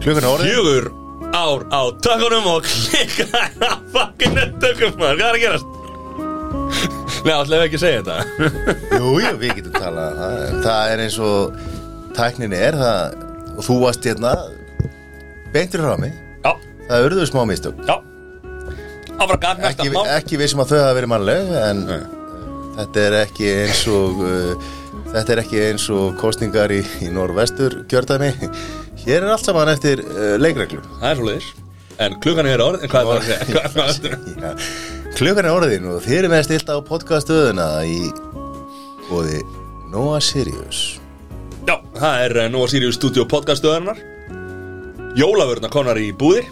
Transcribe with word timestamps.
Klukkan 0.00 0.24
er 0.24 0.30
orðið 0.30 0.48
Fjögur 0.50 0.86
ár 1.36 1.62
á 1.70 1.80
tökunum 2.02 2.46
og 2.50 2.64
klikka 2.66 3.26
á 3.62 3.76
fucking 3.92 4.38
tökum 4.62 4.96
maður, 4.98 5.20
hvað 5.20 5.28
er 5.28 5.36
að 5.36 5.42
gerast? 5.44 5.76
Nei, 7.20 7.34
ætlaðu 7.36 7.66
ekki 7.66 7.76
að 7.76 7.82
segja 7.82 8.00
þetta. 8.00 8.16
Jú, 8.96 9.10
jú, 9.20 9.32
við 9.42 9.50
getum 9.58 9.74
talað 9.76 10.14
um 10.14 10.20
það. 10.20 10.36
En 10.48 10.62
Það 10.64 10.92
er 10.94 11.02
eins 11.04 11.18
og 11.20 11.58
tæknin 12.16 12.54
er 12.56 12.78
það, 12.80 13.18
og 13.52 13.66
þú 13.66 13.76
varst 13.84 14.08
hérna 14.08 14.32
beintur 15.54 15.84
frá 15.84 15.98
mig. 16.00 16.14
Já, 16.46 16.52
Það 16.88 17.06
urðu 17.10 17.26
smá 17.28 17.42
mistök. 17.50 17.84
Já. 17.86 17.98
Áfra 19.20 19.36
gagn 19.42 19.60
næsta 19.60 19.84
ekki, 19.84 19.92
mál. 19.92 20.06
ekki 20.16 20.40
vissum 20.40 20.64
að 20.64 20.72
þau 20.72 20.78
hafa 20.80 20.96
verið 20.96 21.12
mannleg 21.12 21.52
en 21.60 21.84
Nei. 21.90 22.00
Þetta 22.76 23.06
er 23.06 23.16
ekki 23.24 23.48
eins 23.64 23.80
og 23.90 24.20
uh, 24.24 24.68
þetta 25.10 25.34
er 25.34 25.42
ekki 25.44 25.64
eins 25.68 25.88
og 25.94 26.14
kostningar 26.20 26.72
í, 26.74 26.82
í 27.04 27.10
norðvestur 27.14 27.82
kjördæmi. 27.90 28.30
Hér 29.04 29.24
er 29.24 29.32
allt 29.32 29.46
saman 29.46 29.70
eftir 29.72 30.02
uh, 30.04 30.36
leikreglu 30.40 30.82
Það 31.00 31.10
er 31.10 31.18
svo 31.20 31.28
leiðis 31.30 31.50
En 32.00 32.16
klukkan 32.24 32.48
er 32.48 32.62
orð, 32.64 32.84
en 32.84 32.88
hvað 32.88 33.10
er 33.12 33.24
það 33.26 33.80
að 33.82 33.90
segja? 33.96 34.50
Er 34.50 34.70
Klukkan 35.18 35.44
er 35.44 35.52
orðin 35.52 35.88
og 35.90 35.98
þið 36.04 36.16
erum 36.16 36.32
með 36.32 36.46
stilt 36.46 36.70
á 36.72 36.76
podcastöðuna 36.86 37.66
í 37.84 37.98
bóði 39.10 39.42
Noah 39.90 40.20
Sirius. 40.24 41.00
Já, 41.66 41.74
það 41.98 42.24
er 42.24 42.36
uh, 42.38 42.46
Nova 42.52 42.70
Sirius 42.72 42.96
Studio 42.96 43.26
podcast 43.28 43.60
stöðarnar 43.60 44.00
Jólavörna 45.18 45.68
konar 45.72 45.98
í 46.00 46.12
búðir. 46.16 46.46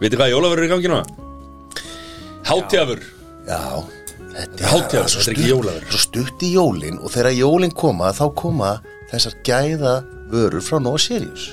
Vitið 0.00 0.18
hvað 0.18 0.32
jólavörur 0.32 0.64
er 0.64 0.66
í 0.66 0.72
gangi 0.72 0.90
núna? 0.90 1.04
Hátíðavör 2.48 3.04
Já, 3.46 3.60
þetta 4.34 4.70
Hátíðavör, 4.72 5.10
svo 5.12 5.20
þetta 5.20 5.30
er 5.30 5.36
ekki 5.36 5.50
jólavörur. 5.50 5.90
Svo 5.90 6.02
stutt 6.04 6.44
í 6.46 6.52
jólin 6.54 7.00
og 7.00 7.12
þegar 7.14 7.36
jólin 7.38 7.74
koma 7.82 8.12
þá 8.16 8.24
koma 8.38 8.70
þessar 9.12 9.36
gæða 9.46 9.92
vörur 10.32 10.64
frá 10.64 10.80
Noah 10.82 11.00
Sirius. 11.02 11.50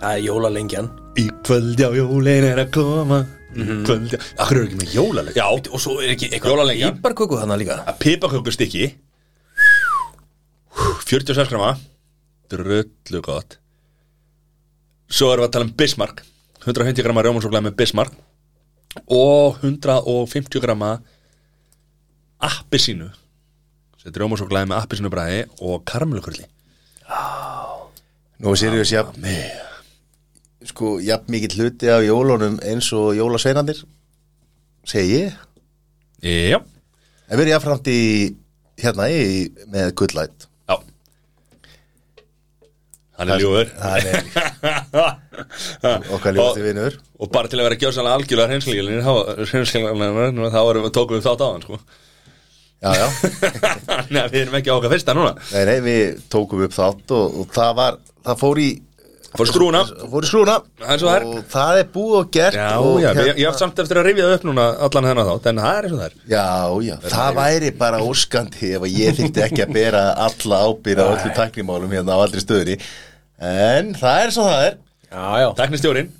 Það 0.00 0.10
er 0.10 0.22
jólalengjan. 0.26 0.90
Í 1.20 1.28
kvöld 1.46 1.80
já 1.80 1.88
jólin 1.94 2.48
er 2.50 2.60
að 2.64 2.70
koma. 2.76 3.22
Í 3.54 3.64
kvöld 3.86 4.10
já 4.10 4.18
Akkur 4.42 4.58
eru 4.58 4.66
ekki 4.66 4.78
með 4.80 4.94
jólaleg 4.96 5.36
Já, 5.38 5.44
Og 5.46 5.78
svo 5.78 6.00
er 6.02 6.10
ekki 6.16 6.26
eitthvað 6.32 6.56
Jólalengjan. 6.56 6.96
Íbarköku 6.98 7.38
þannig 7.38 7.60
líka. 7.62 7.76
Að 7.86 8.00
pipakökustykki 8.02 8.88
46 11.06 11.52
grama. 11.52 11.76
Drullu 12.50 13.20
gott. 13.24 13.58
Svo 15.06 15.30
erum 15.32 15.44
við 15.44 15.48
að 15.48 15.54
tala 15.54 15.68
um 15.68 15.74
Bismarck. 15.78 16.24
150 16.64 17.04
grama 17.06 17.22
rjómasúklaði 17.24 17.68
með 17.68 17.76
Bismarck. 17.78 18.16
Og 19.10 19.60
150 19.62 20.62
grama 20.64 20.96
appisínu 22.48 23.08
þetta 24.02 24.12
er 24.14 24.20
rjómasúklaði 24.24 24.70
með 24.70 24.80
appisínu 24.84 25.10
bræði 25.12 25.40
og 25.64 25.84
karmelukurli 25.88 26.46
Noah 28.44 28.56
Sirius, 28.58 28.90
já 28.92 29.04
Sko, 30.64 30.96
jafn 31.04 31.28
mikill 31.32 31.58
hluti 31.60 31.90
af 31.92 32.00
jólunum 32.06 32.56
eins 32.64 32.88
og 32.96 33.12
jólasveinandir 33.18 33.82
segi 34.88 35.18
ég? 35.26 35.34
Já, 36.24 36.58
En 37.28 37.36
við 37.38 37.42
erum 37.44 37.52
jáfnframt 37.54 37.88
í 37.92 37.98
hérna 38.80 39.06
í, 39.12 39.20
með 39.72 39.90
gullætt 40.00 40.46
já. 40.68 40.76
Hann 43.18 43.30
er 43.34 43.42
ljúður 43.44 43.68
Það 43.76 44.08
er 44.08 44.16
okkar 46.16 46.34
lífasti 46.36 46.64
vinur. 46.64 46.96
og 47.20 47.30
bara 47.32 47.48
til 47.52 47.60
að 47.60 47.68
vera 47.68 47.80
gjóðsannlega 47.84 48.18
algjörlega 48.20 48.50
hreinskilin 48.50 49.04
þá 49.04 49.12
þá 50.56 50.60
erum 50.64 50.88
við 50.88 50.96
tókum 50.96 51.16
við 51.20 51.28
þátt 51.28 51.44
á 51.44 51.48
hann 51.52 51.64
sko 51.68 51.80
Já, 52.84 52.90
já. 53.00 53.06
Nei, 54.14 54.24
við 54.28 54.40
erum 54.44 54.56
ekki 54.60 54.72
á 54.72 54.76
okkar 54.76 54.92
fyrsta 54.92 55.14
núna. 55.16 55.30
Nei, 55.54 55.62
nei, 55.70 55.76
við 55.84 56.18
tókum 56.32 56.64
upp 56.66 56.74
þátt 56.76 57.14
og, 57.16 57.38
og 57.40 57.54
það 57.54 57.70
var, 57.80 58.02
það 58.28 58.42
fór 58.44 58.60
í 58.64 58.72
Fór 59.34 59.48
skrúna 59.50 59.80
fór 60.12 60.22
í 60.22 60.28
skrúna 60.30 60.52
Það 60.78 60.90
er 60.94 61.00
svo 61.02 61.08
er. 61.10 61.24
og 61.26 61.38
það 61.50 61.78
er 61.80 61.86
búið 61.90 62.12
og 62.20 62.28
gert 62.36 62.54
Já, 62.54 62.66
og 62.78 63.00
já, 63.02 63.08
hérna- 63.08 63.24
ég, 63.26 63.38
ég 63.42 63.48
haf 63.48 63.56
samt 63.58 63.80
eftir 63.82 63.98
að 63.98 64.04
rifja 64.06 64.28
það 64.28 64.34
upp 64.36 64.44
núna 64.46 64.66
allan 64.86 65.08
þennan 65.08 65.26
þátt 65.30 65.48
En 65.50 65.58
það 65.58 65.78
er 65.80 65.88
eins 65.88 65.94
og 65.96 65.98
það 65.98 66.04
er. 66.06 66.14
Já, 66.30 66.44
já, 66.86 66.94
það 67.16 67.32
væri 67.40 67.70
bara 67.80 67.98
óskandi 68.06 68.70
ef 68.76 68.86
að 68.86 68.94
ég 69.00 69.18
þyrfti 69.18 69.42
ekki 69.48 69.64
að 69.64 69.72
bera 69.74 70.02
alla 70.28 70.60
ábyrða 70.68 71.08
á 71.10 71.12
öllu 71.16 71.32
tæknimálum 71.40 71.96
hérna 71.98 72.14
á 72.14 72.18
aldrei 72.28 72.44
stöðunni. 72.44 72.76
En 73.50 73.90
það 73.98 74.20
er 74.28 74.34
svo 74.38 74.46
það 74.46 74.62
er. 74.68 74.78
Já, 75.10 75.26
já. 75.42 75.48
Teknistjórin, 75.64 76.12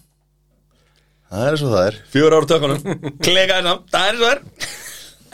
Það 1.31 1.47
er 1.53 1.61
svo 1.63 1.71
það 1.71 1.87
er. 1.93 2.01
Fjögur 2.17 2.37
ára 2.41 2.51
tökunum. 2.51 3.09
Klekaði 3.23 3.69
samt, 3.71 3.87
það 3.95 4.11
er 4.11 4.19
eins 4.19 4.19
og 4.19 4.27
það 4.27 4.35
er. 4.35 4.43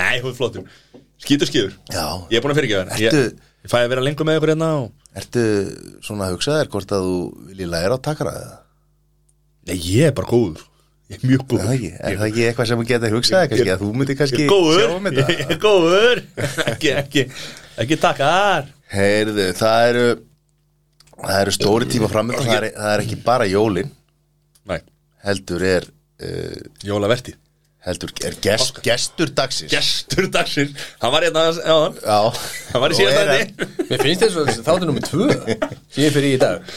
Nei, 0.00 0.14
hún 0.20 0.30
er 0.34 0.38
flottur 0.42 0.68
Skítur 1.20 1.50
skíður 1.50 1.74
Já, 1.92 2.04
Ég 2.32 2.38
er 2.38 2.44
búin 2.44 2.54
að 2.54 2.58
fyrirgefa 2.60 2.86
þér. 2.88 3.02
Ég, 3.04 3.12
Ertu- 3.12 3.50
ég 3.66 3.70
fæ 3.72 3.76
að 3.82 3.90
vera 3.92 4.04
lengur 4.06 4.26
með 4.28 4.38
ykkur 4.40 4.52
hérna 4.54 4.70
og... 4.80 4.88
ertu 5.20 5.44
svona 6.06 6.26
að 6.28 6.34
hugsa 6.36 6.56
þér 6.60 6.70
hvort 6.72 6.94
að 6.96 7.06
þú 7.10 7.16
viljið 7.50 7.70
læra 7.74 7.98
á 7.98 8.04
takara 8.08 8.34
eða? 8.40 8.58
Nei, 9.68 9.76
ég 9.84 10.08
er 10.08 10.14
bara 10.16 10.30
góður. 10.30 10.62
Ég 11.10 11.18
er 11.18 11.26
mjög 11.26 11.40
Er 11.42 11.46
góður 11.50 11.66
það 11.66 11.74
ekki? 11.76 11.90
Er 12.00 12.16
það 12.20 12.26
ekki 12.30 12.44
eitthvað 12.48 12.68
sem 12.70 12.80
þú 12.80 12.86
getur 12.92 13.14
hugsað 13.16 13.40
þér 13.42 13.50
kannski 13.52 13.72
að 13.74 13.80
þú 13.84 13.90
myndir 13.98 14.14
Ég 14.14 14.20
kannski 14.22 14.42
er 14.44 14.52
góður. 14.54 14.80
sjá 14.80 14.94
um 14.96 15.08
þetta? 15.10 15.24
Ég 15.40 15.50
er 15.50 15.60
góður. 15.64 16.22
Ekki, 16.70 16.92
ekki, 17.02 17.24
ekki 17.84 17.98
takkar 18.06 18.68
Heyrðu, 18.94 19.46
það 19.58 19.88
eru 19.90 20.04
það 21.20 21.36
eru 21.42 21.54
stóri 21.58 21.88
tíma 21.90 22.08
framöndan 22.10 22.46
það, 22.48 22.56
er- 22.62 22.76
það 22.78 22.94
er 22.94 23.02
ekki 23.04 23.18
bara 23.26 23.50
jólin. 23.50 23.90
Nei, 24.70 24.78
heldur 25.26 25.66
er 25.74 25.86
uh, 25.90 26.60
jólavertið 26.86 27.36
heldur 27.86 28.12
er 28.28 28.34
gest, 28.44 28.80
gestur 28.84 29.30
dagsins? 29.36 29.70
Gestur 29.72 30.26
dagsins. 30.32 30.74
Hann 31.00 31.12
var 31.14 31.24
hérna 31.24 31.46
Já, 31.56 31.76
Hann. 32.04 32.18
Var 32.82 32.92
í 32.94 32.98
er 33.06 33.16
þetta 33.16 33.68
Mér 33.90 34.04
finnst 34.04 34.24
þess 34.26 34.38
að 34.42 34.50
þáttu 34.68 34.88
nummið 34.90 35.06
tvö 35.08 35.28
sem 35.38 36.04
ég 36.04 36.14
fyrir 36.16 36.34
í 36.34 36.40
dag. 36.42 36.74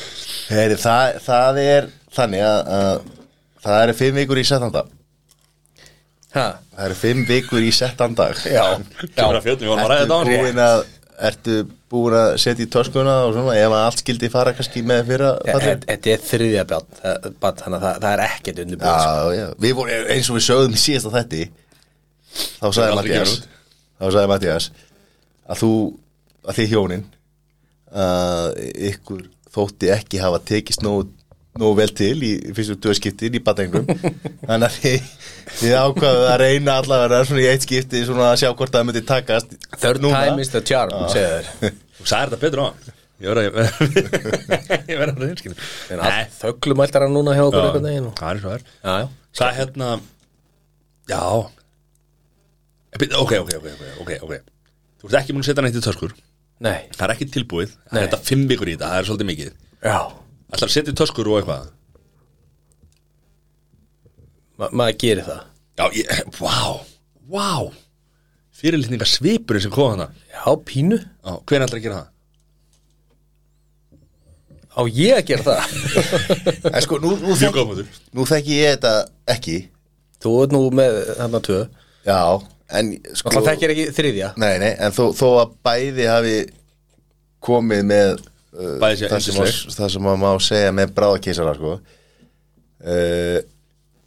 Heyri, 0.49 0.77
það, 0.79 1.19
það 1.27 1.59
er 1.63 1.89
þannig 2.15 2.45
að, 2.47 2.73
að 2.77 3.07
það 3.65 3.79
eru 3.85 3.97
fimm 4.01 4.19
vikur 4.21 4.41
í 4.43 4.45
settandag 4.47 4.91
Ha? 6.33 6.45
það 6.73 6.85
eru 6.87 6.95
fimm 6.97 7.19
vikur 7.29 7.61
í 7.61 7.69
Já. 8.49 8.63
Við 9.45 9.67
vorum 9.67 9.83
að 9.83 9.91
ræða 9.91 10.07
ertu 10.07 10.37
búin 10.41 10.61
að 10.63 10.79
ertu 11.29 11.57
búin 11.93 12.15
að 12.17 12.29
setja 12.41 12.65
í 12.65 12.69
töskuna 12.73 13.15
og 13.27 13.33
svona 13.37 13.55
ef 13.61 13.75
allt 13.77 14.01
skildi 14.01 14.29
fara 14.33 14.53
kannski 14.57 14.83
með 14.89 15.03
fyrra 15.11 15.31
fallið? 15.47 15.83
Þetta 15.89 16.13
er 16.13 16.23
þriðja 16.27 16.63
bjart 16.71 17.01
Þannig 17.03 17.77
að 17.77 17.83
það, 17.85 17.99
það 18.03 18.09
er 18.11 18.23
ekkert 18.27 18.61
undirbúið 18.63 18.95
sko. 19.03 19.11
Já, 19.13 19.37
já, 19.37 19.45
við 19.65 19.75
vorum 19.79 20.09
eins 20.15 20.29
og 20.31 20.39
við 20.39 20.45
sögðum 20.47 20.77
í 20.77 20.81
síðasta 20.83 21.13
þetti 21.17 21.43
þá 22.33 22.67
sagði 22.69 22.97
Mattias 22.99 23.35
þá 23.99 24.05
sagði 24.07 24.31
Mattias 24.33 24.69
að 25.43 25.61
þú, 25.63 25.71
að 26.47 26.59
þið 26.59 26.73
hjónin 26.73 27.05
að 28.03 28.47
ykkur 28.89 29.23
þótti 29.53 29.91
ekki 29.93 30.21
hafa 30.23 30.39
tekist 30.49 30.81
nógu, 30.85 31.05
nógu 31.61 31.75
vel 31.77 31.91
til 31.93 32.15
í 32.25 32.31
fyrstu 32.57 32.75
döðskiptin 32.81 33.35
í 33.37 33.41
batengum 33.45 33.85
þannig 33.85 34.65
að 34.67 34.77
þið, 34.81 35.09
þið 35.59 35.73
ákvaðu 35.83 36.23
að 36.31 36.37
reyna 36.41 36.77
allavega 36.81 37.19
svona 37.29 37.43
í 37.43 37.49
eitt 37.51 37.67
skipti 37.67 38.01
svona 38.07 38.31
að 38.31 38.39
sjá 38.41 38.49
hvort 38.57 38.73
það 38.73 38.87
myndi 38.89 39.03
takast 39.05 39.53
Third 39.77 40.01
núna. 40.01 40.23
time 40.25 40.41
is 40.41 40.49
the 40.55 40.61
charm 40.65 40.95
segja 41.13 41.43
þér 41.61 41.75
Þú 41.99 42.07
sagði 42.09 42.23
þetta 42.33 42.41
betur 42.41 42.63
á? 42.63 42.67
Ég 43.23 43.29
verða 44.97 45.13
að 45.13 45.21
reynskinu 45.27 45.55
En 45.93 46.01
allt 46.03 46.33
þöglumæltar 46.41 47.05
hann 47.05 47.13
núna 47.15 47.35
hjá 47.37 47.43
okkur 47.45 47.67
einhvern 47.67 47.85
veginn 47.91 48.09
og- 48.09 48.17
Það 48.17 48.31
er 48.33 48.41
svo 48.41 48.49
það 48.49 48.57
er. 48.57 48.65
Já, 48.83 48.93
já. 48.97 49.07
Það 49.37 49.47
er 49.51 49.59
hérna 49.61 49.91
Já. 51.13 51.21
Ok, 53.19 53.31
ok, 53.43 53.53
ok, 54.01 54.11
ok, 54.25 54.33
Þú 55.03 55.09
ert 55.09 55.17
ekki 55.21 55.33
múin 55.35 55.43
að 55.43 55.47
setja 55.49 55.63
neitt 55.65 55.75
í 55.77 55.81
töskur. 55.83 56.11
Nei. 56.63 56.77
Það 56.95 57.05
er 57.07 57.13
ekki 57.15 57.25
tilbúið. 57.33 57.71
Það 57.89 57.97
er 57.99 58.05
þetta 58.07 58.19
fimm 58.29 58.43
vikur 58.47 58.69
í 58.71 58.75
þetta 58.77 58.89
Það 58.91 58.99
er 59.01 59.07
svolítið 59.09 59.29
mikið. 59.31 59.49
Já 59.83 59.97
Er 60.53 60.61
að 60.67 60.73
setja 60.73 60.93
í 60.93 60.97
töskur 60.97 61.29
og 61.31 61.39
eitthvað? 61.39 61.69
Ma 64.61 64.69
Maður 64.69 64.97
gerir 65.01 65.25
það. 65.25 65.45
Já, 65.79 65.85
ég, 65.97 66.25
vá 66.37 66.57
Vá. 67.33 67.71
Fyrirlitninga 68.53 69.07
svipurinn 69.09 69.63
sem 69.63 69.71
kom 69.73 69.95
hana 69.95 70.11
Já, 70.29 70.43
pínu. 70.67 70.99
Já, 71.01 71.31
hvernig 71.49 71.65
ætlar 71.65 71.79
að 71.79 71.85
gera 71.87 72.01
það? 72.01 72.09
Á 74.73 74.81
ég 74.89 75.17
að 75.17 75.27
gera 75.29 75.45
það? 75.47 75.61
En 76.73 76.81
sko, 76.85 76.99
nú, 77.01 77.13
nú, 77.21 77.37
þekki, 77.37 77.85
nú 78.17 78.25
þekki 78.29 78.57
ég 78.57 78.75
þetta 78.75 78.93
ekki. 79.33 79.57
Þú 80.23 80.33
ert 80.43 80.55
nú 80.55 80.61
með 80.73 80.99
þarna 81.19 81.41
tvö. 81.45 81.59
Já, 82.07 82.19
en 82.79 82.91
sko 83.13 83.33
Það 83.35 83.49
þekkir 83.51 83.73
ekki 83.75 83.85
þriðja. 83.97 84.29
Nei, 84.41 84.53
nei, 84.63 84.71
en 84.81 84.95
þó, 84.95 85.03
þó 85.17 85.27
að 85.43 85.53
bæði 85.67 86.07
hafi 86.09 86.37
komið 87.43 87.83
með 87.91 88.23
Bæði 88.53 88.99
sé 89.01 89.09
það, 89.73 89.89
sem 89.95 90.07
að 90.11 90.21
má 90.21 90.29
segja 90.43 90.73
með 90.75 90.93
bráðakísara 90.97 91.55
sko. 91.57 91.75
uh, 92.83 93.37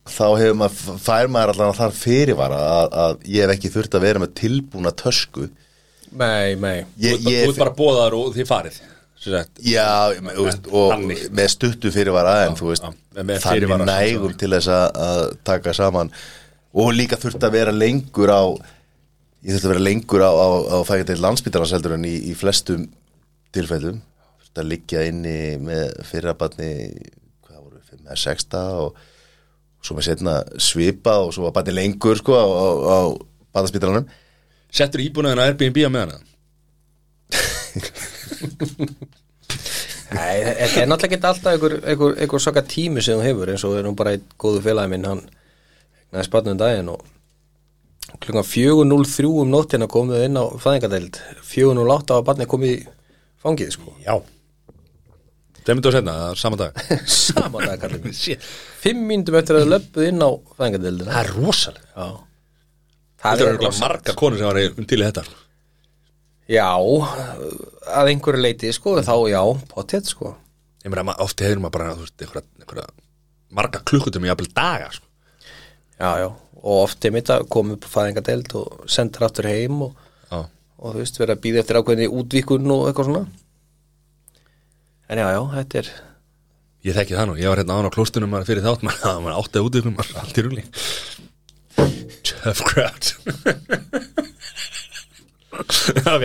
þá 0.06 0.26
hefur 0.38 0.58
maður 0.60 0.98
fær 1.02 1.30
maður 1.34 1.54
allan 1.54 1.78
þar 1.80 1.94
fyrirvara 1.98 2.58
að, 2.76 2.98
að 3.04 3.24
ég 3.34 3.46
hef 3.46 3.56
ekki 3.56 3.72
þurft 3.74 3.96
að 3.98 4.06
vera 4.06 4.22
með 4.22 4.34
tilbúna 4.38 4.92
tösku. 4.94 5.48
Nei, 6.16 6.54
nei. 6.62 6.84
Ég, 7.02 7.24
Þú 7.24 7.32
ert 7.40 7.58
bara 7.64 7.74
bóðar 7.74 8.14
og 8.16 8.30
þið 8.36 8.48
farið 8.48 8.78
sagt. 9.26 9.60
Já, 9.66 10.14
þú 10.14 10.46
veist, 10.46 10.68
og 10.70 10.92
Þannig. 10.92 11.22
með 11.34 11.52
stuttu 11.56 11.92
fyrirvara 11.94 12.34
en 12.46 12.56
þú 12.58 12.70
veist, 12.70 12.86
já, 12.86 13.22
með 13.26 13.40
þannig 13.42 13.84
nægum 13.88 14.36
til 14.38 14.50
þess 14.54 14.70
að, 14.70 15.32
taka 15.48 15.74
saman. 15.74 16.12
Og 16.76 16.92
líka 16.94 17.18
þurft 17.18 17.42
að 17.42 17.56
vera 17.56 17.74
lengur 17.74 18.30
á 18.30 18.44
ég 19.46 19.54
þurfti 19.54 19.66
að 19.66 19.72
vera 19.74 19.86
lengur 19.86 20.22
á, 20.22 20.30
á, 20.30 20.48
á 20.70 20.78
heldur 21.74 21.96
en 21.96 22.06
í, 22.06 22.14
í 22.30 22.36
flestum 22.38 22.86
tilfellum 23.54 23.98
þurfti 24.56 24.64
að 24.64 24.70
liggja 24.72 25.04
inni 25.10 25.58
með 25.60 25.90
fyrrabarni 26.08 26.70
hvað 27.44 27.60
voru, 27.60 27.80
5 27.84 28.06
eða 28.06 28.16
6 28.16 28.48
daga 28.52 28.76
og 28.86 28.96
svo 29.84 29.96
með 29.96 30.06
setna 30.08 30.36
svipa 30.58 31.18
og 31.22 31.34
svo 31.34 31.46
var 31.46 31.54
barni 31.58 31.74
lengur 31.76 32.16
sko 32.18 32.32
á, 32.34 32.44
á, 32.44 32.66
á 32.88 32.98
barnaspítalanum. 33.54 34.08
Settur 34.72 35.04
íbúnaðin 35.04 35.40
að 35.40 35.50
Airbnb 35.52 35.76
á 35.84 35.90
meðan 35.92 36.22
Nei, 40.16 40.36
þetta 40.38 40.80
er 40.80 40.88
náttúrulega 40.88 41.16
ekki 41.16 41.26
alltaf 41.28 41.52
einhver, 41.52 41.74
einhver, 41.82 42.14
einhver 42.22 42.42
svaka 42.42 42.62
tími 42.64 43.02
sem 43.02 43.18
þú 43.18 43.26
hefur 43.26 43.50
eins 43.52 43.64
og 43.66 43.74
er 43.76 43.84
nú 43.84 43.92
bara 43.98 44.14
einn 44.16 44.24
góðu 44.40 44.62
félagi 44.64 44.92
minn 44.92 45.06
hann 45.06 45.24
næði 46.14 46.28
spatnum 46.28 46.60
daginn 46.60 46.92
og 46.94 47.02
klukkan 48.22 48.46
4.03 48.46 49.26
um 49.42 49.50
nóttina 49.50 49.90
komum 49.90 50.14
við 50.14 50.28
inn 50.28 50.38
á 50.38 50.44
fæðingadeild 50.62 51.18
4.08 51.44 52.22
á 52.22 52.26
barnið 52.30 52.50
komið 52.54 52.72
í 52.76 52.78
fangið 53.42 53.74
sko. 53.74 53.92
Já 54.06 54.14
Þeim 55.66 55.78
myndu 55.80 55.90
að 55.90 55.96
setna, 55.98 56.14
saman 56.38 56.60
dag. 56.60 56.76
Saman 57.10 57.64
dag 57.66 57.80
kallið 57.82 58.04
minn. 58.06 58.14
Shit. 58.14 58.44
Fimm 58.84 59.00
myndum 59.08 59.34
eftir 59.40 59.58
að 59.58 59.70
löpuð 59.72 60.04
inn 60.12 60.22
á 60.22 60.30
fæðingadeildina 60.60 61.10
Það 61.10 61.22
er 61.24 61.32
rosalega 61.40 61.88
Já. 61.96 62.06
Það 63.16 63.32
er 63.32 63.46
örugglega 63.48 63.56
örugglega 63.56 63.80
marga 63.82 64.14
konur 64.20 64.38
sem 64.38 64.46
var 64.46 64.60
í- 64.62 64.86
til 64.92 65.00
í 65.00 65.06
þetta. 65.08 65.24
Já, 66.46 66.68
að 67.98 68.10
einhverju 68.12 68.42
leiti 68.44 68.70
sko, 68.76 68.92
þá 69.02 69.14
já, 69.32 69.40
potið 69.72 70.10
sko. 70.12 70.34
Ég 70.84 70.92
meina, 70.92 71.02
ma- 71.08 71.16
oft 71.24 71.42
hefur 71.42 71.58
maður 71.64 71.74
bara, 71.80 71.94
þú 71.98 72.04
veist, 72.04 72.16
einhverja, 72.22 72.44
einhverja 72.62 72.86
marga 73.58 73.80
klukkutum 73.90 74.26
í 74.26 74.30
jafnvel 74.30 74.52
daga, 74.54 74.92
sko. 74.94 75.08
Já, 75.98 76.10
já, 76.22 76.28
og 76.60 76.76
oft 76.84 77.08
er 77.08 77.14
mitt 77.16 77.32
að 77.34 77.48
koma 77.50 77.74
upp 77.74 77.88
á 77.88 77.94
fæðingadeild 77.96 78.54
og 78.60 78.84
sendur 78.92 79.26
aftur 79.26 79.48
heim 79.50 79.82
og, 79.88 79.96
Já. 80.30 80.44
og 80.78 80.94
þú 80.94 81.00
veist, 81.02 81.18
vera 81.18 81.34
að 81.34 81.42
býða 81.48 81.64
eftir 81.64 81.80
ákveðinni 81.80 82.08
útvíkun 82.20 82.70
og 82.76 82.84
eitthvað 82.92 83.10
svona 83.10 83.24
En 85.10 85.18
já, 85.22 85.26
já, 85.36 85.40
þetta 85.54 85.80
er 85.82 85.90
Ég 86.86 86.94
þekki 86.94 87.16
það 87.18 87.26
nú, 87.30 87.34
ég 87.40 87.48
var 87.50 87.58
hérna 87.62 87.76
án 87.80 87.88
á 87.90 87.94
klóstunum 87.94 88.30
maður 88.30 88.48
fyrir 88.52 88.62
þátt, 88.66 88.82
maður, 88.86 89.00
það 89.02 89.22
var 89.26 89.36
áttið 89.40 89.64
út 89.66 89.78
ykkur 89.80 89.94
maður, 89.96 90.18
allt 90.22 90.36
í 90.38 90.44
rúli. 90.46 90.62
Tough 92.26 92.62
crowd. 92.66 93.08
ok, 95.56 95.96
Það 95.96 96.24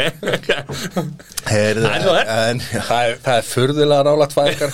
er 1.56 1.80
er. 1.80 2.28
en 2.52 2.60
Það 2.62 3.06
er, 3.08 3.16
það 3.24 3.38
er 3.38 3.46
furðulega 3.48 4.04
rálagt 4.08 4.36
fæðingar 4.36 4.74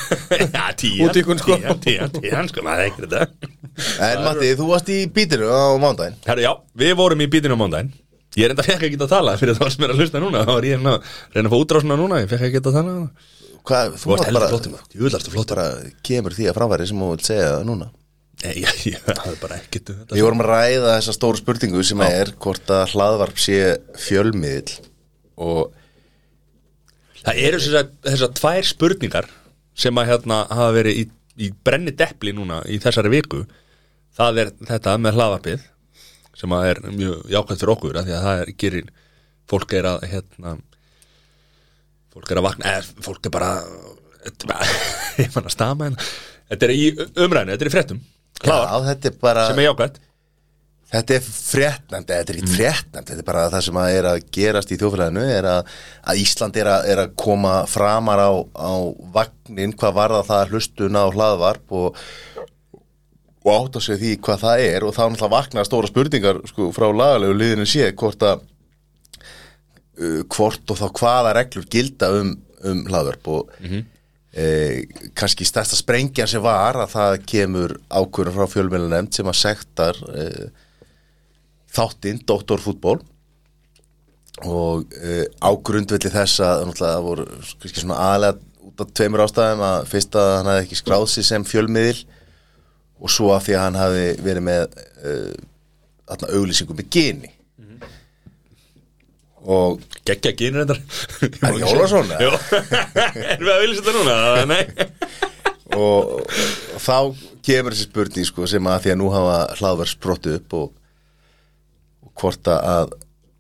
Já, 0.58 0.64
tían, 0.82 1.04
Útvíkkun, 1.08 1.42
sko. 1.44 1.58
tían, 1.62 1.80
tían, 1.84 2.12
tían, 2.18 2.50
sko, 2.52 2.64
maður 2.66 2.84
þekkir 2.88 3.08
þetta. 3.08 3.52
en 4.10 4.26
Matti, 4.26 4.52
þú 4.58 4.70
varst 4.72 4.92
í 4.92 5.00
bítinu 5.14 5.48
á 5.52 5.78
mándaginn 5.82 6.18
Herru, 6.28 6.46
já, 6.48 6.52
við 6.84 6.96
vorum 7.00 7.22
í 7.24 7.30
bítinu 7.32 7.56
á 7.56 7.62
mándaginn. 7.62 7.94
Ég 8.38 8.46
er 8.50 8.54
enda 8.54 8.66
fekk 8.66 8.84
ekki 8.90 9.00
að 9.02 9.10
tala 9.14 9.38
fyrir 9.40 9.56
þá 9.58 9.66
sem 9.74 9.86
er 9.88 9.94
að 9.94 10.02
hlusta 10.04 10.20
núna, 10.22 10.44
þá 10.46 10.52
var 10.58 10.66
ég 10.68 10.76
hérna 10.78 10.98
að 10.98 11.16
reyna 11.38 11.48
að 11.48 11.54
fá 11.54 11.62
útrásuna 11.64 11.96
núna, 12.02 12.20
ég 12.26 12.30
fekk 12.34 12.44
ekki 12.50 12.60
að 12.62 12.76
tala. 12.76 12.98
Hvað, 13.68 13.96
Þú 14.02 14.12
varst 14.14 14.28
heldur 14.30 14.52
flottum, 14.54 14.76
þú 14.94 15.02
vilast 15.08 15.32
flottum. 15.34 15.58
bara 15.58 15.96
kemur 16.08 16.36
því 16.38 16.46
að 16.52 16.58
framfæri 16.60 16.88
sem 16.90 17.02
þú 17.04 17.10
vilt 17.14 17.28
segja 17.28 17.50
það 17.56 17.66
núna 17.72 17.90
Nei, 18.38 18.54
ég, 18.64 18.82
ég, 18.86 19.00
það 19.08 19.32
er 19.32 19.40
bara 19.42 19.58
ekkert 19.58 19.92
um. 19.94 20.02
Við 20.14 20.24
vorum 20.28 20.44
að 20.46 20.50
ræða 20.52 20.92
þessa 21.00 21.16
stóru 21.18 21.40
spurningu 21.42 21.84
sem 21.88 22.04
er 22.06 22.32
hvort 22.44 22.70
að 22.76 22.94
hlaðvarp 22.94 23.42
sé 23.42 23.58
fjölmiðl 24.08 24.76
og 25.48 25.74
Það 27.28 27.40
eru 27.44 27.58
þessar, 27.60 27.88
þessar 28.08 28.36
tvær 28.38 28.68
spurningar 28.70 29.26
sem 29.78 29.98
að 30.00 30.12
hérna 30.14 30.38
hafa 30.48 30.70
verið 30.78 31.00
í, 31.02 31.08
í 31.44 31.50
brenni 31.66 31.92
deppli 31.98 32.32
núna 32.38 32.62
í 32.72 32.78
þessari 32.82 33.12
viku 33.12 33.42
það 34.18 34.40
er 34.46 34.52
þetta 34.70 34.94
með 35.02 35.18
hlaðvarpið 35.18 35.66
sem 36.38 36.54
að 36.56 36.70
er 36.72 36.80
mjög 36.94 37.28
jákvæmt 37.34 37.60
fyrir 37.64 37.74
okkur 37.74 38.00
af 38.00 38.08
því 38.08 38.16
að 38.16 38.26
það 38.30 38.42
er, 38.46 38.52
gerir 38.64 38.88
fólk 39.50 39.76
er 39.78 39.90
að 39.90 40.06
hérna 40.14 40.54
fólk 42.18 42.34
er 42.34 42.42
að 42.42 42.48
vakna, 42.50 42.74
eða 42.74 43.06
fólk 43.06 43.30
er 43.30 43.38
bara 43.38 43.54
ég 45.22 45.32
fann 45.32 45.48
að 45.48 45.54
stama 45.54 45.92
en 45.92 45.98
þetta 46.50 46.68
er 46.68 46.76
í 46.76 46.84
umræðinu, 46.98 47.54
þetta 47.54 47.64
er 47.64 47.70
í 47.70 47.76
fréttum. 47.78 48.04
Já, 48.44 48.58
þetta 48.92 49.10
er 49.10 49.18
bara 49.22 49.48
sem 49.50 49.64
er 49.64 49.70
jákvæmt 49.70 50.04
Þetta 50.88 51.16
er 51.18 51.24
fréttnæmt, 51.26 52.12
þetta 52.14 52.32
er 52.32 52.38
ekki 52.40 52.54
fréttnæmt 52.54 53.10
Þetta 53.10 53.20
er 53.20 53.28
bara 53.28 53.48
það 53.52 53.64
sem 53.66 53.80
að 53.82 53.96
er 53.98 54.06
að 54.08 54.20
gerast 54.38 54.70
í 54.72 54.78
þjófélaginu 54.80 55.24
er 55.34 55.48
að, 55.52 55.72
að 56.08 56.22
Ísland 56.22 56.60
er 56.62 56.70
að, 56.72 56.86
er 56.94 57.02
að 57.02 57.16
koma 57.20 57.56
framar 57.68 58.22
á, 58.24 58.32
á 58.56 58.74
vagnin 59.18 59.76
hvað 59.76 59.98
varða 59.98 60.22
það 60.30 60.54
hlustuna 60.54 61.04
á 61.04 61.08
hlaðvarp 61.12 61.76
og, 61.76 62.00
og 63.44 63.52
átta 63.52 63.84
sig 63.84 64.00
því 64.00 64.14
hvað 64.30 64.46
það 64.46 64.64
er 64.70 64.88
og 64.88 64.96
þá 64.96 65.02
náttúrulega 65.04 65.34
vakna 65.36 65.68
stóra 65.68 65.92
spurningar 65.92 66.40
sko, 66.54 66.70
frá 66.76 66.88
lagalegu 66.88 67.36
liðinu 67.36 67.68
sé 67.68 67.92
hvort 67.92 68.24
að 68.24 68.48
uh, 70.00 70.24
hvort 70.34 70.74
og 70.74 70.82
þá 70.82 70.88
hvaða 71.02 71.36
reglur 71.38 71.70
gilda 71.72 72.12
um, 72.22 72.34
um 72.66 72.84
hlaðvarp 72.90 73.32
og 73.36 73.54
mm 73.62 73.86
kannski 75.18 75.46
stærsta 75.48 75.74
sprengjan 75.80 76.30
sem 76.30 76.44
var 76.44 76.78
að 76.78 76.92
það 76.92 77.14
kemur 77.26 77.72
ákvörðum 77.90 78.36
frá 78.36 78.52
fjölmjölunemnd 78.52 79.16
sem 79.16 79.30
að 79.32 79.40
sektar 79.40 79.98
uh, 80.12 80.50
þáttinn, 81.74 82.20
doktorfútból 82.28 83.00
og 84.46 84.84
uh, 85.00 85.24
á 85.42 85.50
grundvelli 85.58 86.12
þess 86.14 86.44
að 86.46 86.68
það 86.78 87.00
voru 87.08 87.26
aðlega 87.96 88.36
út 88.68 88.84
af 88.84 88.94
tveimur 88.94 89.24
ástæðum 89.26 89.64
að 89.66 89.90
fyrst 89.90 90.20
að 90.20 90.34
hann 90.36 90.52
hafði 90.52 90.66
ekki 90.68 90.80
skráð 90.84 91.08
sig 91.16 91.26
sem 91.26 91.48
fjölmiðil 91.48 92.04
og 92.98 93.14
svo 93.14 93.32
að 93.34 93.48
því 93.48 93.58
að 93.58 93.64
hann 93.64 93.82
hafði 93.82 94.08
verið 94.28 94.48
með 94.52 94.78
uh, 94.78 95.34
þarna 96.12 96.32
auglýsingum 96.36 96.78
með 96.78 96.92
geni 96.94 97.34
og 99.48 99.80
geggja 100.08 100.34
gynir 100.36 100.66
þetta 100.68 101.48
Er 101.48 101.60
Jólasson, 101.62 102.12
erum 102.20 103.46
við 103.46 103.54
að 103.54 103.62
vilja 103.64 103.80
þetta 103.80 103.96
núna? 103.96 104.18
Nei? 104.50 104.64
Og, 105.78 106.14
og 106.28 106.82
þá 106.84 106.98
kemur 107.46 107.76
þessi 107.76 107.88
spurning 107.88 108.28
sko, 108.28 108.48
sem 108.50 108.68
að 108.68 108.86
því 108.86 108.94
að 108.94 109.00
nú 109.02 109.12
hafa 109.14 109.38
hlaðverð 109.60 109.94
sprottu 109.94 110.36
upp 110.38 110.58
og, 110.58 110.72
og 112.08 112.16
hvort 112.24 112.52
að 112.54 112.96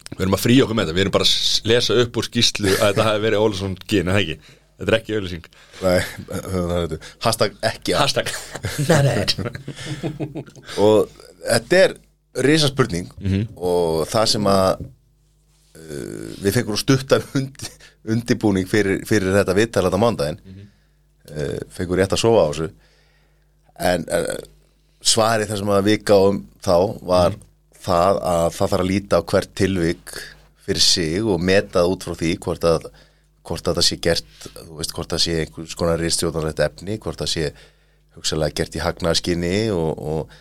Við 0.07 0.23
erum 0.23 0.37
að 0.37 0.39
fríja 0.39 0.63
okkur 0.63 0.77
með 0.77 0.85
þetta, 0.87 0.95
við 0.95 1.03
erum 1.03 1.13
bara 1.17 1.25
að 1.27 1.65
lesa 1.67 1.95
upp 1.99 2.17
úr 2.17 2.27
skýslu 2.29 2.69
að 2.77 2.85
þetta 2.85 3.05
hafi 3.09 3.19
verið 3.25 3.41
Ólason 3.43 3.73
gen, 3.91 4.07
eða 4.07 4.21
ekki? 4.21 4.53
Þetta 4.77 4.93
er 4.93 4.95
ekki 4.97 5.15
auðlýsing 5.17 5.47
nei, 5.81 5.97
það 6.69 6.93
hashtag 7.25 7.57
ekki 7.65 7.95
að. 7.97 7.99
Hashtag. 8.05 8.29
Og 10.85 11.11
þetta 11.43 11.81
er 11.81 11.95
risa 12.45 12.69
spurning 12.71 13.09
og 13.57 14.05
það 14.11 14.31
sem 14.35 14.49
að 14.51 14.85
við 16.43 16.53
fengum 16.59 16.79
stuttan 16.79 17.25
undi, 17.39 17.71
undibúning 18.07 18.69
fyrir, 18.69 19.03
fyrir 19.07 19.35
þetta 19.35 19.57
viðtal 19.57 19.85
þetta 19.87 20.01
mándaginn 20.01 20.39
uh, 20.43 21.57
fengum 21.73 21.99
rétt 21.99 22.15
að 22.15 22.23
sofa 22.23 22.45
á 22.45 22.47
þessu. 22.51 22.69
En 23.87 24.07
uh, 24.09 24.31
svarið 25.05 25.51
það 25.51 25.61
sem 25.61 25.75
að 25.75 25.89
við 25.91 25.99
gáum 26.07 26.41
þá 26.65 26.77
var 27.07 27.37
það 27.87 28.21
að 28.21 28.47
það 28.57 28.71
þarf 28.71 28.79
að 28.79 28.89
líta 28.91 29.21
á 29.21 29.27
hvert 29.31 29.53
tilvik 29.55 30.15
fyrir 30.67 30.83
sig 30.83 31.23
og 31.23 31.43
metað 31.43 31.93
út 31.93 32.07
frá 32.07 32.17
því 32.19 32.31
hvort 32.43 32.65
að 32.67 32.89
hvort 33.47 33.69
að 33.69 33.79
það 33.79 33.87
sé 33.87 33.97
gert, 34.03 34.47
veist, 34.75 34.93
hvort 34.95 35.13
það 35.13 35.21
sé 35.23 35.35
einhvers 35.43 35.75
konar 35.79 36.01
ristjóðanrætt 36.03 36.63
efni, 36.65 36.97
hvort 36.99 37.21
það 37.21 37.29
sé 37.31 37.51
hugsalega 38.17 38.57
gert 38.59 38.75
í 38.75 38.81
hagnaðskinni 38.83 39.55
og, 39.71 40.01
og, 40.11 40.33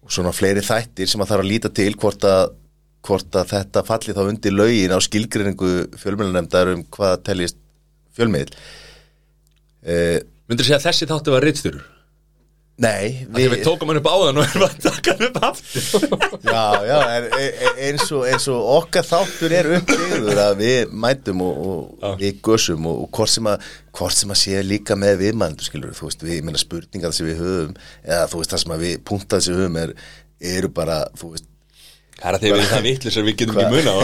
og 0.00 0.14
svona 0.14 0.32
fleiri 0.32 0.62
þættir 0.64 1.10
sem 1.10 1.20
að 1.20 1.34
þarf 1.34 1.44
að 1.44 1.50
líta 1.50 1.72
til 1.76 1.90
hvort 2.00 2.24
að, 2.24 2.54
hvort 3.06 3.38
að 3.40 3.54
þetta 3.54 3.84
falli 3.88 4.16
þá 4.16 4.22
undir 4.26 4.56
lögin 4.56 4.92
á 4.92 4.98
skilgreiningu 5.00 5.70
fjölmjölunemndar 6.00 6.74
um 6.74 6.82
hvað 6.92 7.22
teljist 7.30 7.60
fjölmiðl 8.16 8.52
eh, 9.86 10.20
Myndir 10.50 10.66
segja 10.66 10.80
að 10.80 10.88
þessi 10.90 11.08
þáttu 11.10 11.34
var 11.36 11.46
rittstyrur 11.46 11.88
Nei, 12.80 13.26
Þegar 13.28 13.52
við 13.52 13.62
tókum 13.66 13.90
hann 13.92 13.98
upp 14.00 14.06
áðan 14.08 14.38
og 14.40 14.46
erum 14.46 14.62
að 14.64 14.76
taka 14.80 15.12
hann 15.12 15.26
upp 15.26 15.34
aftur. 15.50 16.04
Já, 16.48 16.62
já, 16.88 16.96
en 17.12 17.26
e- 17.36 17.50
e- 17.50 17.72
eins 17.90 18.06
og, 18.16 18.22
eins 18.24 18.46
og 18.48 18.70
okkar 18.78 19.04
þáttur 19.04 19.52
er 19.52 19.68
uppbyggður 19.76 20.40
að 20.46 20.54
við 20.62 20.94
mætum 21.02 21.42
og, 21.44 21.58
og 22.08 22.14
við 22.22 22.38
gössum 22.46 22.88
og, 22.88 23.02
og 23.04 23.10
hvort, 23.18 23.32
sem 23.34 23.50
að, 23.52 23.66
hvort 23.98 24.16
sem 24.16 24.32
að 24.32 24.40
sé 24.40 24.62
líka 24.64 24.96
með 24.96 25.20
viðmændu 25.26 25.68
skilur, 25.68 25.92
þú 25.98 26.08
veist, 26.08 26.24
við, 26.24 26.38
ég 26.38 26.48
meina 26.48 26.62
spurningar 26.62 27.12
sem 27.12 27.28
við 27.28 27.42
höfum, 27.44 27.76
eða 28.06 28.24
þú 28.32 28.40
veist, 28.40 28.54
það 28.54 28.64
sem 28.64 28.74
að 28.78 28.86
við 28.86 28.96
punktað 29.12 29.44
sem 29.44 29.54
við 29.58 29.62
höfum 29.66 29.78
er, 29.82 29.94
eru 30.56 30.72
bara 30.80 30.98
þú 31.20 31.34
veist, 31.34 31.50
Það 32.20 32.28
er 32.30 32.36
að 32.36 32.42
þegar 32.44 32.56
við 32.56 32.60
erum 32.60 32.72
það 32.74 32.86
vitlis 32.86 33.16
að 33.20 33.28
við 33.28 33.36
getum 33.40 33.60
ekki 33.60 33.74
muna 33.74 33.92
á 33.96 34.00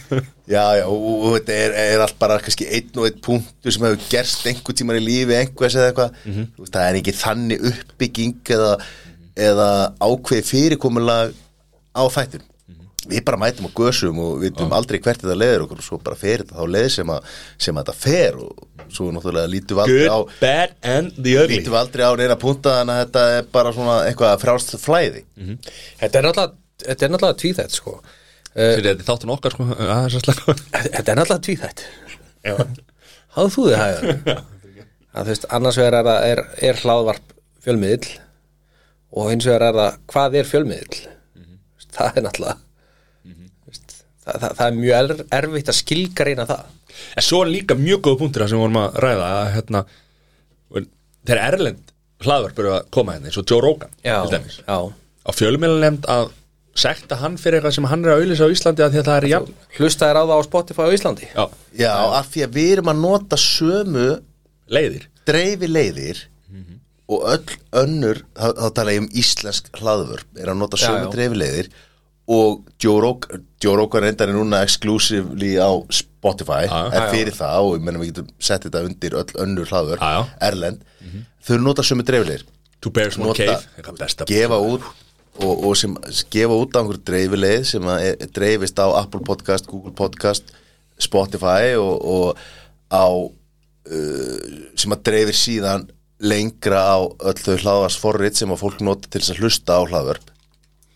já, 0.54 0.64
já, 0.80 0.84
og, 0.88 1.26
þetta 1.36 1.56
er, 1.64 1.74
er 1.84 2.04
allt 2.06 2.18
bara 2.22 2.38
kannski 2.42 2.68
einn 2.78 3.00
og 3.00 3.08
einn 3.10 3.20
punktur 3.26 3.76
sem 3.76 3.86
hefur 3.88 4.06
gerst 4.10 4.46
einhver 4.50 4.78
tímar 4.80 5.00
í 5.00 5.04
lífi 5.04 5.36
einhvers 5.36 5.76
eða 5.76 5.90
eitthvað, 5.92 6.20
þú 6.24 6.64
veist, 6.64 6.74
það 6.76 6.86
er 6.88 7.00
ekki 7.02 7.16
þannig 7.20 7.66
uppbygging 7.72 8.54
eða, 8.56 8.70
eða 9.50 9.68
ákveð 10.08 10.48
fyrirkomulag 10.50 11.36
á 11.92 12.02
þættum 12.16 12.46
við 13.10 13.22
bara 13.24 13.38
mætum 13.40 13.64
og 13.66 13.72
gösum 13.74 14.18
og 14.20 14.34
við 14.42 14.50
veitum 14.50 14.74
aldrei 14.76 14.98
hvert 15.00 15.22
þetta 15.22 15.36
leiður 15.40 15.62
okkur 15.64 15.78
og 15.80 15.86
svo 15.86 15.98
bara 16.04 16.18
fer 16.20 16.42
þetta 16.42 16.58
þá 16.58 16.66
leið 16.74 16.88
sem 16.94 17.12
að, 17.14 17.30
sem 17.64 17.78
að 17.80 17.86
þetta 17.88 18.02
fer 18.02 18.36
og 18.44 18.66
svo 18.92 19.06
náttúrulega 19.14 19.50
lítum 19.50 19.78
við 19.78 19.84
aldrei 19.86 20.10
á 20.12 20.18
Good, 20.20 20.34
bad 20.42 20.74
and 20.84 21.14
the 21.16 21.36
ugly. 21.40 21.56
lítum 21.56 21.72
við 21.72 21.80
aldrei 21.80 22.04
á 22.04 22.12
neina 22.20 22.36
punta 22.42 22.74
að 22.82 22.92
þetta 23.00 23.22
er 23.38 23.48
bara 23.56 23.72
svona 23.74 23.96
eitthvað 24.04 24.36
frálst 24.44 24.74
flæði. 24.82 25.24
Þetta 25.40 26.20
er 26.20 26.26
náttúrulega, 26.28 26.59
þetta 26.84 27.06
er 27.06 27.12
náttúrulega 27.14 27.40
tvíþætt 27.42 27.76
sko. 27.76 27.96
Þetta 28.54 28.94
er 28.94 29.04
þáttun 29.06 29.34
okkar 29.36 29.54
sko. 29.54 29.66
Að. 29.96 30.16
Þetta 30.16 31.04
er 31.04 31.20
náttúrulega 31.20 31.44
tvíþætt. 31.48 31.84
Háðu 33.36 33.52
þú 33.54 33.68
þið 33.68 33.78
hægðar? 33.80 34.42
að 35.10 35.26
þú 35.26 35.34
veist, 35.34 35.46
annars 35.56 35.78
vegar 35.80 35.96
er, 36.00 36.10
er, 36.30 36.42
er 36.70 36.82
hlaðvarp 36.84 37.32
fjölmiðill 37.64 38.10
og 39.10 39.30
hins 39.32 39.46
vegar 39.48 39.66
er 39.66 39.78
það 39.78 39.96
hvað 40.12 40.36
er 40.40 40.50
fjölmiðill? 40.50 41.00
Það 41.90 42.20
er 42.20 42.26
náttúrulega 42.26 42.58
veist, 43.66 43.96
það, 44.22 44.36
það, 44.36 44.52
það 44.60 44.66
er 44.66 44.76
mjög 44.78 44.96
er, 45.00 45.24
erfitt 45.40 45.72
að 45.72 45.78
skilgreina 45.80 46.46
það. 46.50 46.68
En 47.18 47.26
svo 47.26 47.42
er 47.44 47.52
líka 47.54 47.78
mjög 47.78 48.04
góð 48.06 48.18
punktur 48.22 48.44
það 48.44 48.52
sem 48.52 48.60
við 48.60 48.66
vorum 48.66 48.82
að 48.84 49.00
ræða 49.04 49.30
að 49.36 49.52
hérna 49.56 49.84
þegar 51.26 51.42
Erlend 51.48 51.94
hlaðvarp 52.20 52.60
eru 52.62 52.74
að 52.76 52.90
koma 52.94 53.16
hérna 53.16 53.30
eins 53.30 53.40
og 53.40 53.48
Joe 53.48 53.64
Rogan 53.64 53.92
til 54.02 54.32
dæmis. 54.34 54.60
já, 54.62 54.78
á 55.26 55.30
fjölumílanemnd 55.34 56.08
að 56.10 56.30
sekta 56.76 57.16
hann 57.20 57.36
fyrir 57.40 57.58
eitthvað 57.60 57.74
sem 57.76 57.84
hann 57.90 58.04
er 58.04 58.12
að 58.14 58.20
auðlýsa 58.22 58.46
á 58.46 58.54
Íslandi 58.54 58.84
að 58.84 58.92
því 58.94 59.00
að 59.00 59.08
það 59.10 59.16
er 59.20 59.26
jafn 59.32 59.54
hlusta 59.78 60.08
er 60.10 60.16
á 60.16 60.22
það 60.22 60.38
á 60.38 60.42
Spotify 60.46 60.82
á 60.86 60.94
Íslandi? 60.96 61.28
Já, 61.34 61.44
Já, 61.80 61.94
af 62.20 62.28
því 62.30 62.44
að 62.46 62.54
við 62.56 62.72
erum 62.76 62.90
að 62.92 63.00
nota 63.02 63.36
sömu 63.40 64.08
leiðir. 64.70 65.06
dreifi 65.26 65.68
leiðir 65.70 66.22
og 67.10 67.24
öll 67.26 67.54
önnur, 67.74 68.20
þá, 68.38 68.46
þá 68.54 68.66
tala 68.76 68.92
ég 68.94 69.00
um 69.02 69.08
íslensk 69.18 69.70
hlaðvörp, 69.80 70.28
er 70.38 70.52
að 70.52 70.60
nota 70.60 70.78
Já, 70.78 70.84
sömu 70.86 71.08
já. 71.08 71.12
dreifi 71.16 71.40
leiðir 71.42 71.70
og 72.30 72.60
Joe 72.78 73.74
Rogan 73.74 74.04
reyndar 74.04 74.30
er 74.30 74.36
núna 74.38 74.60
exclusively 74.62 75.56
á 75.58 75.74
Spotify, 75.90 76.68
Já, 76.70 76.78
er 76.94 77.02
já. 77.02 77.10
fyrir 77.10 77.34
það 77.34 77.66
og 77.66 77.74
ég 77.80 77.82
menna 77.88 77.98
við 78.04 78.12
getum 78.12 78.28
sett 78.38 78.62
þetta 78.68 78.84
undir 78.86 79.16
öll 79.18 79.34
önnur 79.42 79.66
hlaðvörp, 79.72 79.98
Já, 80.06 80.20
já. 80.22 80.38
Erlend. 80.52 80.84
Þau 81.42 81.56
nota 81.66 81.82
sömu 81.82 82.06
dreifi 82.06 82.28
leiðir. 82.30 82.46
To 82.80 82.90
Bears 82.94 83.18
One 83.18 83.26
Nota- 83.34 83.58
Cave 83.82 84.26
gefa 84.30 84.56
út 84.62 84.86
og, 85.38 85.52
og 85.68 85.76
sem 85.78 85.94
gefa 86.32 86.56
út 86.56 86.74
á 86.74 86.80
einhverju 86.80 87.04
dreifileið 87.06 87.62
sem 87.72 87.86
er, 87.94 88.16
dreifist 88.34 88.80
á 88.82 88.86
Apple 88.98 89.22
Podcast, 89.26 89.68
Google 89.70 89.94
Podcast 89.96 90.50
Spotify 91.00 91.76
og, 91.78 91.94
og 92.04 92.40
á 92.90 93.06
uh, 93.08 94.38
sem 94.76 94.94
að 94.94 95.04
dreifir 95.08 95.38
síðan 95.38 95.88
lengra 96.20 96.82
á 96.84 96.98
öll 97.00 97.38
þau 97.40 97.56
hlaðvars 97.56 97.98
forrit 98.00 98.36
sem 98.36 98.50
að 98.52 98.60
fólk 98.60 98.82
nota 98.84 99.08
til 99.08 99.22
þess 99.22 99.34
að 99.34 99.44
hlusta 99.44 99.78
á 99.80 99.82
hlaðvörp 99.88 100.32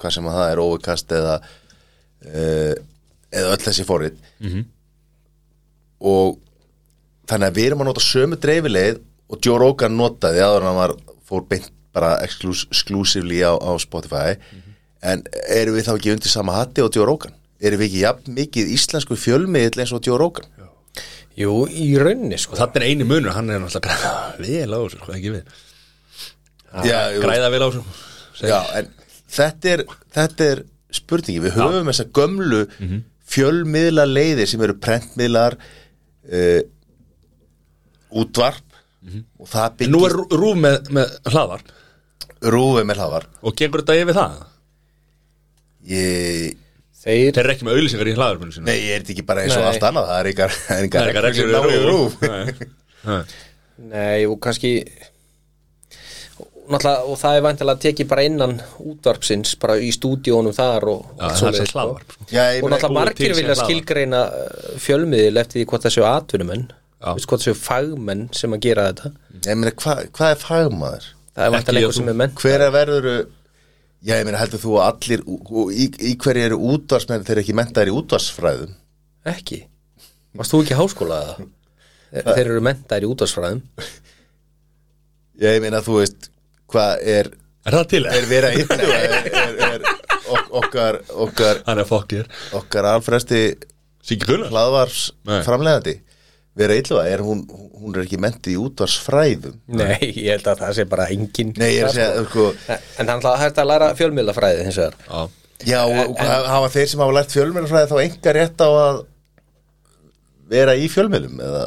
hvað 0.01 0.17
sem 0.17 0.29
að 0.29 0.39
það 0.39 0.51
er 0.51 0.65
overcast 0.65 1.15
eða 1.17 1.37
uh, 1.41 2.75
eða 3.35 3.55
öll 3.55 3.63
þessi 3.65 3.87
forrit 3.89 4.19
-hmm. 4.43 4.67
og 6.13 6.37
þannig 7.31 7.49
að 7.49 7.57
við 7.57 7.67
erum 7.71 7.85
að 7.85 7.91
nota 7.93 8.05
sömu 8.05 8.41
dreifileið 8.41 9.01
og 9.33 9.41
Joe 9.41 9.59
Rogan 9.59 9.97
notaði 9.97 10.45
en 10.45 10.69
hann 10.69 10.83
var 10.83 10.97
fór 11.25 11.47
beint 11.49 11.73
bara 11.95 12.13
exclus- 12.27 12.67
exclusively 12.71 13.41
á, 13.47 13.55
á 13.55 13.71
Spotify. 13.83 14.35
En 15.05 15.23
erum 15.53 15.77
við 15.79 15.87
þá 15.89 15.95
ekki 15.99 16.13
undir 16.15 16.33
sama 16.33 16.55
hatti 16.59 16.83
og 16.85 16.93
Joe 16.97 17.07
Rogan? 17.09 17.35
Erum 17.65 17.81
við 17.83 17.91
ekki 17.91 18.03
jafn 18.05 18.35
mikið 18.39 18.71
íslensku 18.75 19.17
fjölmiðl 19.21 19.81
eins 19.85 19.93
og 19.97 20.03
Joe 20.07 20.19
Rogan? 20.21 20.49
Jú, 21.39 21.53
í 21.67 21.89
rauninni 21.99 22.37
sko. 22.39 22.55
Þannig 22.59 22.77
er 22.79 22.85
eini 22.89 23.07
munur, 23.09 23.33
hann 23.35 23.49
er 23.51 23.59
náttúrulega 23.63 23.89
græða 23.89 24.13
vel 24.39 24.71
á 24.71 24.79
þessu, 24.85 25.01
sko, 25.01 25.15
ekki 25.17 25.33
við. 25.35 25.57
Já, 26.87 26.99
Græða 27.23 27.49
vel 27.55 27.63
á 27.63 27.69
þessu 27.75 28.47
já, 28.51 28.59
en 28.79 28.89
þetta 29.35 29.73
er, 29.77 29.83
þetta 30.15 30.47
er 30.53 30.63
spurningi, 30.95 31.43
við 31.43 31.57
höfum 31.59 31.91
þessa 31.91 32.07
gömlu 32.15 32.61
fjölmiðla 33.35 34.05
leiðir 34.11 34.47
sem 34.51 34.63
eru 34.67 34.75
prentmiðlar 34.83 35.57
uh, 35.59 36.61
útvarp 38.15 38.63
og 39.39 39.49
það 39.51 39.83
En 39.85 39.91
Nú 39.93 40.01
er 40.07 40.15
byggir 40.15 40.17
rú- 40.17 40.39
rúf 40.41 40.59
með, 40.65 40.91
með 40.97 41.17
hlaðvarp 41.35 41.73
rúfið 42.53 42.85
með 42.91 43.01
hlaðvar 43.01 43.27
og 43.43 43.57
gengur 43.59 43.83
þetta 43.85 43.97
yfir 44.03 44.19
það 44.19 44.37
ég 45.95 46.61
Þeir, 47.05 47.35
Þeir 47.37 47.43
eru 47.43 47.53
ekki 47.53 47.67
með 47.69 47.75
auðlýsingar 47.77 48.09
í 48.09 48.13
hlaðvarpinu 48.17 48.55
sínu 48.55 48.65
Nei, 48.65 48.77
ég 48.81 48.95
er 48.95 49.03
þetta 49.03 49.13
ekki 49.13 49.25
bara 49.29 49.43
eins 49.45 49.53
og 49.59 49.61
Nei. 49.61 49.67
allt 49.75 49.83
annað 49.91 50.07
Það 50.09 50.21
er 50.23 50.29
ykkar, 50.31 50.55
Það 50.55 50.79
er 50.79 50.85
eitthvað 50.87 51.25
reglur 51.27 51.35
sem 51.37 51.51
ná 51.53 51.59
í 51.69 51.81
rúf 51.83 51.91
rúf 51.91 52.15
Nei. 52.25 52.69
Nei. 53.11 53.19
nei, 53.93 54.21
og 54.31 54.39
kannski 54.47 54.71
Náttúrulega, 56.65 57.03
og 57.13 57.19
það 57.21 57.37
er 57.37 57.43
væntilega 57.45 57.81
tekið 57.85 58.07
bara 58.09 58.23
innan 58.25 58.55
útvarpsins, 58.81 59.51
bara 59.61 59.75
í 59.85 59.91
stúdíónum 59.93 60.55
þar 60.57 60.87
og 60.95 61.03
Já, 61.03 61.11
allt 61.11 61.19
það 61.21 61.35
er 61.35 61.37
svoleiðis, 61.43 61.59
sem 61.61 61.69
sko. 61.69 61.77
hlaðvarp 61.83 62.15
sko. 62.15 62.25
Já, 62.31 62.41
ég 62.41 62.63
og 62.65 62.65
meina, 62.65 62.79
náttúrulega 62.79 62.89
búið 62.89 62.97
margir 63.03 63.19
til 63.21 63.27
sem 63.29 63.37
vilja 63.43 63.51
hlaðvarp. 63.59 63.69
skilgreina 63.69 64.21
uh, 64.25 64.79
fjölmiðil 64.87 65.43
eftir 65.43 65.59
því 65.61 65.67
hvort 65.75 65.85
þessu 65.91 66.07
atvinnumenn 66.09 66.65
Já. 66.73 67.11
Vist, 67.19 67.29
hvort 67.29 67.45
þessu 67.45 67.59
fagmenn 67.61 68.25
sem 68.41 68.57
að 68.57 68.65
gera 68.65 68.87
þetta 68.95 69.13
ég 69.45 69.61
meina, 69.61 69.75
hva, 69.85 69.99
hvað 70.17 70.33
er 70.33 70.41
fagmaður? 70.47 71.11
Það 71.35 71.47
er 71.47 71.55
vantilega 71.55 71.89
eitthvað 71.89 71.99
sem 71.99 72.13
er 72.13 72.19
menn 72.21 72.37
Hver 72.41 72.65
er 72.69 72.73
verður 72.75 73.09
Já, 74.05 74.19
ég 74.21 74.27
meina, 74.29 74.37
heldur 74.37 74.61
þú 74.61 74.75
að 74.77 74.89
allir 74.91 75.23
í, 75.73 75.85
í 76.11 76.15
hverju 76.21 76.43
eru 76.51 76.59
útvarsmenn 76.75 77.23
þeir 77.25 77.39
eru 77.39 77.45
ekki 77.45 77.57
mentaðir 77.57 77.91
í 77.91 77.95
útvarsfræðum 77.97 78.75
ekki, 79.33 79.61
varst 80.37 80.53
þú 80.53 80.61
ekki 80.65 80.75
í 80.75 80.81
háskóla 80.83 81.21
eða? 81.23 81.37
Þeir, 82.15 82.27
þeir 82.29 82.51
eru 82.51 82.65
mentaðir 82.69 83.07
í 83.07 83.11
útvarsfræðum 83.15 83.63
Já, 85.41 85.49
ég 85.57 85.63
meina, 85.65 85.81
þú 85.83 85.97
veist 86.03 86.29
hvað 86.71 87.07
er, 87.15 87.31
Er 87.65 87.79
það 87.79 87.87
til? 87.95 88.03
er 88.13 88.29
vera 88.29 88.53
yndu 88.55 88.91
er, 89.01 89.17
er, 89.33 89.57
er 89.71 89.89
ok, 89.89 90.53
okkar 90.61 91.01
okkar, 91.25 91.63
Hann 91.67 91.81
er 91.81 91.89
fokkir 91.89 92.29
okkar 92.61 92.91
alfresti 92.93 93.41
hlaðvars 94.05 95.07
framlegandi 95.47 95.97
vera 96.55 96.75
illa, 96.79 97.05
er 97.11 97.23
hún, 97.27 97.41
hún 97.81 97.95
er 97.97 98.05
ekki 98.05 98.19
mentið 98.23 98.53
í 98.55 98.59
útvarsfræðum 98.63 99.57
nei, 99.81 99.97
ég 100.23 100.29
held 100.37 100.51
að 100.53 100.61
það 100.63 100.77
sé 100.79 100.85
bara 100.93 101.09
engin 101.11 101.51
Nei, 101.59 101.71
ég 101.75 101.81
er 101.83 101.89
að 101.89 101.97
segja, 101.97 102.27
sko. 102.29 102.45
en 103.03 103.11
það 103.11 103.27
er 103.33 103.41
hægt 103.43 103.59
að 103.63 103.71
læra 103.73 103.89
fjölmiðlafræði 103.99 104.67
hins 104.69 104.79
vegar. 104.79 105.01
Já. 105.09 105.25
Já, 105.65 105.81
og, 105.87 106.13
og 106.15 106.49
hafa 106.53 106.69
þeir 106.75 106.89
sem 106.93 107.01
hafa 107.03 107.15
lært 107.17 107.35
fjölmjölufræði 107.35 107.91
þá 107.91 107.99
enga 108.05 108.33
rétt 108.37 108.63
á 108.67 108.69
að 108.69 108.97
vera 110.55 110.75
í 110.77 110.89
fjölmjölum 110.93 111.39
eða 111.41 111.63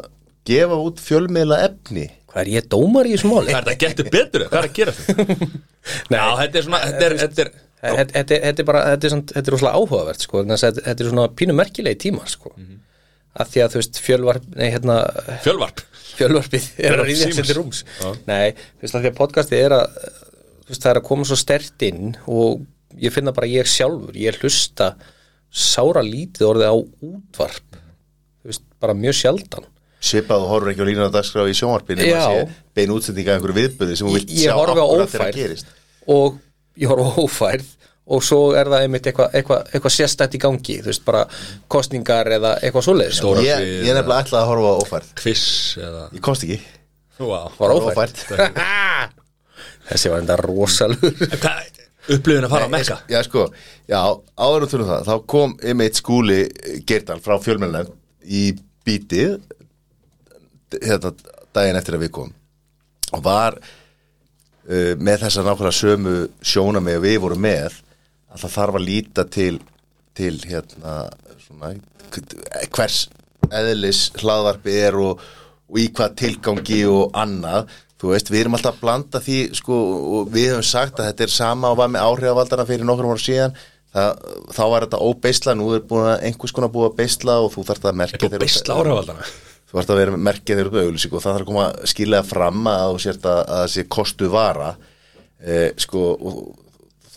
gefa 0.47 0.77
út 0.87 0.99
fjölmjöla 1.03 1.57
efni 1.67 2.07
hvað 2.27 2.41
er 2.43 2.49
ég 2.57 2.67
dómar 2.71 3.07
í 3.09 3.15
þessu 3.15 3.31
máli? 3.31 3.51
Hvað 3.51 3.57
er 3.57 3.69
þetta 3.71 3.79
getur 3.85 4.09
betur? 4.13 4.43
Hvað 4.51 4.59
er 4.59 4.67
að 4.69 4.75
gera 4.77 4.93
þetta? 4.97 5.47
Já, 6.17 6.25
þetta 6.43 6.59
er 6.61 6.67
svona 6.67 6.81
Þetta 6.85 7.07
er, 7.09 7.17
þetta 7.23 7.45
er 7.47 7.55
Þetta 7.77 8.05
þetta 8.17 8.33
er- 8.37 8.43
þetta 8.47 8.61
er 8.63 8.67
bara, 8.67 8.79
þetta 8.91 9.05
er, 9.07 9.11
svona, 9.13 9.25
þetta 9.31 9.49
er 9.51 9.53
rosalega 9.53 9.79
áhugavert 9.81 10.23
sko, 10.25 10.39
þetta 10.49 10.93
er 10.93 11.09
svona 11.11 11.25
pínu 11.37 11.53
merkilegi 11.57 11.99
tímar 12.07 12.31
sko. 12.31 12.49
Að 13.37 13.51
því 13.53 13.63
að 13.63 13.73
þú 13.73 13.81
veist 13.81 13.99
fjölvarp, 14.05 14.47
nei 14.55 14.69
hérna 14.73 14.95
fjölvarp? 15.45 15.83
fjölvarpið 16.17 16.67
er 16.81 16.97
að 16.97 17.11
Símans. 17.13 17.35
sér 17.37 17.45
til 17.45 17.57
rúms. 17.59 17.83
Nei, 18.25 18.55
þú 18.79 18.85
veist 18.87 18.95
að 18.97 19.03
því 19.03 19.11
að 19.11 19.17
podcastið 19.19 19.65
er 19.67 19.75
að 19.77 19.85
þú 20.65 20.71
veist 20.71 20.83
það 20.83 20.91
er 20.93 20.99
að 21.01 21.07
koma 21.11 21.27
svo 21.29 21.37
stert 21.37 21.85
inn 21.87 22.15
og 22.25 22.63
ég 22.97 23.13
finna 23.13 23.33
bara 23.35 23.49
ég 23.51 23.69
sjálfur 23.69 24.17
ég 24.17 24.39
hlusta 24.41 24.95
sára 25.53 26.01
lítið 26.03 26.47
orðið 26.49 26.71
á 26.73 26.75
útvarp 26.77 27.77
þú 27.77 28.49
veist, 28.51 28.65
bara 28.81 28.97
mjög 28.97 29.19
sjaldan. 29.21 29.67
Svipað 30.07 30.43
og 30.45 30.51
horfur 30.53 30.71
ekki 30.73 30.83
á 30.85 30.89
lína 30.89 31.07
dagskrá 31.13 31.45
í 31.49 31.55
sjónvarpinu 31.57 32.05
Já. 32.05 32.25
bein 32.77 32.91
útsendinga 32.93 33.37
einhverju 33.37 33.57
viðböði 33.57 33.95
sem 33.97 34.07
þú 34.09 34.17
vilt 34.17 34.33
sjá 34.33 34.53
þegar 34.53 34.83
ófærð. 35.05 35.37
gerist. 35.37 35.71
Og 36.07 36.37
ég 36.77 36.91
horfi 36.91 37.05
á 37.05 37.11
ófærð 37.21 37.71
og 38.07 38.23
svo 38.23 38.41
er 38.55 38.69
það 38.71 38.85
einmitt 38.85 39.09
eitthvað 39.09 39.37
eitthva, 39.39 39.59
eitthva 39.73 39.91
sérstætt 39.91 40.37
í 40.37 40.41
gangi, 40.41 40.79
þú 40.83 40.91
veist, 40.91 41.03
bara 41.07 41.25
kostningar 41.71 42.29
eða 42.37 42.55
eitthvað 42.61 42.87
svoleiðis. 42.87 43.21
Stóra 43.21 43.43
ég, 43.43 43.61
svið, 43.61 43.73
ég 43.83 43.91
er 43.91 43.99
nefnilega 43.99 44.25
ætlaði 44.25 44.43
að 44.43 44.51
horfa 44.51 44.71
á 44.71 44.75
ófærð. 44.83 45.13
Quiz 45.21 45.45
eða 45.81 46.03
ég 46.15 46.23
komst 46.27 46.47
ekki. 46.47 46.59
Wow. 47.17 47.49
var 47.57 47.73
ófært 47.73 48.19
þessi 49.87 50.11
var 50.11 50.21
enda 50.21 50.35
rosalur 50.37 51.15
upplifin 52.13 52.45
að 52.45 52.51
fara 52.51 52.67
að 52.67 52.73
mekka? 52.75 52.97
já 53.09 53.17
sko, 53.25 53.47
já, 53.89 53.99
áður 54.37 54.67
um 54.67 54.71
þunum 54.73 54.91
það 54.91 55.07
þá 55.07 55.15
kom 55.33 55.55
einmitt 55.63 55.97
skúli 55.97 56.37
Geirdal 56.87 57.17
frá 57.25 57.39
fjölmjölnefn 57.41 57.97
í 58.27 58.43
bítið 58.87 59.39
hérna 60.83 61.13
daginn 61.55 61.79
eftir 61.79 61.97
að 61.97 62.05
við 62.05 62.13
komum. 62.19 62.33
Og 63.15 63.23
var 63.23 63.57
uh, 63.57 64.93
með 64.99 65.23
þessa 65.25 65.45
nákvæmlega 65.45 65.77
sömu 65.79 66.15
sjónamið 66.43 66.99
og 66.99 67.05
við 67.05 67.19
vorum 67.23 67.45
með 67.47 67.77
að 68.37 68.45
það 68.45 68.55
þarf 68.59 68.79
að 68.79 68.87
líta 68.87 69.25
til 69.33 69.55
til 70.17 70.37
hérna 70.47 71.07
svona, 71.43 71.73
hvers 72.73 73.07
eðlis 73.53 74.07
hlaðvarpi 74.17 74.77
er 74.87 74.97
og, 74.99 75.21
og 75.69 75.81
í 75.81 75.87
hvað 75.95 76.17
tilgangi 76.23 76.81
og 76.89 77.17
annað. 77.17 77.71
Þú 77.97 78.11
veist, 78.13 78.29
við 78.29 78.43
erum 78.43 78.57
alltaf 78.57 78.75
að 78.75 78.83
blanda 78.83 79.21
því 79.23 79.37
sko, 79.57 79.77
og 80.17 80.29
við 80.33 80.51
höfum 80.51 80.65
sagt 80.65 80.99
að 81.01 81.09
þetta 81.09 81.25
er 81.25 81.33
sama 81.33 81.71
og 81.73 81.79
var 81.79 81.89
með 81.93 82.05
áhrifavaldana 82.05 82.67
fyrir 82.69 82.85
nokkur 82.85 83.09
ára 83.09 83.23
síðan. 83.23 83.57
Það, 83.97 84.21
þá 84.53 84.63
var 84.73 84.85
þetta 84.85 85.01
óbeisla 85.07 85.55
nú 85.57 85.71
er 85.73 85.85
búin 85.89 86.09
að 86.11 86.25
einhvers 86.27 86.53
konar 86.53 86.73
búið 86.73 86.89
að 86.91 86.97
beisla 86.99 87.37
og 87.41 87.53
þú 87.53 87.63
þarft 87.69 87.87
að 87.87 87.99
merkja 88.03 88.29
að 88.29 88.41
beisla 88.43 88.77
áhrifaldana 88.77 89.29
þú 89.67 89.79
ert 89.81 89.89
að 89.91 89.97
vera 89.99 90.19
merkja 90.27 90.55
þeirra 90.55 90.83
auðlýsing 90.85 91.15
og 91.15 91.23
það 91.23 91.33
þarf 91.33 91.43
að 91.43 91.49
koma 91.49 91.87
skilja 91.91 92.19
fram 92.23 92.69
að 92.71 92.91
þú 92.91 92.99
sért 93.03 93.25
að, 93.27 93.39
að 93.39 93.57
það 93.61 93.71
sé 93.73 93.83
kostu 93.97 94.29
vara. 94.31 94.69
Eh, 95.37 95.69
sko 95.81 96.03
og 96.15 96.37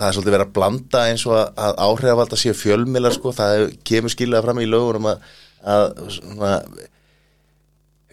það 0.01 0.09
er 0.09 0.17
svolítið 0.17 0.35
verið 0.37 0.49
að 0.49 0.55
blanda 0.57 1.05
eins 1.11 1.27
og 1.29 1.37
að, 1.37 1.49
að 1.67 1.81
áhrifavalda 1.87 2.41
séu 2.41 2.57
fjölmiðlar 2.57 3.17
sko, 3.17 3.35
það 3.37 3.67
kemur 3.91 4.15
skilja 4.15 4.45
fram 4.47 4.63
í 4.63 4.69
lögunum 4.71 5.11
að, 5.13 5.27
að 5.75 5.87
svona 6.17 6.53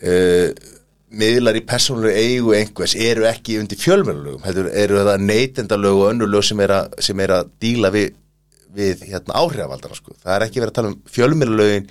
uh, 0.04 0.50
miðlar 1.08 1.56
í 1.56 1.64
persónulega 1.64 2.20
eigu 2.20 2.54
einhvers 2.58 2.96
eru 3.00 3.28
ekki 3.30 3.60
undir 3.62 3.80
fjölmiðlulögum, 3.80 4.44
heldur 4.44 4.68
eru 4.76 5.00
það 5.08 5.24
neytendalög 5.24 6.02
og 6.02 6.10
önnur 6.12 6.34
lög 6.34 6.44
sem 6.50 6.64
er 6.66 6.76
að, 6.82 6.98
sem 7.08 7.24
er 7.24 7.38
að 7.40 7.54
díla 7.64 7.94
við 7.96 8.18
við 8.78 9.06
hérna, 9.08 9.38
áhrifavaldana 9.38 9.96
sko. 9.98 10.16
það 10.22 10.34
er 10.36 10.46
ekki 10.48 10.62
verið 10.62 10.74
að 10.74 10.78
tala 10.80 10.92
um 10.92 10.98
fjölmjörlögin 11.14 11.88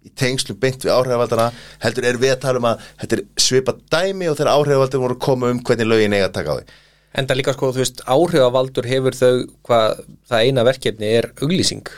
í 0.00 0.12
tengslum 0.16 0.58
beint 0.60 0.84
við 0.84 0.94
áhrifavaldana 0.94 1.50
heldur 1.82 2.06
er 2.08 2.20
við 2.20 2.34
að 2.34 2.44
tala 2.44 2.62
um 2.62 2.68
að 2.70 2.84
þetta 3.02 3.18
er 3.18 3.24
svipa 3.44 3.74
dæmi 3.92 4.30
og 4.30 4.38
þegar 4.38 4.52
áhrifavaldana 4.54 5.04
voru 5.04 5.18
að 5.18 5.24
koma 5.26 5.50
um 5.52 5.60
hvernig 5.66 5.90
lögin 5.90 6.16
eiga 6.16 6.30
að 6.30 6.36
taka 6.38 6.54
á 6.54 6.58
því 6.60 6.78
Enda 7.18 7.34
líka 7.34 7.52
sko, 7.56 7.72
þú 7.74 7.80
veist, 7.82 8.02
áhrifavaldur 8.06 8.86
hefur 8.86 9.16
þau 9.18 9.32
hvað 9.66 10.02
það 10.30 10.44
eina 10.46 10.62
verkefni 10.68 11.08
er 11.18 11.30
auglýsing. 11.42 11.88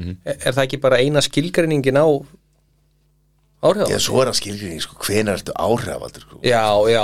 Er, 0.00 0.36
er 0.36 0.54
það 0.56 0.64
ekki 0.64 0.80
bara 0.82 0.98
eina 1.02 1.22
skilgreiningin 1.22 1.98
á 2.00 2.06
áhrifavaldur? 3.60 3.92
Já, 3.94 4.00
svo 4.02 4.22
er 4.22 4.30
það 4.30 4.38
skilgrinni, 4.40 4.80
sko, 4.84 4.96
hvenær 5.04 5.38
ertu 5.38 5.54
áhrifavaldur 5.54 6.24
sko? 6.24 6.40
Já, 6.46 6.64
já, 6.90 7.02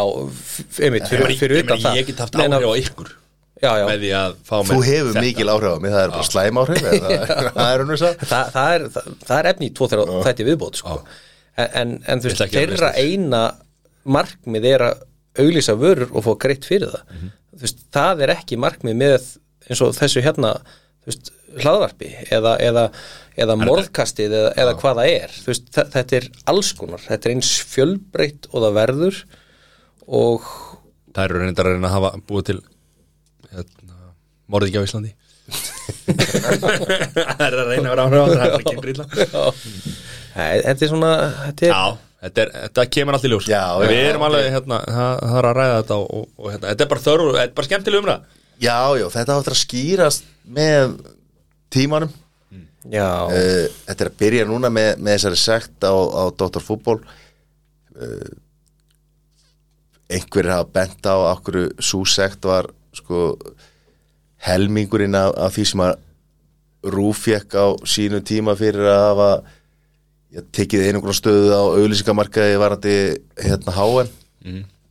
einmitt, 0.86 1.06
fyrir, 1.10 1.36
fyrir 1.38 1.62
utan 1.64 1.82
það. 1.84 1.98
ég 2.00 2.08
get 2.10 2.22
haft 2.24 2.38
Nei, 2.40 2.46
áhrif 2.48 2.66
á 2.66 2.74
ykkur 2.82 3.12
Já, 3.56 3.70
já, 3.80 3.84
með 3.88 4.02
því 4.04 4.08
að 4.16 4.34
fá 4.44 4.54
Þú 4.68 4.74
mér 4.76 4.86
hefur 4.90 5.10
þetta. 5.14 5.24
mikil 5.24 5.52
áhrif 5.52 5.70
á 5.72 5.78
mig, 5.80 5.92
það 5.94 6.02
er 6.06 6.10
bara 6.12 6.26
slæm 6.28 6.58
áhrif 6.60 6.82
eða 6.90 7.20
það 7.56 7.70
er 7.72 7.82
hún 7.84 7.92
þess 7.92 8.26
Þa, 8.32 8.40
það, 8.56 8.72
er, 8.76 8.86
það, 8.96 9.06
það 9.30 9.38
er 9.42 9.48
efni 9.52 9.68
í 9.68 9.74
tvo 9.78 9.88
þeirra 9.92 10.18
þætti 10.26 10.46
viðbót 10.50 10.80
sko. 10.82 10.96
en, 11.56 11.70
en, 11.80 11.94
en 12.12 12.20
þú 12.24 12.28
veist, 12.30 12.42
ekki 12.46 12.60
að 12.60 12.66
þeirra 12.74 12.90
eina 13.00 13.42
markmið 14.16 14.68
er 14.74 14.84
að 14.90 15.05
auglýsa 15.42 15.76
vörur 15.80 16.10
og 16.12 16.24
fá 16.26 16.32
greitt 16.46 16.68
fyrir 16.68 16.92
það. 16.92 17.04
Mhm. 17.14 17.32
þú 17.56 17.64
veist, 17.64 17.78
það 17.96 18.22
er 18.26 18.34
ekki 18.36 18.58
markmið 18.60 18.96
með 19.00 19.30
eins 19.66 19.80
og 19.82 19.94
þessu 19.96 20.22
hérna 20.24 20.52
þú 20.60 21.10
veist, 21.12 21.30
hlaðvarpi 21.56 22.10
eða, 22.36 22.52
eða, 22.60 22.84
eða 23.40 23.56
morðkastið 23.62 24.34
eða, 24.36 24.50
eða 24.60 24.74
hvað 24.82 25.00
það 25.00 25.12
er. 25.14 25.36
Þú 25.40 25.52
veist, 25.52 25.68
þetta 25.76 26.16
er 26.18 26.26
alls 26.52 26.72
konar. 26.76 27.00
Þetta 27.06 27.28
er 27.30 27.34
eins 27.36 27.52
fjölbreytt 27.72 28.48
og 28.52 28.66
það 28.66 28.76
verður 28.82 29.20
og 30.06 30.48
Það 31.16 31.24
eru 31.30 31.38
reyndar 31.40 31.66
að 31.70 31.72
reyna 31.78 31.88
að 31.88 31.94
hafa 31.96 32.08
búið 32.28 32.42
til 32.50 32.58
hérna, 33.56 33.94
morði 34.52 34.68
ekki 34.68 34.82
á 34.84 34.86
Íslandi. 34.86 35.12
Það 36.06 37.44
er 37.46 37.54
að 37.56 37.68
reyna 37.70 37.86
að 37.86 37.92
vera 37.92 38.04
áhrif 38.04 38.20
á 38.20 38.26
það 38.26 38.36
Það 38.36 38.46
er 38.46 38.56
ekki 38.58 38.82
brýla 38.82 39.04
Nei, 40.36 40.56
þetta 40.66 40.84
er 40.84 40.90
svona 40.90 41.12
þetta 41.46 41.66
er, 41.66 41.70
Já, 41.70 41.84
þetta, 42.26 42.44
er, 42.44 42.52
þetta 42.66 42.86
kemur 42.96 43.16
allt 43.16 43.26
í 43.26 43.32
ljós. 43.32 43.48
Já, 43.50 43.62
já, 43.80 43.88
Við 43.90 44.02
erum 44.02 44.24
ok. 44.24 44.28
alveg, 44.30 44.48
hérna, 44.56 44.80
það, 44.86 45.18
það 45.22 45.38
er 45.40 45.48
að 45.50 45.56
ræða 45.60 45.76
þetta 45.80 45.98
og, 46.02 46.28
og, 46.36 46.48
hérna, 46.52 46.68
þetta 46.70 46.86
er 46.86 46.92
bara 46.92 47.04
þörf, 47.06 47.26
þetta 47.32 47.46
er 47.46 47.56
bara 47.60 47.70
skemmtileg 47.70 48.04
umræð 48.04 48.32
Já, 48.56 48.76
já, 48.96 49.04
þetta 49.12 49.36
áttur 49.36 49.52
að 49.56 49.60
skýrast 49.60 50.30
með 50.56 50.94
tímanum. 51.74 52.14
Já, 52.86 53.08
uh, 53.26 53.66
Þetta 53.88 54.04
er 54.04 54.10
að 54.12 54.18
byrja 54.22 54.48
núna 54.48 54.70
með, 54.72 54.90
með 55.02 55.16
þessari 55.18 55.40
sekt 55.42 55.84
á, 55.84 55.92
á 55.92 56.22
Dr. 56.38 56.62
Fútból 56.62 57.00
uh, 57.02 58.34
einhverjir 60.06 60.52
hafa 60.54 60.68
bent 60.70 61.08
á 61.10 61.14
okkur 61.34 61.58
svo 61.82 62.04
sekt 62.06 62.46
var 62.46 62.68
sko 62.94 63.32
helmingurinn 64.46 65.18
af, 65.18 65.34
af 65.34 65.56
því 65.56 65.64
sem 65.72 65.82
að 65.86 65.96
Rúf 66.86 67.24
fekk 67.26 67.56
á 67.58 67.66
sínu 67.82 68.20
tíma 68.22 68.54
fyrir 68.54 68.86
að 68.86 69.00
hafa 69.08 69.30
já, 70.34 70.40
tekið 70.56 70.86
einhverjum 70.88 71.18
stöðu 71.18 71.52
á 71.54 71.62
auðlýsingamarkaði 71.76 72.58
varandi 72.62 72.96
hérna 73.42 73.76
háen 73.76 74.10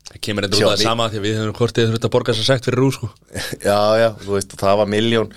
Það 0.05 0.19
kemur 0.21 0.45
endur 0.45 0.59
út 0.59 0.67
af 0.69 0.75
það 0.75 0.85
sama 0.85 1.05
því 1.11 1.21
við 1.23 1.37
höfum 1.39 1.55
kortið 1.57 1.87
þurft 1.89 2.05
að 2.05 2.11
borga 2.13 2.33
þess 2.35 2.43
að 2.43 2.49
sekt 2.51 2.67
fyrir 2.67 2.79
rú 2.79 2.89
sko. 2.93 3.07
Já, 3.67 3.79
já, 3.99 4.09
þú 4.21 4.35
veist, 4.35 4.53
það 4.61 4.77
var 4.81 4.91
miljón 4.91 5.31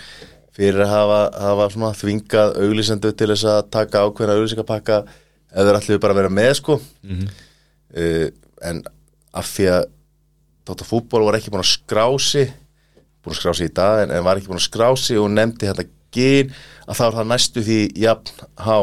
fyrir 0.59 0.83
að 0.85 0.93
hafa, 0.93 1.21
hafa 1.41 1.69
svona 1.73 1.91
þvingað 1.97 2.59
auglýsendu 2.63 3.13
til 3.17 3.31
þess 3.33 3.49
að 3.49 3.61
taka 3.75 4.03
ákveðna 4.05 4.37
auglýsingapakka 4.37 4.99
ef 5.09 5.69
þeir 5.69 5.79
ætluðu 5.81 6.03
bara 6.05 6.19
vera 6.19 6.33
með 6.35 6.53
sko. 6.61 6.79
Uh, 7.09 8.27
en 8.69 8.83
af 9.33 9.55
því 9.55 9.71
að 9.79 9.87
Dóttar 10.69 10.85
fútból 10.85 11.23
var 11.25 11.39
ekki 11.39 11.49
búin 11.49 11.63
að 11.65 11.71
skrási 11.71 12.43
búin 13.25 13.33
að 13.33 13.39
skrási 13.41 13.69
í 13.71 13.73
dag 13.73 14.03
en, 14.03 14.11
en 14.13 14.25
var 14.27 14.37
ekki 14.37 14.51
búin 14.51 14.61
að 14.61 14.67
skrási 14.67 15.17
og 15.17 15.31
nefndi 15.33 15.71
þetta 15.71 15.87
gyn 16.13 16.51
að 16.85 16.99
þá 16.99 17.05
er 17.07 17.17
það 17.17 17.31
næstu 17.31 17.65
því 17.65 17.79
jafn 18.03 18.43
há 18.61 18.77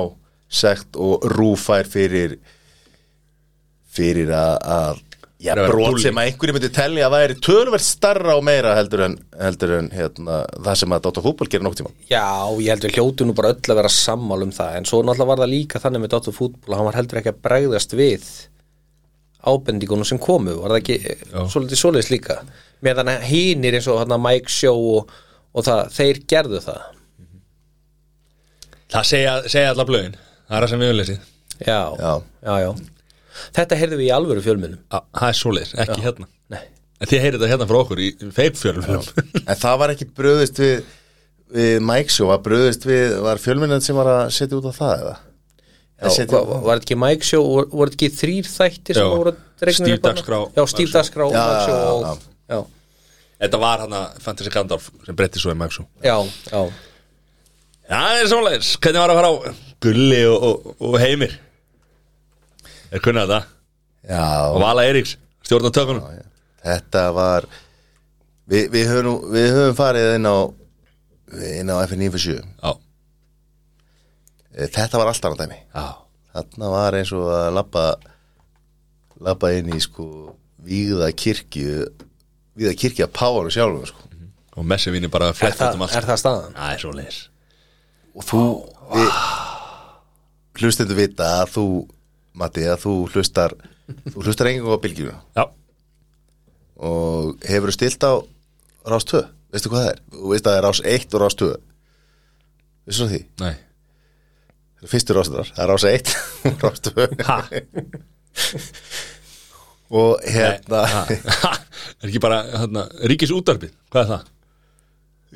sekt 0.56 1.00
og 1.00 1.26
rúfær 1.36 1.88
fyrir 1.90 2.38
fyrir 3.96 4.32
að, 4.36 5.02
brot 5.70 6.00
sem 6.04 6.18
að 6.18 6.30
einhverju 6.30 6.56
myndi 6.56 6.72
telja 6.74 7.08
að 7.08 7.16
væri 7.16 7.38
tölvert 7.44 7.86
starra 7.86 8.36
og 8.40 8.44
meira 8.48 8.74
heldur 8.78 9.06
en, 9.08 9.18
heldur 9.40 9.76
en 9.78 9.92
hérna, 9.94 10.42
það 10.58 10.80
sem 10.82 10.96
að 10.96 11.06
Dóttar 11.06 11.26
fútból 11.26 11.50
gerir 11.52 11.66
nokk 11.68 11.78
tíma. 11.80 11.94
Já, 12.10 12.26
ég 12.64 12.74
held 12.74 12.88
við 12.88 12.98
hljótu 13.00 13.28
nú 13.28 13.36
bara 13.38 13.54
öll 13.54 13.72
að 13.72 13.80
vera 13.82 13.94
sammál 13.94 14.42
um 14.46 14.54
það 14.56 14.80
en 14.80 14.90
svo 14.90 15.02
náttúrulega 15.04 15.32
var 15.32 15.44
það 15.44 15.54
líka 15.54 15.82
þannig 15.84 16.04
með 16.04 16.14
Dóttur 16.16 16.38
fútból 16.40 16.74
að 16.74 16.82
hann 16.82 16.90
var 16.90 17.00
heldur 17.00 17.22
ekki 17.22 17.34
að 17.34 17.42
bregðast 17.48 17.96
við 18.00 18.28
ábendingunum 19.46 20.10
sem 20.10 20.22
komu 20.22 20.58
var 20.64 20.74
það 20.74 20.82
ekki 20.82 21.00
svolítið 21.54 21.82
svoleiðis 21.82 22.12
líka? 22.14 22.40
Meðan 22.86 23.14
hínir 23.24 23.78
eins 23.78 23.88
og 23.92 24.02
hann 24.02 24.18
Mike 24.22 24.52
Show 24.52 24.88
og, 24.98 25.12
og 25.54 25.68
það, 25.68 25.84
þeir 25.96 26.22
gerðu 26.32 26.62
það. 26.66 26.86
Það 28.96 29.12
segja, 29.12 29.36
segja 29.52 29.74
allar 29.74 29.88
blöðin 29.90 30.18
Það 30.46 30.58
er 30.58 30.66
það 30.66 30.70
sem 30.74 30.82
við 30.84 30.90
höfum 30.92 31.00
lesið. 31.02 31.20
Já, 31.66 31.80
Já. 32.00 32.12
já, 32.46 32.56
já. 32.66 32.70
Þetta 33.56 33.78
heyrðum 33.80 34.00
við 34.00 34.08
í 34.08 34.14
alvöru 34.16 34.42
fjölmunum 34.46 34.80
Á, 34.92 34.98
Það 35.12 35.30
er 35.30 35.38
svoleiðis, 35.40 35.72
ekki 35.84 36.02
hérna. 36.06 36.28
Nei, 36.54 36.62
En 37.04 37.10
þið 37.12 37.24
heyrið 37.26 37.40
þetta 37.42 37.50
hérna 37.52 37.68
frá 37.68 37.78
okkur 37.82 38.00
í 38.00 38.10
feipfjörlum 38.36 39.08
En 39.44 39.58
það 39.60 39.80
var 39.82 39.94
ekki 39.96 40.08
bröðist 40.16 40.62
við, 40.64 40.86
við 41.58 41.74
Mike 41.84 42.14
Show, 42.16 42.30
var 42.32 42.40
bröðist 42.46 42.88
við, 42.88 43.16
var 43.26 43.42
fjölminnand 43.44 43.84
sem 43.84 43.98
var 44.00 44.08
að 44.14 44.22
setja 44.38 44.60
út 44.62 44.70
á 44.72 44.74
það 44.78 44.94
eða? 45.04 45.16
já, 45.20 46.06
Að 46.08 46.16
setja- 46.16 46.40
hva, 46.46 46.62
var 46.64 46.80
þetta 46.80 46.88
ekki 46.88 47.00
Mike 47.04 47.28
Show 47.28 47.44
voru 47.50 47.68
voru 47.76 47.92
þetta 47.92 48.00
ekki 48.08 48.20
þrýr 48.22 48.50
þættir 48.54 49.00
sem 49.02 49.04
Já. 49.10 49.12
voru 49.18 49.36
dregnir 49.60 49.80
Stíf 49.82 50.00
upp 50.00 50.08
Já, 50.08 50.62
Mike 50.62 50.72
Stíf 50.72 50.88
Show. 50.90 50.96
Dagskrá, 50.96 51.28
Já, 51.36 51.44
Mike 51.44 51.68
Show 51.68 51.76
já, 51.76 51.92
og, 51.92 52.26
já, 52.56 52.60
Þetta 53.46 53.60
var 53.66 53.84
hann 53.84 53.96
að 54.00 54.20
Fantasy 54.24 54.52
Gandalf 54.56 54.90
sem 55.06 55.16
breytti 55.20 55.44
svo 55.44 55.52
í 55.52 55.60
Maxu 55.60 55.84
já, 56.04 56.16
já 56.52 56.62
Já, 57.86 58.00
það 58.00 58.20
er 58.24 58.30
svoleiðis. 58.32 58.70
Hvernig 58.82 59.04
var 59.04 59.12
að 59.14 59.20
fara 59.20 59.30
á 59.30 59.36
Gulli 59.86 60.22
og, 60.30 60.46
og, 60.50 60.72
og 60.90 60.98
Heimir. 61.02 61.36
Er 62.94 63.02
kunnað 63.04 63.30
þetta? 63.32 63.42
Já, 64.10 64.24
Og 64.54 64.60
Vala 64.62 64.84
Eiríks, 64.88 65.16
stjórn 65.46 65.70
á 65.70 65.72
tökunum. 65.76 66.06
Þetta 66.66 67.04
var, 67.16 67.46
við, 68.50 68.68
við, 68.74 68.88
höfum, 68.92 69.18
við 69.34 69.48
höfum 69.56 69.78
farið 69.78 70.12
inn 70.20 70.30
á, 70.30 70.36
inn 71.60 71.72
á 71.74 71.76
FN97. 71.86 72.40
Já, 72.42 72.74
Eh, 74.56 74.70
Þetta 74.72 74.96
var 75.02 75.10
alltaf 75.12 75.34
dæmi. 75.36 75.58
já. 75.76 75.86
Þarna 76.32 76.68
var 76.72 76.96
eins 76.96 77.10
og 77.12 77.26
að 77.28 77.50
labba, 77.58 77.82
labba 79.20 79.50
inn 79.58 79.68
í 79.76 79.80
sko 79.84 80.06
víða 80.64 81.10
kirkju, 81.12 81.82
víða 82.56 82.72
kirkju 82.80 83.04
að 83.04 83.12
páanu 83.18 83.52
sjálfum 83.52 83.84
sko. 83.90 84.00
Og 84.56 84.64
Messi 84.64 84.92
vinni 84.96 85.10
bara 85.12 85.34
flett 85.36 85.58
það, 85.60 85.74
út 85.74 85.76
um 85.76 85.84
allt 85.84 85.96
er 86.00 86.08
það 86.08 86.22
staðan? 86.22 86.56
Það 86.56 86.72
er 86.78 86.82
svoleiðis. 86.86 87.20
Og 88.16 88.24
þú, 88.30 88.42
við, 88.96 89.10
hlustendur 90.60 90.98
vita 91.00 91.28
að 91.42 91.54
þú, 91.56 91.66
Matti, 92.36 92.66
að 92.68 92.82
þú 92.84 92.94
hlustar, 93.14 93.54
þú 94.12 94.24
hlustar 94.26 94.50
engum 94.52 94.76
á 94.76 94.84
bylgjuna. 94.84 95.18
Já, 95.38 95.44
og 96.90 97.38
hefur 97.48 97.72
stilt 97.76 98.04
á 98.04 98.14
rás 98.92 99.06
2 99.08 99.22
veistu 99.56 99.72
hvað 99.72 99.86
það 99.86 99.92
er? 99.94 100.02
Þú 100.12 100.32
veist 100.34 100.48
að 100.48 100.52
það 100.52 100.58
er 100.60 100.66
rás 100.68 100.82
1 100.96 101.16
og 101.16 101.22
rás 101.24 101.38
2 101.40 101.48
veistu 102.86 102.98
svo 103.00 103.08
því? 103.14 103.22
nei 103.42 103.54
Fyrstu 104.86 105.16
rásunar, 105.18 105.48
það 105.56 105.64
er 105.64 105.72
rás 105.72 105.86
1 105.90 106.12
og 106.52 106.66
rás 106.66 106.84
2 106.86 107.08
Ha? 107.30 107.38
og 109.96 110.20
hérna? 110.28 110.82
Er 112.04 112.10
ekki 112.10 112.20
bara 112.22 112.42
hérna, 112.52 112.84
ríkis 113.08 113.32
útarpið 113.34 113.72
Hvað 113.94 114.02
er 114.04 114.10
það? 114.12 114.30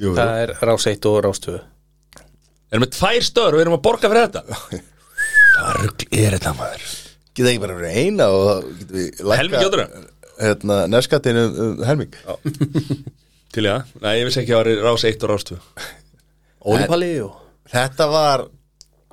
jú, 0.04 0.14
Það 0.18 0.36
er 0.44 0.54
rás 0.70 0.88
1 0.92 1.08
og 1.10 1.20
rás 1.26 1.42
2 1.48 1.56
Erum 2.70 2.84
við 2.86 2.94
tvær 3.00 3.24
stöður 3.26 3.56
og 3.56 3.58
við 3.60 3.66
erum 3.66 3.78
að 3.80 3.84
borga 3.88 4.12
fyrir 4.12 4.28
þetta 4.28 4.42
Hvað 5.60 5.80
rugl 5.84 6.10
er 6.24 6.38
þetta 6.40 6.56
maður? 6.58 6.90
geta 7.40 7.52
ekki 7.54 7.62
bara 7.64 7.78
verið 7.78 7.98
eina 8.00 8.28
og 8.36 8.70
Helming 9.30 9.62
gjóður 9.64 9.84
það? 9.86 10.08
hérna, 10.40 10.78
nefnskattin 10.88 11.40
um, 11.40 11.58
um 11.66 11.82
helming. 11.88 12.16
Til 13.54 13.66
ég 13.66 13.74
það? 13.74 13.96
Nei, 14.04 14.14
ég 14.20 14.28
vissi 14.28 14.44
ekki 14.44 14.56
að 14.56 14.60
það 14.60 14.80
var 14.80 14.88
rás 14.88 15.06
1 15.10 15.26
og 15.26 15.32
rás 15.34 15.46
2 15.50 15.58
Ólipalli 16.70 17.12
og 17.26 17.36
þetta 17.74 18.10
var 18.12 18.46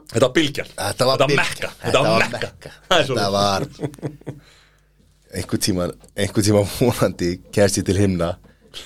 Þetta 0.07 0.23
var 0.23 0.35
bylgjan. 0.37 0.69
Þetta 0.71 1.07
var 1.09 1.23
mekka. 1.33 1.69
Þetta 1.81 2.01
var 2.07 2.25
mekka. 2.31 2.69
þetta 2.93 3.25
var 3.35 3.65
einhver 5.35 5.61
tíma 5.67 5.89
einhver 6.15 6.45
tíma 6.47 6.63
vonandi 6.77 7.31
kemst 7.55 7.81
ég 7.81 7.89
til 7.89 7.97
himna. 7.99 8.29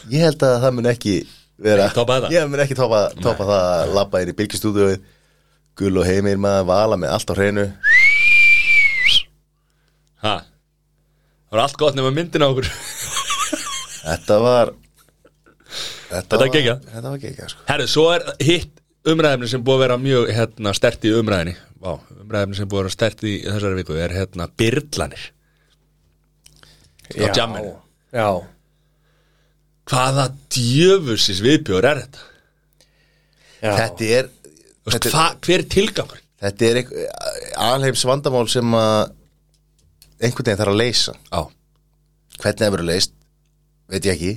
Ég 0.08 0.24
held 0.24 0.40
að 0.46 0.56
það 0.64 0.76
mun 0.78 0.88
ekki 0.88 1.18
vera 1.60 1.90
ég 2.32 2.48
mun 2.48 2.64
ekki 2.64 2.78
topa, 2.78 3.02
topa 3.20 3.44
það 3.50 3.66
að 3.66 3.92
labba 3.98 4.22
inn 4.24 4.32
í 4.32 4.36
bylgjastúdíu 4.38 4.96
gull 5.78 6.00
og 6.00 6.06
heimir 6.08 6.40
maður 6.40 6.66
vala 6.70 6.98
með 7.00 7.14
allt 7.16 7.32
á 7.32 7.34
hreinu 7.38 7.66
Ha? 10.20 10.34
Það 10.44 11.54
var 11.56 11.62
allt 11.64 11.78
gott 11.80 11.96
nema 11.96 12.10
myndin 12.12 12.44
á 12.44 12.48
okkur 12.50 12.66
þetta 14.10 14.36
var 14.42 14.74
þetta, 16.10 16.36
var, 16.36 16.50
geggjað. 16.52 16.84
þetta 16.92 17.08
var 17.14 17.22
geggjað 17.22 17.52
sko. 17.54 17.64
Herru, 17.70 17.86
svo 17.88 18.04
er 18.12 18.26
hitt 18.44 18.82
umræðefni 19.08 19.48
sem 19.48 19.62
búið 19.64 19.78
að 19.78 19.84
vera 19.86 19.98
mjög 20.02 20.32
hérna, 20.36 20.74
stert 20.76 21.06
í 21.08 21.14
umræðinni 21.16 21.56
Vá, 21.80 21.94
umræðefni 22.20 22.58
sem 22.58 22.68
búið 22.68 22.82
að 22.82 22.84
vera 22.84 22.96
stert 22.98 23.24
í 23.24 23.34
þessari 23.46 23.78
viku 23.80 23.96
er 23.96 24.16
hérna 24.18 24.48
byrlanir 24.60 25.28
á 27.16 27.26
jamminu 27.32 27.72
Já, 28.12 28.28
Hvaða 29.90 30.26
djöfusis 30.52 31.40
viðbjóður 31.42 31.88
er 31.88 32.02
þetta? 32.04 32.26
Já. 33.60 33.72
þetta 33.80 34.10
er 34.18 34.28
veist, 34.92 35.08
hva, 35.14 35.24
hver 35.46 35.62
er 35.62 35.70
tilgangur? 35.76 36.20
þetta 36.40 36.68
er 36.70 36.78
alheims 37.60 38.04
vandamál 38.08 38.46
sem 38.48 38.76
að 38.76 39.16
einhvern 40.20 40.46
veginn 40.46 40.60
þarf 40.60 40.72
að 40.72 40.80
leysa. 40.80 41.16
Já, 41.30 41.40
hvernig 42.40 42.62
það 42.62 42.72
verður 42.76 42.88
leist 42.90 43.16
veit 43.90 44.06
ég 44.06 44.14
ekki. 44.14 44.32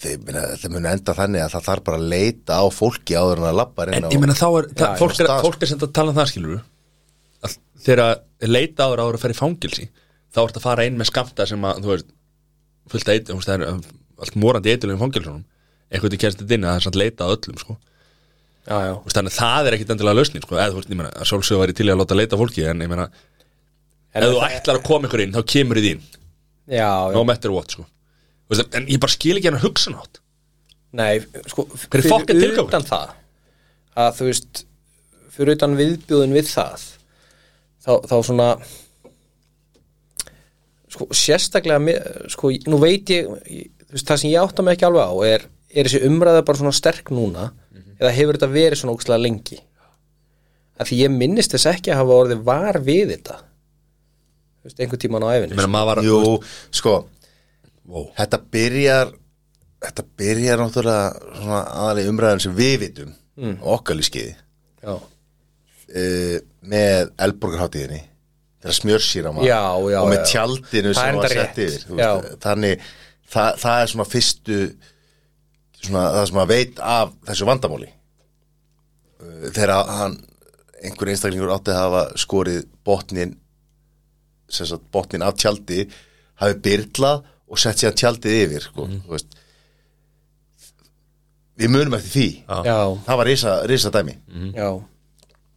Þeir, 0.00 0.20
minna, 0.24 0.42
þetta 0.54 0.70
mun 0.72 0.88
enda 0.88 1.14
þannig 1.16 1.42
að 1.44 1.54
það 1.54 1.66
þarf 1.68 1.86
bara 1.86 1.98
að 2.00 2.12
leita 2.14 2.56
á 2.56 2.64
fólki 2.72 3.16
áður 3.20 3.42
en 3.42 3.48
að 3.50 3.58
labba 3.58 3.86
en 3.92 4.06
ég 4.08 4.22
meina 4.22 4.36
þá 4.36 4.46
er, 4.48 4.68
það, 4.72 4.86
já, 4.86 5.00
fólk, 5.02 5.18
er 5.20 5.32
fólk 5.44 5.58
er 5.60 5.70
sem 5.70 5.82
að 5.84 5.92
tala 5.98 6.14
um 6.14 6.16
það 6.16 6.30
skilur 6.30 6.54
að 7.44 7.56
þegar 7.84 8.02
að 8.06 8.48
leita 8.48 8.86
áður 8.86 9.02
áður 9.04 9.18
að 9.18 9.24
fara 9.26 9.36
í 9.36 9.40
fangilsi 9.40 9.86
þá 10.32 10.40
ertu 10.46 10.60
að 10.60 10.64
fara 10.64 10.86
inn 10.88 10.96
með 10.96 11.10
skamta 11.10 11.46
sem 11.50 11.68
að 11.68 11.82
þú 11.84 11.92
veist, 11.92 12.08
fullt 12.94 13.10
að 13.10 13.18
eitt, 13.18 13.28
þú 13.28 13.36
veist, 13.36 13.50
það 13.50 13.58
er 13.58 13.74
um, 13.74 13.82
allt 14.24 14.40
morandi 14.40 14.72
eitthvað 14.72 15.02
fangilsunum 15.04 15.44
einhvern 15.90 16.14
veginn 16.14 16.24
kemst 16.24 16.40
þetta 16.40 16.56
inn 16.56 16.64
að 16.64 16.72
það 16.72 16.80
er 16.80 16.86
samt 16.86 17.00
leita 17.02 17.26
að 17.26 17.36
öllum 17.36 17.60
sko. 17.60 17.76
Já, 18.66 18.76
já, 18.86 18.94
veist, 19.04 19.16
þannig 19.16 19.32
að 19.32 19.38
það 19.38 19.68
er 19.68 19.76
ekkit 19.76 19.92
endilega 19.94 20.18
lausnin 20.18 20.44
sko. 20.44 20.56
eða 20.58 20.70
þú 20.72 20.80
veist, 20.80 20.90
ég 20.92 21.00
meina, 21.00 21.12
að 21.14 21.30
sjálfsögur 21.30 21.62
væri 21.64 21.76
til 21.78 21.88
að 21.88 22.00
láta 22.00 22.18
leita 22.18 22.40
fólki 22.40 22.66
en 22.70 22.84
ég 22.84 22.90
meina, 22.90 23.06
ef 24.12 24.26
þú 24.26 24.42
ætlar 24.48 24.80
að 24.80 24.88
koma 24.88 25.10
ykkur 25.10 25.24
inn 25.24 25.36
þá 25.36 25.40
kemur 25.54 25.80
þið 25.80 25.90
inn, 25.94 26.02
já, 26.66 26.88
já. 26.90 27.14
no 27.16 27.24
matter 27.28 27.54
what 27.54 27.76
sko. 27.76 27.86
Veist, 28.50 28.66
en 28.74 28.88
ég 28.90 29.00
bara 29.02 29.14
skil 29.14 29.36
ekki 29.38 29.50
hann 29.50 29.60
að 29.60 29.68
hugsa 29.68 29.94
nátt 29.94 30.20
Nei, 30.90 31.20
sko, 31.46 31.68
fyrir 31.70 32.58
utan 32.58 32.82
það 32.82 33.12
að 34.00 34.16
þú 34.16 34.26
veist 34.26 34.64
fyrir 35.30 35.54
utan 35.54 35.76
viðbjóðin 35.78 36.34
við 36.34 36.48
það 36.50 36.86
þá, 37.84 37.92
þá 38.10 38.16
svona 38.26 38.48
sko, 40.90 41.06
sérstaklega 41.14 41.94
sko, 42.32 42.50
nú 42.66 42.80
veit 42.82 43.12
ég, 43.14 43.30
ég 43.46 43.70
veist, 43.92 44.06
það 44.08 44.22
sem 44.22 44.32
ég 44.32 44.42
átta 44.42 44.66
mig 44.66 44.76
ekki 44.76 44.88
alveg 44.88 45.06
á 45.06 45.14
er, 45.28 45.46
er 45.70 45.88
þessi 45.88 46.10
umræða 46.10 46.44
bara 46.48 46.60
svona 46.60 46.74
sterk 46.76 47.12
núna 47.14 47.50
eða 48.00 48.14
hefur 48.16 48.38
þetta 48.38 48.50
verið 48.54 48.80
svona 48.80 48.96
ógstlega 48.96 49.22
lengi? 49.22 49.60
Að 50.80 50.90
því 50.90 50.98
ég 51.02 51.14
minnist 51.14 51.54
þess 51.54 51.70
ekki 51.74 51.92
að 51.92 52.00
hafa 52.00 52.18
orðið 52.24 52.44
var 52.46 52.80
við 52.84 53.14
þetta. 53.14 53.38
Þú 54.60 54.68
veist, 54.68 54.80
einhvern 54.80 55.02
tímann 55.04 55.24
á 55.24 55.28
maður 55.68 55.90
var 55.90 56.02
Jú, 56.04 56.20
sko, 56.76 56.94
wow. 57.88 58.06
þetta 58.16 58.40
byrjar 58.52 59.14
þetta 59.80 60.04
byrjar 60.20 60.60
náttúrulega 60.60 61.34
svona 61.38 61.60
aðalega 61.84 62.12
umræðan 62.12 62.42
sem 62.44 62.56
við 62.56 62.76
vitum 62.84 63.12
mm. 63.40 63.56
okkar 63.74 63.96
lískiði 63.96 64.34
já, 64.34 64.92
uh, 64.92 66.36
með 66.60 67.12
Elborgarháttíðinni 67.26 68.00
þegar 68.60 68.76
smjörsýra 68.76 69.32
maður. 69.32 69.48
Já, 69.48 69.62
já, 69.94 69.98
og 70.02 70.10
með 70.10 70.18
já. 70.18 70.26
tjaldinu 70.34 70.94
sem 70.96 71.20
var 71.20 71.34
sett 71.34 71.60
yfir 71.64 71.86
þú 71.86 72.00
Já. 72.00 72.10
veist, 72.10 72.36
þannig 72.44 72.84
það, 73.32 73.60
það 73.62 73.76
er 73.84 73.92
svona 73.94 74.08
fyrstu 74.10 74.58
svona 75.90 76.04
það 76.16 76.26
sem 76.30 76.38
maður 76.40 76.52
veit 76.54 76.80
af 76.94 77.12
þessu 77.28 77.48
vandamáli. 77.50 77.90
Uh, 79.20 79.48
þegar 79.50 79.74
hann 79.98 80.16
einhver 80.80 81.10
einstaklingur 81.12 81.52
átti 81.52 81.74
að 81.74 81.82
hafa 81.84 82.04
skorið 82.22 82.62
botnin 82.88 83.34
sem 84.50 84.66
sagt 84.66 84.86
botnin 84.94 85.22
af 85.26 85.36
tjaldi 85.38 85.84
hafi 86.40 86.56
byrlað 86.64 87.26
og 87.50 87.58
sett 87.60 87.82
sér 87.82 87.92
tjaldið 87.98 88.38
yfir 88.46 88.64
sko, 88.64 88.86
Mhm. 88.86 89.02
þú 89.04 89.10
veist. 89.16 89.36
Við 91.60 91.68
munum 91.74 91.94
eftir 91.98 92.12
því. 92.14 92.28
Já, 92.64 92.78
það 93.04 93.18
var 93.20 93.28
risa, 93.28 93.54
risa 93.68 93.90
dæmi. 93.92 94.14
Já, 94.56 94.68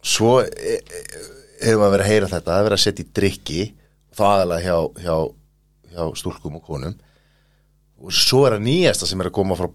svo 0.04 0.34
e, 0.44 0.74
e, 0.84 1.00
hefur 1.64 1.80
maður 1.80 1.94
verið 1.94 2.04
að 2.04 2.10
heyra 2.12 2.28
þetta 2.34 2.56
að 2.58 2.64
vera 2.66 2.76
að 2.76 2.82
setja 2.84 3.04
í 3.06 3.12
drikki 3.16 3.60
þá 4.14 4.22
aðalega 4.28 4.66
hjá, 4.66 4.76
hjá, 5.00 5.16
hjá 5.94 6.02
stúlkum 6.20 6.58
og 6.60 6.66
konum 6.66 6.98
og 8.04 8.12
svo 8.14 8.44
er 8.48 8.58
að 8.58 8.66
nýjasta 8.66 9.08
sem 9.08 9.22
er 9.22 9.30
að 9.30 9.36
koma 9.38 9.56
frá 9.58 9.68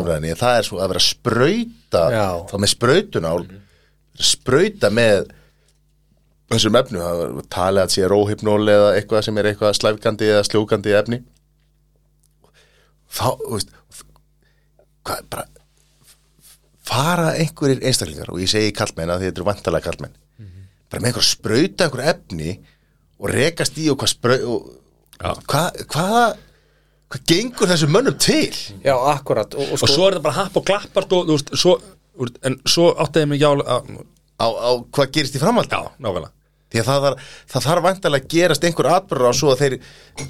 umræðinni 0.00 0.36
það 0.40 0.58
er 0.58 0.68
svo 0.68 0.80
að 0.80 0.92
vera 0.92 1.02
að 1.02 1.06
sprauta 1.06 2.04
Já. 2.14 2.26
þá 2.50 2.54
með 2.58 2.72
sprautunál 2.74 3.38
sprauta 4.34 4.90
með 4.94 5.30
þessum 6.54 6.78
efnu 6.78 7.02
það 7.02 7.22
er 7.24 7.48
talið 7.56 7.84
að 7.84 7.94
sé 7.94 8.10
róhypnól 8.10 8.62
eða 8.74 8.90
eitthvað 8.98 9.24
sem 9.26 9.38
er 9.40 9.50
eitthvað 9.50 9.78
slæfgandi 9.78 10.28
eða 10.30 10.44
sljókandi 10.46 10.92
efni. 10.94 11.20
Þá, 13.14 13.26
veist 13.48 13.72
hvað, 15.04 15.26
bara 15.32 15.46
fara 16.84 17.32
einhverjir 17.38 17.82
einstaklingar 17.86 18.32
og 18.32 18.42
ég 18.42 18.50
segi 18.50 18.74
kallmenn 18.76 19.12
að 19.12 19.22
því 19.22 19.30
þetta 19.30 19.40
eru 19.40 19.48
vantalega 19.48 19.88
kallmenn 19.88 20.16
bara 20.90 21.02
með 21.02 21.10
einhver 21.10 21.26
sprauta 21.26 21.86
einhver 21.86 22.04
efni 22.12 22.56
og 23.18 23.30
rekast 23.32 23.78
í 23.80 23.86
og 23.92 24.00
hvað 24.00 25.40
hvað 25.48 25.80
hvaða 25.94 26.24
hvað 27.14 27.26
gengur 27.30 27.70
þessum 27.70 27.92
mönnum 27.94 28.16
til? 28.18 28.52
Já, 28.82 28.94
akkurat 29.14 29.54
og, 29.54 29.68
og, 29.68 29.82
og 29.84 29.90
svo 29.90 30.08
er 30.08 30.18
það 30.18 30.24
bara 30.26 30.38
happ 30.40 30.58
og 30.58 30.66
klappar 30.66 31.06
sko, 31.06 31.20
þú 31.28 31.36
veist, 31.36 31.52
svo, 31.60 31.74
en 32.48 32.58
svo 32.66 32.90
áttaði 33.04 33.30
mig 33.30 33.42
já, 33.42 33.50
að, 33.54 33.92
á, 34.42 34.46
á 34.50 34.70
hvað 34.90 35.12
gerist 35.14 35.38
í 35.38 35.42
framhaldi 35.42 35.78
já, 35.78 35.92
nákvæmlega. 36.02 36.34
Því 36.74 36.80
að 36.80 36.88
það 36.88 37.04
þarf, 37.06 37.26
það 37.52 37.66
þarf 37.68 37.84
vantalega 37.84 38.24
að 38.26 38.32
gerast 38.34 38.64
einhver 38.66 38.90
atbyrður 38.90 39.30
á 39.30 39.34
svo 39.38 39.52
að 39.52 39.60
þeir 39.62 39.76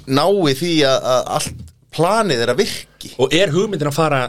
nái 0.05 0.57
því 0.59 0.73
að, 0.85 1.07
að 1.09 1.29
allt 1.39 1.61
planið 1.95 2.43
er 2.43 2.51
að 2.51 2.59
virki. 2.61 3.13
Og 3.23 3.33
er 3.33 3.53
hugmyndin 3.55 3.89
að 3.89 3.97
fara 3.97 4.25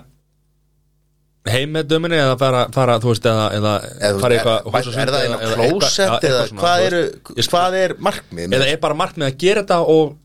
heim 1.52 1.74
með 1.76 1.90
döminni 1.92 2.18
eða 2.18 2.36
fara, 2.40 2.62
fara 2.74 2.96
þú 3.02 3.12
veist, 3.12 3.26
eða, 3.28 3.46
eða, 3.54 3.74
Eða, 4.00 4.20
fara 4.22 4.34
er, 4.34 4.38
eitthvað 4.40 4.78
er, 4.80 5.00
er 5.02 5.12
það 5.12 5.26
inn 5.26 5.34
á 5.36 5.40
klósett 5.60 6.26
eða 6.26 6.44
hvað, 6.50 6.86
eru, 6.88 7.02
hvað 7.36 7.76
er 7.82 7.94
markmið 8.08 8.56
eða 8.58 8.70
er 8.72 8.80
bara 8.82 8.98
margt 8.98 9.20
með 9.20 9.28
að 9.28 9.36
gera 9.44 9.62
þetta 9.62 9.78
og 9.94 10.16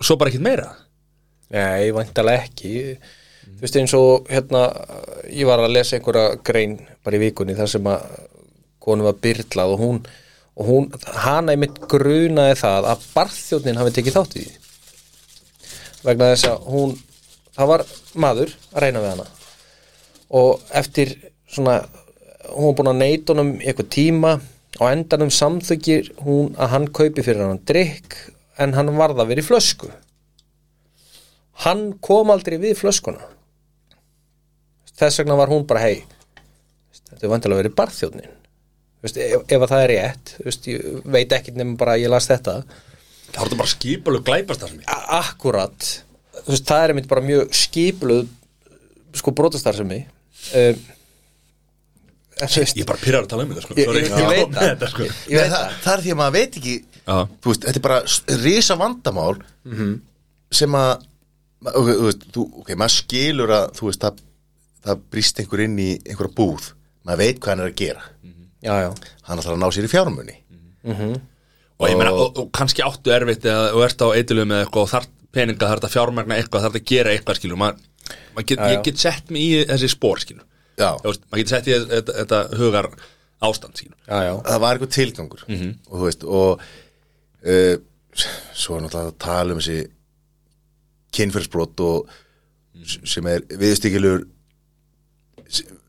svo 0.00 0.16
bara 0.18 0.32
ekkert 0.32 0.46
meira 0.48 0.70
Nei, 1.50 1.90
vantalega 1.94 2.46
ekki. 2.46 2.72
Þú 3.50 3.64
veist 3.64 3.78
eins 3.80 3.94
og 3.98 4.28
hérna 4.30 4.64
ég 5.28 5.48
var 5.48 5.62
að 5.62 5.74
lesa 5.74 5.96
einhverja 5.98 6.38
grein 6.46 6.78
bara 7.04 7.18
í 7.18 7.22
vikunni 7.24 7.56
þar 7.58 7.70
sem 7.72 7.88
að 7.90 8.04
konu 8.80 9.04
var 9.04 9.18
byrlað 9.20 9.74
og 9.74 9.82
hún, 9.82 9.98
og 10.56 10.68
hún 10.70 10.86
hana 11.24 11.52
einmitt 11.52 11.80
grunaði 11.90 12.56
það 12.62 12.88
að 12.92 13.06
barþjóðnin 13.16 13.80
hafi 13.80 13.94
tekið 13.98 14.16
þátt 14.16 14.36
í 14.40 14.46
vegna 16.06 16.30
þess 16.30 16.48
að 16.48 16.68
hún 16.72 16.94
það 17.56 17.70
var 17.72 17.84
maður 18.24 18.54
að 18.70 18.84
reyna 18.86 19.02
við 19.02 19.12
hana. 19.14 19.26
Og 20.40 20.62
eftir 20.80 21.12
svona 21.50 21.80
hún 22.54 22.70
var 22.70 22.76
búin 22.78 22.92
að 22.92 23.00
neyta 23.02 23.34
honum 23.34 23.56
í 23.58 23.66
eitthvað 23.66 23.90
tíma 23.96 24.36
og 24.78 24.86
endanum 24.88 25.32
samþykir 25.34 26.12
hún 26.24 26.54
að 26.56 26.72
hann 26.74 26.86
kaupi 26.94 27.24
fyrir 27.26 27.44
hann 27.44 27.64
drikk 27.66 28.16
en 28.62 28.76
hann 28.78 28.94
varða 28.96 29.26
verið 29.28 29.44
í 29.44 29.48
flösku 29.50 29.90
hann 31.64 31.84
kom 32.04 32.30
aldrei 32.32 32.58
við 32.62 32.76
flöskuna. 32.80 33.20
Þess 35.00 35.20
vegna 35.22 35.36
var 35.40 35.48
hún 35.52 35.66
bara 35.68 35.82
hei 35.86 36.02
þetta 37.10 37.26
er 37.26 37.32
vantilega 37.32 37.60
verið 37.62 37.74
barþjóðnin 37.78 38.36
ef, 39.24 39.42
ef 39.48 39.62
að 39.64 39.70
það 39.72 39.82
er 39.84 39.90
rétt 39.94 40.32
veist, 40.44 40.66
ég 40.70 41.02
veit 41.10 41.32
ekki 41.32 41.54
nema 41.56 41.76
bara 41.80 41.94
að 41.96 42.02
ég 42.04 42.12
las 42.12 42.28
þetta. 42.30 42.54
Þá 43.30 43.38
er 43.38 43.46
þetta 43.46 43.58
bara 43.62 43.72
það 44.28 44.42
ég 44.42 44.46
A- 44.90 45.18
akkurat. 45.20 45.88
Veist, 46.46 46.66
það 46.68 46.82
er 46.84 46.92
einmitt 46.94 47.08
bara 47.10 47.24
mjög 47.24 47.54
skipluð 47.56 48.28
sko 49.20 49.32
brotastarfsemi. 49.38 50.00
Um, 50.60 50.82
þú 52.40 52.60
veist, 52.60 52.76
ég 52.76 52.84
er 52.84 52.90
bara 52.92 53.02
pyrrar 53.02 53.24
að 53.26 53.30
tala 53.32 53.46
um 53.46 53.54
þetta 53.54 53.64
sko. 53.66 53.78
Ég- 53.80 53.90
ég- 53.96 54.10
ég 54.10 54.30
veit 54.34 54.54
það. 54.54 54.66
Þetta, 54.68 54.90
sko. 54.92 55.08
ég 55.08 55.40
veit 55.40 55.50
það, 55.50 55.56
það. 55.64 55.78
það 55.86 55.94
er 55.96 56.04
því 56.06 56.12
að 56.14 56.20
maður 56.20 56.36
veit 56.38 56.60
ekki. 56.60 56.76
Veist, 57.48 57.64
þetta 57.66 57.80
er 57.80 57.86
bara 57.88 58.00
risa 58.44 58.76
vandamál 58.80 59.34
sem 60.60 60.76
að 60.78 61.06
ma- 61.64 61.74
ok, 61.76 61.88
þú 61.92 62.06
veist, 62.08 62.26
þú, 62.34 62.44
ok, 62.62 62.70
maður 62.80 62.94
skilur 62.96 63.54
að 63.56 63.66
þú 63.78 63.88
veist, 63.90 64.04
það, 64.06 64.22
það 64.86 65.02
brýst 65.14 65.40
einhver 65.42 65.64
inn 65.66 65.78
í 65.82 65.88
einhverja 66.08 66.34
búð, 66.40 66.70
maður 67.06 67.22
veit 67.24 67.40
hvað 67.40 67.52
hann 67.54 67.64
er 67.66 67.70
að 67.72 67.78
gera. 67.82 68.06
Já, 68.60 68.74
já, 68.84 68.90
hann 69.28 69.40
ætlar 69.40 69.56
að 69.56 69.62
ná 69.62 69.68
sér 69.72 69.86
í 69.88 69.92
fjármunni 69.92 70.34
og 71.80 71.86
ég 71.88 71.96
meina, 71.96 72.12
og, 72.12 72.36
og 72.42 72.50
kannski 72.56 72.82
áttu 72.84 73.12
erfitt 73.14 73.44
eða 73.48 73.70
og 73.76 73.84
ert 73.86 74.02
á 74.04 74.08
eitthvað 74.12 74.46
með 74.50 74.62
eitthvað 74.66 74.82
og 74.84 74.90
þarf 74.92 75.08
peninga 75.32 75.68
þarf 75.70 75.86
að 75.86 75.94
fjármagna 75.94 76.36
eitthvað, 76.40 76.64
þarf 76.66 76.76
að 76.80 76.84
gera 76.90 77.12
eitthvað 77.14 77.38
skilur. 77.38 77.60
Maður, 77.60 77.84
maður 78.34 78.46
get, 78.50 78.58
Já, 78.60 78.70
ég 78.74 78.82
get 78.88 78.98
sett 79.04 79.30
mig 79.30 79.44
í 79.46 79.64
þessi 79.70 79.88
spór 79.92 80.20
skilur. 80.24 80.44
Já. 80.80 80.90
Þú 81.00 81.08
veist, 81.12 81.24
maður 81.30 81.42
get 81.44 81.52
sett 81.54 81.68
í 81.70 81.76
þetta, 81.76 82.16
þetta 82.18 82.40
hugar 82.60 82.88
ástand 83.48 83.78
skilur. 83.80 83.96
Já, 84.08 84.18
já. 84.26 84.32
það 84.48 84.60
var 84.64 84.74
eitthvað 84.80 84.92
tilgangur. 84.96 85.44
Og 85.46 85.94
þú 85.94 86.04
veist 86.08 86.26
og 86.26 86.64
uh, 87.46 87.76
svo 88.52 88.76
er 88.76 88.84
náttúrulega 88.84 89.12
að 89.12 89.18
tala 89.24 89.54
um 89.56 89.60
þessi 89.62 89.78
kynferðsbrot 91.16 91.82
og 91.84 92.10
sem 92.86 93.26
er 93.30 93.44
viðstíkilur 93.60 94.24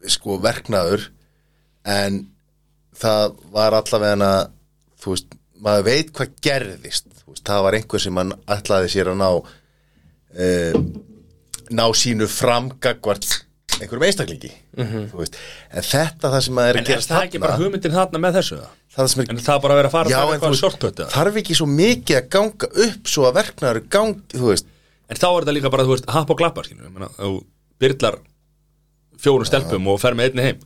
sko 0.10 0.40
verknaður 0.42 1.08
en 1.88 2.24
það 2.98 3.38
var 3.54 3.78
allavega 3.78 4.32
þú 5.02 5.16
veist, 5.16 5.38
maður 5.62 5.88
veit 5.88 6.12
hvað 6.18 6.34
gerðist 6.44 7.08
veist, 7.26 7.46
það 7.48 7.64
var 7.68 7.78
einhver 7.78 8.04
sem 8.04 8.20
hann 8.22 8.34
ætlaði 8.58 8.92
sér 8.96 9.14
að 9.14 9.22
ná 9.22 9.30
uh, 9.38 10.82
ná 11.72 11.86
sínu 11.96 12.28
framgagvart 12.30 13.30
einhverjum 13.82 14.06
einstaklingi 14.10 14.52
þú 14.76 15.22
veist, 15.22 15.38
en 15.72 15.86
þetta 15.86 16.34
það 16.34 16.46
sem 16.48 16.58
maður 16.58 16.70
er 16.70 16.80
en 16.80 16.84
að 16.84 16.90
er 16.90 16.94
gerast 16.96 17.14
það 17.14 17.26
ekki 17.28 17.42
bara 17.46 17.58
hugmyndin 17.62 17.96
þarna 17.96 18.22
með 18.26 18.38
þessu 18.40 18.60
það? 18.60 18.76
er 19.24 19.32
en 19.32 19.42
það 19.46 19.64
bara 19.64 19.76
að 19.76 19.82
vera 19.82 19.92
að 19.92 19.96
fara 19.96 20.12
Já, 20.12 20.18
að 20.18 20.34
en 20.36 20.44
þú 20.44 20.52
eitthvað 20.52 20.92
eða? 20.92 21.10
þarf 21.16 21.40
ekki 21.42 21.58
svo 21.58 21.68
mikið 21.72 22.20
að 22.20 22.30
ganga 22.36 22.70
upp 22.86 23.12
svo 23.14 23.28
að 23.30 23.38
verknaður 23.40 23.82
gangi, 23.96 24.22
þú 24.36 24.52
veist 24.52 24.70
en 25.12 25.20
þá 25.20 25.28
er 25.28 25.44
þetta 25.44 25.56
líka 25.58 25.72
bara, 25.74 25.86
þú 25.88 25.96
veist, 25.96 26.12
happ 26.12 26.32
og 26.32 26.42
meina, 26.42 27.10
þú 27.18 27.32
byrlar 27.82 28.20
fjórum 29.22 29.48
stelpum 29.48 29.90
og 29.92 30.00
fer 30.02 30.16
með 30.18 30.32
einni 30.32 30.46
heim. 30.48 30.62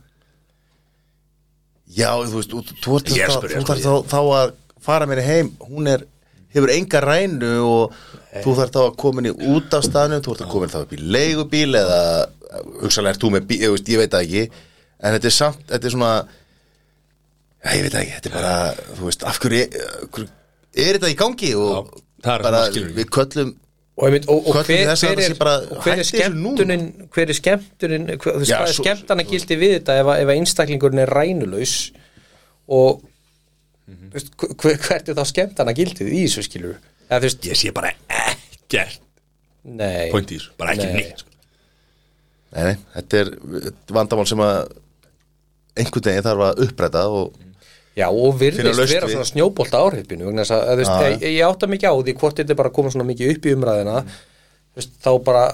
Já, 1.96 2.10
þú 2.26 2.40
veist, 2.40 2.54
þú, 2.82 3.00
þá, 3.02 3.26
þarf 3.66 3.82
þá, 3.82 3.90
þá 4.10 4.20
að 4.20 4.54
fara 4.86 5.08
mér 5.10 5.22
heim. 5.26 5.50
Hún 5.66 5.90
er, 5.90 6.06
hefur 6.54 6.72
enga 6.74 7.02
rænu 7.04 7.52
og 7.64 7.98
þú 8.44 8.56
þarf 8.60 8.72
þá 8.74 8.80
að 8.84 8.96
komin 9.02 9.30
í 9.30 9.34
út 9.52 9.76
af 9.76 9.84
staðnum, 9.86 10.24
þú 10.24 10.34
ert 10.34 10.46
að 10.46 10.54
komin 10.54 10.72
þá 10.72 10.80
upp 10.84 10.96
í 10.96 11.02
leigubíl 11.02 11.82
eða 11.82 12.00
hugsalega 12.80 13.16
ert 13.16 13.22
þú 13.22 13.34
með 13.34 13.46
bíl, 13.50 13.60
ég, 13.66 13.74
veist, 13.74 13.92
ég 13.92 14.02
veit 14.02 14.14
það 14.14 14.26
ekki. 14.26 14.64
En 14.96 15.16
þetta 15.16 15.30
er 15.30 15.36
samt, 15.36 15.62
þetta 15.68 15.88
er 15.88 15.94
svona 15.94 16.12
já, 16.22 17.70
ég 17.76 17.86
veit 17.86 17.92
það 17.92 18.02
ekki, 18.02 18.16
þetta 18.16 18.30
er 18.30 18.36
bara 18.38 18.56
þú 18.96 19.08
veist, 19.10 19.28
af 19.28 19.40
hverju, 19.42 19.86
hverju 20.14 20.28
er 20.76 20.98
þetta 20.98 21.12
í 21.12 21.18
gangi? 21.20 21.52
Og 21.58 21.70
Já, 22.24 22.34
er 22.34 22.44
bara 22.46 22.62
við 22.72 23.10
köllum 23.14 23.54
og, 23.96 24.06
einmitt, 24.06 24.26
og, 24.28 24.42
og 24.46 24.56
hver, 24.58 24.66
hver, 24.68 24.80
er, 24.92 25.68
hver 25.84 26.00
er 26.02 26.04
skemmtunin 26.04 26.82
hver 27.14 27.30
er 27.32 27.36
skemmtunin 27.38 28.06
hver, 28.12 28.42
Já, 28.44 28.58
hvað 28.60 28.72
svo- 28.74 28.84
skemmtana 28.84 29.24
gildi 29.28 29.56
við 29.60 29.72
þetta 29.78 29.96
ef, 30.02 30.10
ef 30.24 30.32
einstaklingurinn 30.34 31.00
er 31.06 31.12
rænulaus 31.16 31.76
og 32.68 33.00
veist, 34.12 34.32
hver, 34.36 34.76
hvert 34.84 35.08
er 35.08 35.16
þá 35.16 35.24
skemmtana 35.32 35.72
gildið 35.78 36.10
í 36.12 36.24
þessu 36.26 36.44
skilur 36.48 36.76
eða 37.08 37.22
veist, 37.24 37.46
Ég 37.48 37.56
sé 37.60 37.72
bara 37.76 37.94
ekkert 38.20 39.00
nei 39.66 40.10
point 40.12 40.30
í 40.30 40.38
þessu, 40.40 40.52
bara 40.60 40.74
ekki 40.76 40.90
Nei. 40.90 40.98
neitt 41.00 41.22
sko. 41.24 41.32
nei, 42.56 42.62
nei, 42.68 42.76
þetta 42.98 43.22
er 43.22 43.32
vandamál 43.96 44.28
sem 44.28 44.42
að 44.44 44.74
einhvern 45.76 46.06
veginn 46.10 46.24
þarf 46.28 46.44
að 46.50 46.62
uppræta 46.68 47.02
og 47.12 47.32
Já, 47.96 48.06
og 48.12 48.34
virðist 48.40 48.80
vera 48.92 49.08
svona 49.08 49.24
snjóbolta 49.30 49.78
áhrifinu 49.80 50.26
vegna 50.28 50.44
þess 50.44 50.52
að, 50.52 50.62
að, 50.62 50.72
þú 50.72 50.82
veist, 50.82 50.92
Já, 50.92 51.14
ég, 51.16 51.36
ég 51.38 51.46
átta 51.48 51.68
mikið 51.72 51.88
á 51.88 51.94
því 51.96 52.14
hvort 52.20 52.40
þetta 52.42 52.52
er 52.52 52.58
bara 52.60 52.72
koma 52.76 52.90
svona 52.92 53.06
mikið 53.08 53.30
upp 53.32 53.46
í 53.48 53.54
umræðina 53.56 53.94
þú 54.04 54.80
veist, 54.82 54.92
þá 55.00 55.10
bara 55.24 55.44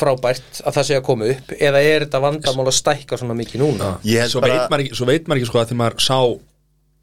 frábært 0.00 0.60
að 0.64 0.76
það 0.76 0.86
sé 0.90 0.98
að 0.98 1.06
koma 1.08 1.28
upp 1.32 1.54
eða 1.56 1.80
er 1.84 2.04
þetta 2.06 2.20
vandamál 2.24 2.66
að 2.68 2.76
stækka 2.76 3.18
svona 3.20 3.36
mikið 3.38 3.62
núna? 3.64 3.88
Held 4.04 4.32
svo, 4.34 4.42
bara 4.44 4.58
veit 4.60 4.74
ekki, 4.86 4.98
svo 5.00 5.08
veit 5.08 5.26
maður 5.28 5.40
ekki 5.40 5.48
sko 5.50 5.60
að 5.62 5.70
þegar 5.72 5.80
maður 5.80 6.04
sá 6.04 6.18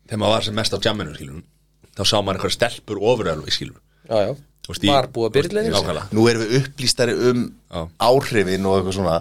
þegar 0.08 0.22
maður 0.24 0.36
var 0.38 0.46
sem 0.48 0.58
mest 0.62 0.78
á 0.78 0.80
jamminu 0.88 1.16
skilur 1.18 1.42
þá 1.98 2.04
sá 2.06 2.18
maður 2.22 2.38
eitthvað 2.40 2.56
stelpur 2.58 3.02
veist, 4.76 4.84
í- 4.84 4.92
var 4.92 5.08
búið 5.16 5.28
að 5.28 5.34
Nákvæmlega. 5.74 6.06
nú 6.18 6.28
erum 6.30 6.44
við 6.46 6.56
upplýstari 6.62 7.14
um 7.32 7.44
Já. 7.72 7.82
áhrifin 8.08 8.66
og 8.68 8.78
eitthvað 8.80 8.96
svona. 8.98 9.18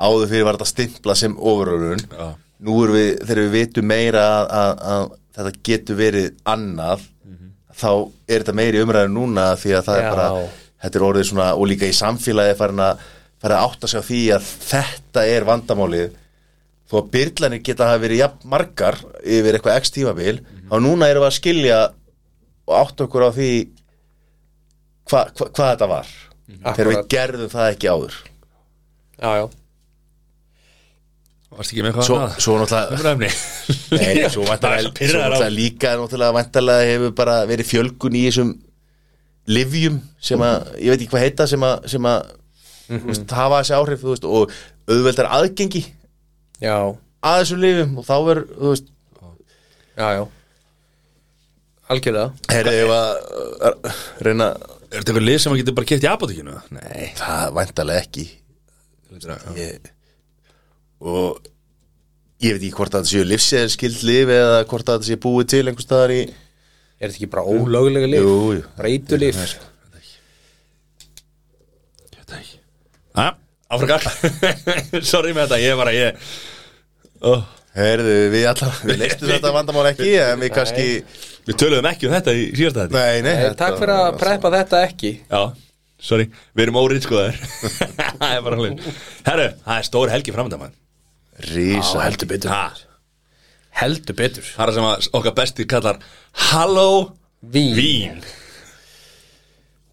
Áður 0.00 0.30
fyrir 0.30 0.46
var 0.48 0.56
þetta 0.58 0.68
stimpla 0.70 1.16
sem 1.18 1.34
ofurörun 1.36 2.00
Já. 2.04 2.28
Nú 2.64 2.78
erum 2.84 2.96
við, 2.96 3.10
þegar 3.26 3.42
við 3.42 3.54
vitum 3.56 3.88
meira 3.90 4.24
að, 4.38 4.46
að, 4.60 4.84
að 4.94 5.06
þetta 5.36 5.64
getur 5.68 5.98
verið 6.00 6.28
annað 6.48 7.04
þá 7.76 7.90
er 7.92 8.40
þetta 8.40 8.56
meiri 8.56 8.80
umræður 8.84 9.12
núna 9.12 9.50
því 9.60 9.74
að 9.76 9.88
það 9.88 9.98
Já. 9.98 10.02
er 10.02 10.14
bara 10.14 10.28
þetta 10.86 10.98
er 10.98 11.06
orðið 11.08 11.28
svona 11.30 11.48
og 11.56 11.68
líka 11.70 11.88
í 11.88 11.96
samfélagi 11.96 12.56
farin 12.58 12.84
að, 12.86 13.02
farin 13.42 13.58
að 13.58 13.66
átta 13.66 13.90
sig 13.90 14.00
á 14.00 14.08
því 14.08 14.20
að 14.36 14.48
þetta 14.70 15.26
er 15.32 15.48
vandamálið. 15.48 16.14
Þó 16.86 16.94
að 17.00 17.08
byrlanir 17.16 17.62
geta 17.66 17.88
hafa 17.90 18.02
verið 18.04 18.20
jafn 18.22 18.50
margar 18.52 18.98
yfir 19.26 19.56
eitthvað 19.58 19.80
x 19.82 19.92
tímabil 19.96 20.36
þá 20.70 20.76
núna 20.84 21.08
erum 21.10 21.24
við 21.24 21.30
að 21.32 21.36
skilja 21.40 21.80
og 22.66 22.74
átta 22.78 23.06
okkur 23.08 23.26
á 23.26 23.30
því 23.34 23.50
hva, 25.10 25.20
hva, 25.34 25.48
hvað 25.50 25.70
þetta 25.72 25.90
var. 25.90 26.12
Þegar 26.46 26.90
við 26.92 27.00
gerðum 27.10 27.50
það 27.50 27.72
ekki 27.72 27.90
áður. 27.90 28.18
Já, 29.16 29.30
já, 29.40 29.44
Varst 31.54 31.72
ekki 31.72 31.82
með 31.84 31.92
eitthvað 31.92 32.08
svo, 32.08 32.16
annað? 32.18 32.38
svo 32.42 32.54
náttúrulega 32.60 33.30
Nei, 34.00 34.30
svo 34.34 34.46
væntanlega 34.48 35.50
líka 35.54 35.92
náttúrulega 36.00 36.36
væntanlega 36.36 36.88
hefur 36.90 37.12
bara 37.20 37.36
verið 37.48 37.70
fjölgun 37.70 38.18
í 38.18 38.24
þessum 38.26 38.50
livjum 39.46 40.00
sem 40.26 40.42
að, 40.42 40.72
ég 40.82 40.90
veit 40.90 40.98
ekki 41.04 41.12
hvað 41.12 41.26
heita 41.26 41.46
sem 41.46 41.66
að, 41.66 41.86
sem 41.92 42.08
að 42.10 42.32
þú 42.88 43.02
veist, 43.12 43.34
hafa 43.38 43.60
þessi 43.62 43.76
áhrif 43.78 44.02
þú 44.02 44.12
veist, 44.12 44.26
og 44.26 44.56
auðveldar 44.90 45.30
aðgengi 45.38 45.84
já, 46.62 46.76
að 47.22 47.38
þessum 47.44 47.62
livjum 47.62 47.94
og 48.02 48.08
þá 48.08 48.16
er, 48.34 48.42
þú 48.56 48.72
veist, 48.72 48.90
já, 49.94 50.08
já. 50.18 50.24
Algjörlega. 51.86 52.32
Herri 52.50 52.80
ef 52.82 52.90
að 52.90 53.10
uh, 53.70 54.00
reyna, 54.26 54.48
Er 54.86 55.02
þetta 55.02 55.12
eitthvað 55.12 55.24
lið 55.26 55.36
sem 55.42 55.52
maður 55.52 55.60
getur 55.60 55.74
bara 55.76 55.88
keft 55.90 56.04
í 56.04 56.08
apotekinu? 56.10 56.56
Nei 56.74 57.06
það 57.18 57.54
væntanlega 57.56 58.02
ekki. 58.06 58.24
Ég, 59.58 59.88
og 61.00 61.42
ég 62.44 62.56
veit 62.56 62.62
ekki 62.62 62.74
hvort 62.76 62.94
að 62.94 63.04
þetta 63.04 63.12
séu 63.12 63.28
livsæðskild 63.28 64.02
liv 64.08 64.32
eða 64.32 64.58
hvort 64.68 64.88
að 64.88 64.98
þetta 64.98 65.10
séu 65.10 65.22
búið 65.22 65.48
til 65.54 65.64
einhvers 65.66 65.88
staðar 65.88 66.16
í 66.16 66.20
Er 66.96 67.10
þetta 67.10 67.18
ekki 67.18 67.28
bara 67.28 67.44
ólöglega 67.44 68.08
lif? 68.08 68.22
Jú, 68.24 68.36
jú. 68.56 68.62
Breytulif 68.78 69.40
Æ, 73.16 73.26
áfrakar 73.72 74.04
Sorry 75.04 75.32
með 75.36 75.46
þetta, 75.46 75.60
ég 75.62 75.76
var 75.78 75.90
að 75.92 75.96
ég 75.96 76.24
oh. 77.24 77.44
Herðu, 77.76 78.16
við 78.32 78.46
allar, 78.48 78.78
við 78.88 79.00
leistum 79.02 79.28
þetta 79.28 79.52
vandamál 79.52 79.86
ekki 79.90 80.14
en 80.20 80.40
við 80.40 80.52
kannski, 80.56 80.86
Við 81.46 81.58
töluðum 81.60 81.88
ekki 81.90 82.08
um 82.08 82.16
þetta 82.16 82.32
í 82.36 82.46
síðasta 82.56 82.86
þetta 82.86 83.02
nei, 83.02 83.20
nei 83.24 83.34
þetta 83.42 83.58
Takk 83.60 83.80
fyrir 83.82 83.94
að 83.96 84.18
preppa 84.22 84.52
þetta 84.54 84.80
ekki. 84.88 85.12
Já, 85.28 85.42
sorry, 86.08 86.28
við 86.56 86.66
erum 86.66 86.80
órið 86.80 87.04
sko 87.04 87.20
þær 87.20 87.40
Það 88.16 88.26
er 88.32 88.42
bara 88.48 88.60
hlun 88.62 88.80
Herru, 89.28 89.48
það 89.68 89.76
er 89.76 89.88
stór 89.92 90.12
helgi 90.16 90.36
framönda 90.36 90.60
Rísa 91.40 92.00
heldur 92.04 92.28
betur. 92.30 92.50
Ha, 92.50 92.72
Heldur 93.76 94.16
betur. 94.16 94.42
Það 94.56 94.68
er 94.70 94.74
sem 94.78 94.86
að 94.88 95.08
okkar 95.18 95.34
besti 95.36 95.66
kallar 95.68 95.98
Halló 96.48 97.12
Vín, 97.44 97.74
Vín. 97.76 98.22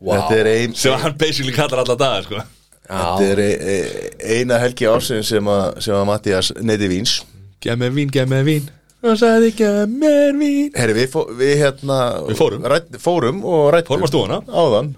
Þetta 0.03 0.37
er 0.39 0.47
ein, 0.51 0.73
Sem 0.75 0.95
hann 0.99 1.17
basically 1.19 1.53
kallar 1.55 1.83
alla 1.83 1.95
dagar 1.99 2.23
sko. 2.27 2.43
Þetta 2.83 3.27
er 3.31 3.39
e- 3.39 3.57
e- 3.73 4.37
eina 4.39 4.57
helgi 4.59 4.87
ársinn 4.87 5.23
sem 5.23 5.43
að, 5.47 5.81
sem 5.83 5.95
að 5.95 6.07
Mattias 6.07 6.51
neyti 6.61 6.87
víns. 6.91 7.17
Gef 7.63 7.77
mér 7.79 7.91
vín, 7.95 8.09
gef 8.11 8.27
mér 8.27 8.43
vín. 8.47 8.65
Og 9.03 9.15
sagði 9.19 9.51
gef 9.55 9.87
mér 9.91 10.33
vín. 10.39 10.71
Herri, 10.75 10.93
við, 10.97 11.09
fó, 11.11 11.23
við 11.39 11.53
hérna 11.61 11.99
Við 12.27 12.39
fórum. 12.39 12.63
rætt, 12.71 12.89
fórum 13.03 13.43
og 13.47 13.71
rættum 13.75 14.03
á. 14.03 14.39
Áðan 14.47 14.95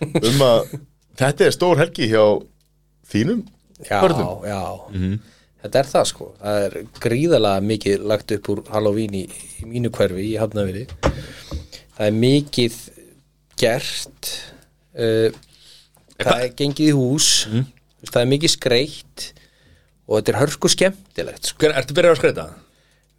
Um 0.00 0.40
að 0.40 0.78
þetta 1.20 1.44
er 1.44 1.52
stór 1.52 1.76
helgi 1.76 2.06
hjá 2.08 2.22
þínum 3.12 3.42
já, 3.84 4.00
börnum. 4.00 4.44
já 4.48 4.60
Þetta 5.60 5.80
er 5.82 5.90
það 5.90 6.06
sko 6.08 6.28
Það 6.40 6.62
er 6.66 6.76
gríðalega 7.04 7.64
mikið 7.70 8.06
lagt 8.12 8.32
upp 8.36 8.48
úr 8.52 8.62
Halloween 8.72 9.18
í, 9.20 9.24
í 9.60 9.68
mínu 9.68 9.92
hverfi 9.94 10.24
í 10.30 10.38
Hafnavili 10.40 10.86
Það 11.00 12.06
er 12.06 12.16
mikið 12.16 12.78
gert 13.60 14.30
uh, 14.96 15.28
Það 16.20 16.46
er 16.46 16.56
gengið 16.56 16.88
í 16.92 16.96
hús 16.96 17.28
Það 18.08 18.22
er 18.22 18.32
mikið 18.32 18.54
skreitt 18.54 19.28
og 20.10 20.18
þetta 20.18 20.32
er 20.32 20.38
hörku 20.40 20.68
skemmtilegt 20.72 21.52
sko. 21.52 21.68
Ertu 21.70 21.94
byrjað 21.94 22.16
að 22.16 22.18
skreita? 22.18 22.44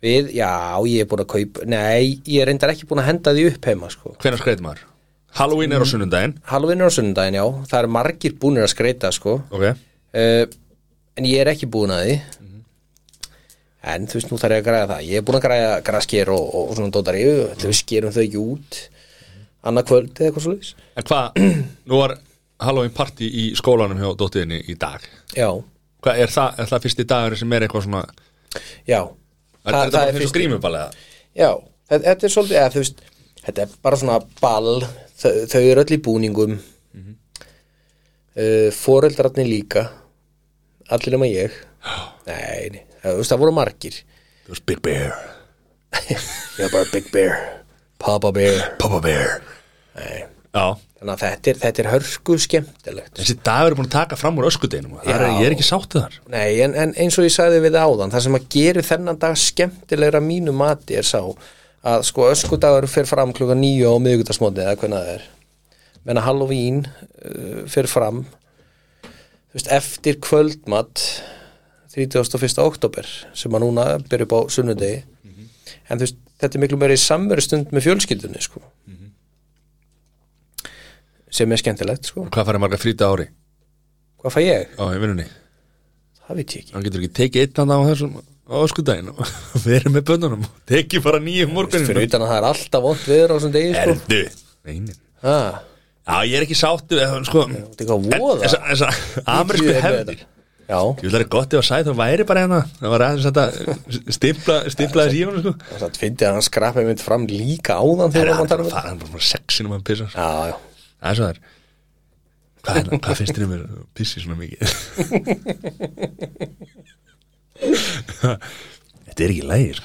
Við, 0.03 0.31
já, 0.35 0.49
ég 0.89 1.05
er 1.05 1.07
búin 1.07 1.21
að 1.23 1.29
kaupa 1.31 1.67
Nei, 1.69 2.17
ég 2.25 2.41
er 2.41 2.49
reyndar 2.49 2.73
ekki 2.73 2.89
búin 2.89 2.99
að 3.03 3.11
henda 3.13 3.33
því 3.37 3.45
upp 3.51 3.69
heima 3.69 3.91
sko. 3.93 4.15
Hvenær 4.19 4.41
skreitir 4.41 4.65
maður? 4.65 4.81
Halloween 5.37 5.71
er 5.71 5.85
á 5.85 5.87
sunnundaginn 5.87 6.33
Halloween 6.49 6.81
er 6.83 6.91
á 6.91 6.93
sunnudaginn, 6.97 7.37
já 7.39 7.45
Það 7.69 7.77
er 7.79 7.93
margir 7.95 8.35
búnir 8.41 8.65
að 8.65 8.73
skreita 8.73 9.13
sko. 9.15 9.37
Ok 9.53 9.69
uh, 9.69 10.43
En 11.19 11.27
ég 11.27 11.41
er 11.41 11.51
ekki 11.51 11.69
búin 11.71 11.93
að 11.93 12.05
því. 12.05 12.15
En 13.91 14.05
þú 14.05 14.19
veist, 14.19 14.29
nú 14.29 14.37
þarf 14.37 14.55
ég 14.55 14.61
að 14.61 14.67
græða 14.67 14.89
það. 14.91 15.05
Ég 15.09 15.19
er 15.21 15.25
búin 15.25 15.37
að 15.39 15.45
græða 15.47 15.77
grasker 15.87 16.31
og, 16.35 16.43
og, 16.57 16.73
svona 16.77 16.93
dótari 16.93 17.23
Þú 17.63 17.71
skerum 17.73 18.13
þau 18.13 18.21
ekki 18.21 18.41
út 18.41 18.77
Annað 19.65 19.87
kvöld 19.89 20.11
eða 20.11 20.27
eitthvað 20.29 20.47
leys 20.51 20.69
En 21.01 21.07
hvað, 21.09 21.39
nú 21.89 22.01
var 22.03 22.13
Halloween 22.61 22.93
party 22.93 23.25
í 23.25 23.45
skólanum 23.57 23.97
hjá 23.97 24.11
dóttiðinni 24.19 24.59
í 24.69 24.75
dag. 24.77 25.01
Já, 25.33 25.49
Hvað, 26.01 26.19
er 26.21 26.33
það, 26.33 26.59
er 26.61 26.69
það 26.69 26.83
fyrsti 26.85 27.05
dagur 27.09 27.37
sem 27.41 27.55
er 27.57 27.65
eitthvað 27.65 27.87
svona 27.87 28.03
já. 28.85 28.99
Er 29.01 29.73
þetta 29.73 29.79
bara 29.95 30.11
fyrir 30.11 30.19
fyrsti- 30.19 30.29
skrýmuballega? 30.35 31.07
Já, 31.37 31.49
þetta, 31.89 32.13
er 32.13 32.33
svolítið 32.35 32.59
eða, 32.59 32.71
þú 32.75 32.83
veist, 32.83 33.01
Þetta 33.41 33.63
er 33.63 33.71
bara 33.81 33.97
svona 33.97 34.19
ball. 34.41 34.83
Þau, 35.21 35.31
þau 35.49 35.61
eru 35.61 35.83
öll 35.83 35.95
í 35.95 36.01
búningum. 36.05 36.51
Mm 36.93 37.05
-hmm. 37.07 37.15
Foreldrarnir 38.77 39.47
líka 39.49 39.89
Allir 40.91 41.15
nema 41.15 41.29
ég. 41.29 41.55
Nei, 42.27 42.69
nei, 42.73 42.83
það, 43.01 43.17
veist, 43.21 43.31
það 43.31 43.41
voru 43.45 43.55
margir. 43.55 43.97
Þú 44.45 44.55
veist 44.55 44.67
Big 44.67 44.83
Bear. 44.85 45.15
Ég 46.11 46.67
var 46.67 46.73
bara 46.75 46.91
Big 46.91 47.09
Bear. 47.13 47.35
Papa 48.01 48.31
Bear. 48.35 48.63
Papa 48.81 48.99
Bear. 49.03 49.37
Nei. 49.97 50.23
Já. 50.51 50.65
Þannig 51.01 51.13
að 51.15 51.21
þetta 51.23 51.49
er, 51.49 51.59
þetta 51.63 51.81
er 51.81 51.87
hörku 51.89 52.35
skemmtilegt. 52.37 53.13
Þessi 53.17 53.35
dagur 53.41 53.73
er 53.73 53.77
búin 53.79 53.87
að 53.87 53.95
taka 53.95 54.17
fram 54.19 54.37
úr 54.37 54.45
öskudeginum. 54.51 54.99
Það 55.01 55.15
er, 55.15 55.23
ég 55.39 55.47
er 55.47 55.55
ekki 55.55 55.65
sáttið 55.65 56.03
þar. 56.03 56.17
Nei, 56.29 56.49
en, 56.61 56.75
en 56.77 56.91
eins 57.01 57.17
og 57.17 57.25
ég 57.25 57.33
sagði 57.33 57.63
við 57.63 57.77
áðan 57.79 58.13
það 58.13 58.25
sem 58.27 58.37
að 58.37 58.45
gera 58.53 58.83
þennan 58.85 59.21
dag 59.23 59.39
skemmtilegra 59.41 60.21
mínu 60.21 60.53
mati 60.53 60.99
er 60.99 61.07
sá 61.07 61.23
að 61.81 62.05
sko 62.05 62.27
öskudagur 62.29 62.85
fer 62.91 63.09
fram 63.09 63.33
klukka 63.33 63.55
nýju 63.57 63.89
á 63.89 63.95
miðgutasmóti 64.03 64.61
eða 64.61 64.75
hvernig 64.77 64.99
það 64.99 65.15
er. 65.15 65.25
Menna 66.05 66.25
Halloween 66.27 66.83
uh, 66.85 67.63
fer 67.71 67.89
fram 67.89 68.21
veist, 69.55 69.71
eftir 69.71 70.19
kvöldmatt 70.23 71.03
31. 71.91 72.61
oktober 72.63 73.07
sem 73.35 73.51
að 73.51 73.65
núna 73.65 73.87
byrja 74.07 74.27
upp 74.27 74.37
á 74.37 74.39
sunnudegi 74.53 75.01
en 75.91 75.99
þú 75.99 76.05
veist, 76.05 76.19
þetta 76.39 76.57
er 76.57 76.63
miklu 76.63 76.79
meiri 76.79 76.97
samveru 76.99 77.43
stund 77.43 77.75
með 77.75 77.87
fjölskyldunni 77.89 78.41
sko. 78.43 78.63
Sem 81.31 81.51
er 81.51 81.61
skemmtilegt 81.61 82.09
sko. 82.09 82.25
Hvað 82.31 82.47
farið 82.49 82.63
marga 82.63 82.79
frýta 82.79 83.07
ári? 83.11 83.29
hvað 84.21 84.35
fæ 84.35 84.41
ég? 84.43 84.73
Já, 84.77 84.83
í 84.93 84.99
vinnunni. 85.01 85.25
Það 86.21 86.37
veit 86.39 86.53
ég 86.53 86.61
ekki. 86.61 86.73
Hann 86.75 86.85
getur 86.85 87.01
ekki 87.01 87.15
tekið 87.17 87.45
einn 87.45 87.61
andan 87.63 87.81
á 87.81 87.89
þessum 87.89 88.13
á 88.51 88.55
öskudaginn 88.61 89.11
og 89.13 89.21
verið 89.65 89.95
með 89.95 90.05
bönnunum 90.11 90.45
og 90.45 90.61
tekið 90.69 91.05
bara 91.07 91.21
nýjum 91.23 91.53
morgunin 91.55 91.87
Fyrir 91.87 92.07
utan 92.09 92.25
að 92.25 92.31
það 92.31 92.39
er 92.39 92.47
alltaf 92.51 92.85
vont 92.85 93.05
viður 93.07 93.33
á 93.33 93.35
þessum 93.37 93.55
degi 93.55 93.73
sko. 93.73 93.95
Erðu? 93.95 94.21
Neinin 94.67 94.97
ah, 95.23 95.61
Já, 96.11 96.17
ég 96.27 96.35
er 96.37 96.43
ekki 96.45 96.57
sáttu 96.59 96.95
eða, 96.99 97.21
sko, 97.27 97.41
er 97.47 97.51
Þessar 98.43 98.61
þessa 98.67 98.87
amerísku 99.31 99.69
er 99.71 99.81
hefðir. 99.85 100.19
Já, 100.71 100.79
Ég 100.79 101.01
vil 101.03 101.11
það 101.11 101.21
er 101.23 101.27
gott 101.33 101.51
ef 101.55 101.59
að 101.59 101.67
sæð 101.67 101.85
þá 101.89 101.93
væri 101.99 102.23
bara 102.27 102.41
hérna. 102.45 102.59
Það 102.79 102.89
var 102.93 103.01
aðeins 103.07 103.25
þetta 103.27 103.45
stimpla, 104.15 104.55
stimplaði 104.71 105.11
síðan 105.17 105.39
sko. 105.41 105.51
það 105.81 105.97
fyndi 105.99 106.23
að 106.27 106.33
hann 106.37 106.47
skrapið 106.47 106.85
mynd 106.87 107.01
fram 107.03 107.23
líka 107.31 107.73
áðan 107.81 108.11
Það 108.11 108.15
þegar 108.15 108.29
er 108.31 108.35
hann 108.37 108.49
tala 108.51 108.63
um 108.63 108.69
bara 108.71 108.83
hann 108.85 108.99
bara 109.01 109.25
sexinu 109.31 109.67
maður 109.71 109.85
pissar 109.89 110.09
Já, 110.15 110.27
já. 110.51 110.55
Það 111.01 111.09
er 111.11 111.15
svo 111.17 111.25
það 111.25 111.33
er 111.33 111.39
Hvað, 112.61 112.73
hérna, 112.77 112.91
hvað 113.01 113.15
finnst 113.17 113.35
þér 113.35 113.45
um 113.47 113.53
að 113.57 113.61
pissi 113.97 114.17
svona 114.21 114.37
mikið? 114.37 114.61
Þetta 119.11 119.23
er 119.25 119.31
ekki 119.33 119.45
lægir 119.49 119.77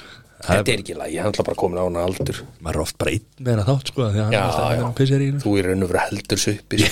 Þetta 0.47 0.71
er 0.73 0.81
ekki 0.81 0.95
lægi, 0.97 1.17
hann 1.21 1.33
er 1.35 1.45
bara 1.47 1.57
komin 1.59 1.79
á 1.79 1.83
hann 1.83 1.97
aldur. 1.99 2.37
Maður 2.63 2.77
er 2.77 2.83
oft 2.83 2.97
bara 3.01 3.11
einn 3.13 3.25
með 3.43 3.49
hérna 3.51 3.65
þátt 3.67 3.89
sko 3.91 4.05
Þegar 4.07 4.23
hann 4.27 4.35
Já, 4.35 4.39
er 4.39 4.45
alltaf 4.47 4.69
já. 4.71 4.83
að 4.87 4.93
pissa 4.99 5.17
í 5.17 5.25
hérna 5.27 5.41
Þú 5.43 5.53
er 5.59 5.67
raun 5.67 5.83
og 5.85 5.91
verið 5.91 6.05
heldur 6.07 6.41
suppir 6.43 6.83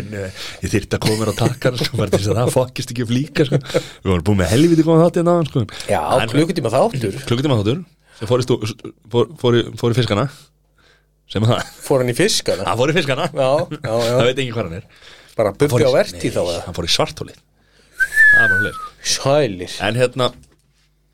Ég 0.62 0.72
þyrfti 0.74 0.98
að 0.98 1.02
koma 1.06 1.16
mér 1.20 1.32
á 1.32 1.34
takkar 1.40 1.78
sko, 1.80 1.98
til 2.00 2.10
þess 2.14 2.30
að 2.30 2.38
það 2.40 2.52
fokkist 2.54 2.94
ekki 2.94 3.06
upp 3.06 3.14
líka 3.14 3.46
sko. 3.48 3.60
Við 3.66 4.12
vorum 4.12 4.26
búin 4.30 4.40
með 4.42 4.52
helviti 4.54 4.86
góðan 4.86 5.02
þátt 5.06 5.20
hérna 5.20 5.34
áðan, 5.36 5.50
sko. 5.50 5.64
Já, 5.90 6.00
klukkutíma 6.34 6.72
þáttur. 6.76 7.18
Klukkutíma 7.26 7.58
þáttur 7.60 7.82
sem 8.20 8.30
fór 8.30 8.42
í, 8.42 8.46
stú, 8.46 8.60
fór, 9.10 9.30
fór, 9.40 9.58
í, 9.58 9.64
fór 9.80 9.94
í 9.94 9.98
fiskana. 10.00 10.26
Sem 11.30 11.46
að 11.46 11.54
það 11.54 11.70
Fór 11.86 12.02
hann 12.04 12.10
í 12.12 12.16
fiskana? 12.18 12.66
Hann 12.68 12.78
fór 12.80 12.92
í 12.92 12.96
fiskana. 12.98 13.28
Já, 13.32 13.50
já, 13.70 13.78
já. 13.80 14.10
það 14.18 14.26
veit 14.28 14.42
engin 14.44 14.54
hvað 14.56 14.66
hann 14.68 14.78
er. 14.80 14.88
Bara 15.38 15.52
bubbi 15.56 15.80
í- 15.80 15.88
á 15.88 15.92
verti 15.94 16.32
þá 16.34 16.42
hann 16.66 16.76
fór 16.76 16.86
í 16.90 16.92
það 18.30 18.54
hlir 18.60 18.78
Sælir. 19.00 19.72
En 19.84 19.96
hérna 19.98 20.30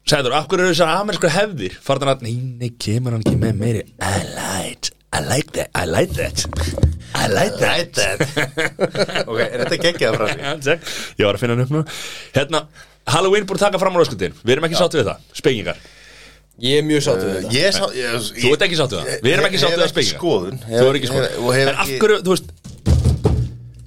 Sæður, 0.07 0.37
af 0.38 0.45
hverju 0.47 0.62
eru 0.62 0.71
þessar 0.71 0.90
amerísku 1.01 1.29
hefðir 1.35 1.73
farðan 1.83 2.12
að, 2.12 2.21
nei, 2.23 2.35
nei, 2.61 2.69
kemur 2.79 3.16
hann 3.16 3.25
ekki 3.25 3.38
með 3.42 3.57
meiri 3.59 3.81
I 3.99 4.21
like, 4.37 4.92
I 5.11 5.19
like 5.27 5.51
that 5.57 5.73
I 5.75 5.83
like 5.90 6.12
that. 6.14 6.45
I 7.16 7.27
like 7.27 7.57
that. 7.99 8.23
Ok, 9.27 9.40
er 9.42 9.64
þetta 9.64 9.79
geggjað 9.83 10.19
frá 10.21 10.29
því? 10.31 10.77
Ég 11.19 11.27
var 11.27 11.35
að 11.35 11.42
finna 11.42 11.57
hann 11.57 11.64
upp 11.64 11.73
nú. 11.75 11.81
Hérna, 12.37 12.61
Halloween 13.11 13.49
búin 13.51 13.59
að 13.59 13.64
taka 13.64 13.81
fram 13.83 13.99
á 13.99 14.03
röskutin 14.05 14.37
við 14.45 14.55
erum 14.55 14.69
ekki 14.69 14.79
sáttu 14.79 15.01
við 15.01 15.11
það, 15.11 15.27
spekingar 15.40 15.83
Ég 16.62 16.79
er 16.85 16.87
mjög 16.87 17.05
sáttu 17.09 17.27
við 17.33 17.66
sá 17.75 17.83
ég, 17.99 18.31
Þú 18.45 18.55
ert 18.55 18.64
ekki 18.69 18.79
sáttu 18.79 19.01
við 19.01 19.11
það, 19.11 19.27
við 19.27 19.35
erum 19.35 19.51
ekki 19.51 19.64
sáttu 19.64 19.75
við 19.75 19.85
það 19.88 19.92
spekingar 19.97 20.23
skoðun. 20.23 20.62
Þú 20.71 20.87
er 20.87 21.01
ekki 21.01 21.11
skoðun. 21.11 21.61
En 21.64 21.83
af 21.83 21.92
hverju, 21.97 22.23
þú 22.23 22.37
veist 22.37 22.55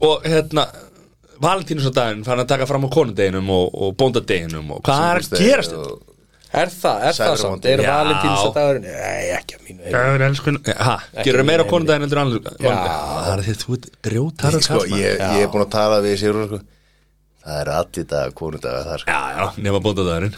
Og 0.09 0.27
hérna 0.27 0.67
Valentínusdaginn 1.39 2.27
fann 2.27 2.43
að 2.43 2.49
taka 2.51 2.67
fram 2.67 2.83
á 2.83 2.89
konundeginum 2.91 3.47
og, 3.55 3.71
og 3.71 3.97
bóndadeginum 3.99 4.75
og 4.75 4.83
hvað 4.83 5.05
er 5.07 5.21
að 5.23 5.43
gerast 5.45 5.75
þetta? 5.77 6.08
Er 6.49 6.71
það, 6.73 7.03
er 7.05 7.13
það 7.13 7.35
samt? 7.37 7.65
Er 7.69 7.81
Já. 7.83 7.89
valentínus 7.93 8.43
að 8.47 8.55
dagurinn? 8.55 8.85
Nei, 8.89 9.25
ekki 9.35 9.57
að 9.57 9.65
mínu 9.67 9.83
heimi. 9.85 10.73
Hæ, 10.79 10.95
gerur 11.27 11.45
meira 11.45 11.61
á 11.61 11.65
mínu 11.65 11.69
konundaginn 11.69 12.07
annars 12.09 12.55
Já. 12.57 12.73
Það 12.73 13.29
er 13.35 13.43
því 13.45 13.53
að 13.53 13.59
þú 13.63 13.75
ert 13.77 13.85
grjótarður 14.07 14.65
Sko, 14.65 14.79
ég, 14.97 15.21
ég 15.21 15.43
er 15.45 15.51
búin 15.53 15.65
að 15.67 15.71
tala 15.75 15.99
við 16.05 16.15
sér 16.23 16.39
sko. 16.49 16.59
Það 17.43 17.59
er 17.61 17.71
allir 17.75 18.07
dag 18.15 18.33
konudaga 18.41 18.81
þar 18.87 19.03
sko. 19.03 19.13
Já, 19.13 19.21
já, 19.37 19.61
nema 19.67 19.81
bóndadagurinn 19.85 20.35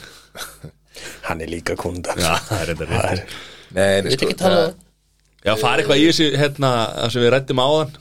Hann 1.30 1.42
er 1.42 1.50
líka 1.52 1.76
kundar 1.80 2.20
Já, 2.20 2.34
það 2.50 2.62
er 2.66 2.74
þetta 2.74 2.90
Það 2.92 3.12
er- 3.16 3.26
Nei, 3.72 3.88
ekki 4.12 4.36
tala 4.36 4.60
um 4.68 4.74
það 4.76 5.48
Já, 5.48 5.56
fara 5.58 5.82
eitthvað 5.82 5.98
í 6.04 6.10
þessi, 6.12 6.28
hérna, 6.38 6.70
það 7.00 7.14
sem 7.16 7.24
við 7.24 7.32
rættum 7.34 7.62
áðan 7.64 7.96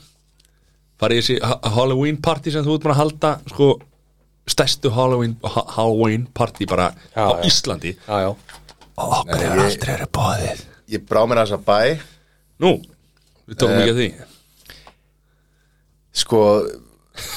fara 1.01 1.15
í 1.15 1.21
þessi 1.23 1.37
ha- 1.41 1.71
Halloween 1.79 2.19
party 2.21 2.51
sem 2.53 2.67
þú 2.67 2.75
ert 2.75 2.83
búin 2.85 2.93
að 2.93 2.99
halda 3.01 3.31
sko, 3.49 3.69
stærstu 4.49 4.89
Halloween 4.95 5.35
ha 5.43 5.63
Halloween 5.75 6.25
party 6.33 6.65
bara 6.65 6.89
Já, 7.15 7.25
á 7.29 7.33
já. 7.37 7.45
Íslandi. 7.47 7.95
Já, 8.07 8.35
okkur 8.97 9.41
er 9.41 9.59
aldrei 9.59 9.93
verið 9.95 10.11
bóðið 10.17 10.63
Ég 10.91 11.05
brá 11.07 11.21
mér 11.29 11.39
þess 11.45 11.55
að 11.55 11.65
bæ. 11.69 11.99
Nú, 12.59 12.71
við 13.47 13.55
tókum 13.61 13.77
Eh, 13.77 13.81
ekki 13.85 13.91
að 13.93 13.99
því. 14.01 14.09
Sko, 16.21 16.39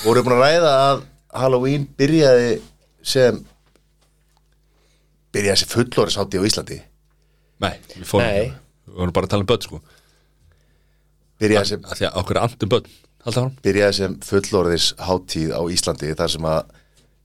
voru 0.05 0.25
búin 0.27 0.35
að 0.35 0.43
ræða 0.43 0.73
að 0.89 1.03
Halloween 1.39 1.85
byrjaði 1.99 2.57
sem 3.07 3.39
byrjaði 5.35 5.61
sem 5.63 5.71
fullorðishátti 5.71 6.41
á 6.43 6.47
Íslandi? 6.49 6.81
Nei, 7.63 7.75
við 7.95 8.07
fórum 8.11 8.27
Nei. 8.27 8.53
Við 8.89 8.99
vorum 8.99 9.15
bara 9.15 9.29
að 9.29 9.35
tala 9.35 9.45
um 9.47 9.51
börn 9.53 9.65
sko. 9.69 9.81
Byrjaði 11.43 11.71
sem, 11.71 11.87
að 11.87 12.03
okkur 12.21 12.37
er 12.39 12.47
andum 12.49 12.73
börn 12.75 12.91
byrjaði 13.65 13.97
sem 14.01 14.17
fullorðisháttíð 14.27 15.55
á 15.55 15.61
Íslandi 15.73 16.11
þar 16.19 16.35
sem 16.35 16.45
að 16.51 16.75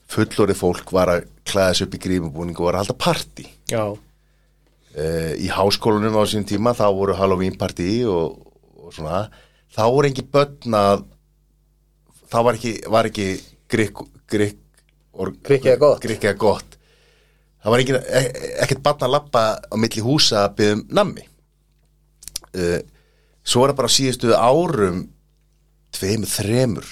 fullorðið 0.10 0.58
fólk 0.58 0.94
var 0.96 1.12
að 1.14 1.28
klæða 1.50 1.76
sig 1.78 1.88
upp 1.88 1.98
í 1.98 2.02
grímubúning 2.06 2.58
og 2.58 2.70
var 2.70 2.80
að 2.80 2.84
halda 2.84 2.98
partí. 3.06 3.46
Já, 3.70 3.84
uh, 3.94 5.34
í 5.38 5.50
háskólanum 5.54 6.18
á 6.18 6.24
sín 6.30 6.48
tíma 6.50 6.74
þá 6.78 6.88
voru 6.96 7.18
Halloween 7.18 7.58
partí 7.60 8.02
og, 8.10 8.40
og 8.80 8.94
svona. 8.96 9.28
Þá 9.70 9.84
voru 9.86 10.10
ekki 10.10 10.26
börn 10.34 10.76
að 10.80 11.06
þá 12.30 12.40
var 12.46 12.58
ekki, 12.58 12.74
var 12.90 13.10
ekki 13.10 13.30
or- 15.14 15.36
Grikk 15.44 15.66
eða 15.70 15.82
gott. 15.82 16.02
gott. 16.38 16.78
Það 17.60 17.74
var 17.74 17.84
ekki, 17.84 17.96
e, 18.00 18.22
ekkert 18.64 18.84
barn 18.86 19.06
að 19.06 19.14
lappa 19.18 19.44
á 19.60 19.76
milli 19.78 20.02
húsa 20.02 20.46
að 20.48 20.56
byggðum 20.60 20.84
nammi. 20.96 21.26
Uh, 22.50 22.80
svo 23.46 23.62
er 23.62 23.74
það 23.74 23.78
bara 23.78 23.94
síðustu 23.94 24.32
árum 24.34 25.04
tveimur, 25.94 26.30
þremur 26.32 26.88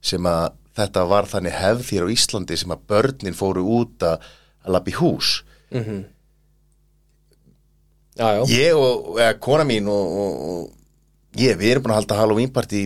sem 0.00 0.24
að 0.28 0.54
þetta 0.78 1.04
var 1.10 1.28
þannig 1.30 1.56
hefð 1.58 1.84
þér 1.90 2.06
á 2.08 2.14
Íslandi 2.14 2.58
sem 2.60 2.74
að 2.74 2.84
börnin 2.92 3.36
fóru 3.36 3.64
út 3.80 4.06
að, 4.08 4.24
að 4.64 4.76
lappa 4.76 4.92
í 4.92 4.96
hús. 4.98 5.34
Já, 8.12 8.26
já. 8.36 8.42
Ég 8.52 8.76
og 8.76 9.16
eða, 9.18 9.36
kona 9.40 9.64
mín 9.68 9.88
og, 9.88 10.16
og, 10.22 10.32
og 10.48 11.40
ég, 11.40 11.56
við 11.60 11.70
erum 11.70 11.86
búin 11.86 11.94
að 11.94 12.02
halda 12.02 12.18
Halloween 12.20 12.52
party 12.52 12.82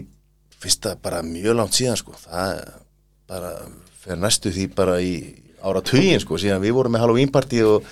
fyrsta 0.62 0.94
bara 1.02 1.22
mjög 1.26 1.58
langt 1.58 1.76
síðan 1.76 1.98
sko, 1.98 2.14
það 2.22 2.60
bara 3.26 3.50
fyrir 4.04 4.20
næstu 4.22 4.52
því 4.54 4.68
bara 4.76 5.00
í 5.02 5.14
ára 5.66 5.82
tugin 5.84 6.22
sko, 6.22 6.38
síðan 6.38 6.62
við 6.62 6.76
vorum 6.76 6.94
með 6.94 7.02
Halloween 7.04 7.32
party 7.34 7.64
og 7.66 7.88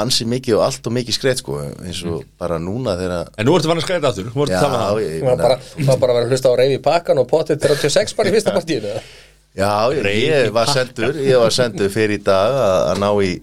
ansi 0.00 0.26
mikið 0.28 0.56
og 0.58 0.64
allt 0.66 0.88
og 0.88 0.94
mikið 0.96 1.16
skreitt 1.16 1.40
sko, 1.42 1.58
eins 1.84 2.00
og 2.10 2.24
bara 2.40 2.58
núna 2.62 2.96
þegar 2.98 3.30
En 3.38 3.48
nú 3.48 3.54
ertu 3.58 3.70
vann 3.70 3.80
að 3.80 3.86
skræta 3.86 4.10
aftur 4.10 4.30
Nú 4.30 4.46
ertu 4.46 4.56
já, 4.56 4.60
að 4.64 4.74
það 4.74 5.02
ég, 5.02 5.12
ég 5.14 5.24
Það 5.24 5.28
var 5.30 5.42
bara, 5.44 5.58
það 5.74 5.90
var 5.90 6.00
bara 6.02 6.14
að 6.14 6.18
vera 6.18 6.26
að 6.26 6.34
hlusta 6.34 6.50
á 6.50 6.54
reyfi 6.60 6.80
pakkan 6.84 7.22
og 7.22 7.28
potið 7.30 7.60
36 7.66 8.16
bara 8.18 8.30
í 8.30 8.34
fyrsta 8.34 8.54
partíinu 8.56 8.94
já, 8.94 9.72
ég, 9.94 10.00
Reiði 10.08 10.24
ég 10.32 10.54
var 10.56 10.72
sendur 10.72 11.20
ég 11.22 11.44
var 11.44 11.54
sendur 11.54 11.92
fyrir 11.94 12.18
í 12.18 12.24
dag 12.26 12.58
að, 12.64 12.78
að 12.90 13.04
ná 13.04 13.10
í 13.22 13.34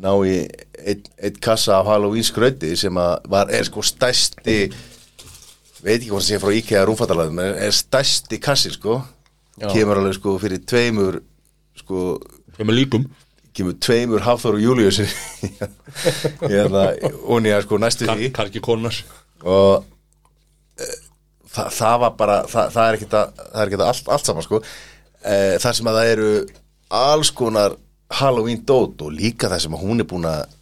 ná 0.00 0.12
í 0.24 0.36
eitt, 0.80 1.10
eitt 1.20 1.40
kassa 1.44 1.78
af 1.80 1.88
Halloween 1.90 2.24
skrauti 2.24 2.72
sem 2.80 3.00
að 3.00 3.30
var, 3.32 3.50
er 3.52 3.66
sko 3.68 3.84
stærsti 3.84 4.58
veit 5.80 5.96
ekki 5.98 6.10
hvað 6.10 6.20
það 6.20 6.26
sé 6.28 6.40
frá 6.40 6.52
IKEA 6.56 6.84
rúmfattalæðum 6.88 7.42
en 7.44 7.58
er 7.66 7.74
stærsti 7.76 8.40
kassi 8.42 8.72
sko. 8.74 9.00
Já. 9.60 9.68
kemur 9.74 10.00
alveg 10.00 10.16
sko 10.16 10.36
fyrir 10.40 10.62
tveimur 10.64 11.18
sko 11.76 12.14
með 12.60 12.76
líkum 12.78 13.02
kemur 13.56 13.76
tveimur 13.82 14.24
Hafþór 14.24 14.58
og 14.58 14.64
Július 14.64 15.00
hérna 16.52 16.86
og 17.24 17.42
nýja 17.42 17.62
sko 17.64 17.80
næstu 17.82 18.08
því. 18.08 18.30
Karki 18.36 18.62
konars 18.64 19.02
og 19.42 19.84
e, 20.78 20.88
það, 21.50 21.68
það 21.80 21.98
var 22.04 22.16
bara 22.18 22.38
það, 22.50 22.72
það 22.76 22.86
er 22.86 22.98
ekki 22.98 23.10
það 23.10 23.44
er 23.50 23.66
ekki 23.66 23.82
allt, 23.88 24.10
allt 24.16 24.30
saman 24.30 24.46
sko. 24.46 24.62
E, 25.20 25.36
þar 25.62 25.78
sem 25.78 25.90
að 25.90 26.00
það 26.00 26.12
eru 26.14 26.30
alls 27.00 27.34
konar 27.36 27.76
Halloween 28.20 28.64
dót 28.66 29.02
og 29.06 29.14
líka 29.14 29.50
það 29.50 29.64
sem 29.64 29.76
að 29.76 29.84
hún 29.86 30.02
er 30.02 30.10
búin 30.10 30.30
að 30.30 30.56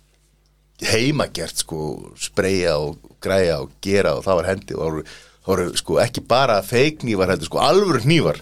heimagert 0.88 1.64
sko 1.64 2.12
spreja 2.20 2.77
og 2.79 2.98
græja 3.24 3.59
og 3.64 3.72
gera 3.83 4.14
og 4.18 4.22
það 4.27 4.38
var 4.40 4.48
hendi 4.53 4.77
og 4.77 4.81
það 4.81 4.90
voru, 4.90 5.07
það 5.09 5.28
voru 5.48 5.70
sko 5.80 5.98
ekki 6.02 6.22
bara 6.28 6.61
feik 6.66 7.02
nývar 7.08 7.32
heldur 7.32 7.48
sko 7.50 7.62
alvöru 7.64 8.05
nývar 8.09 8.38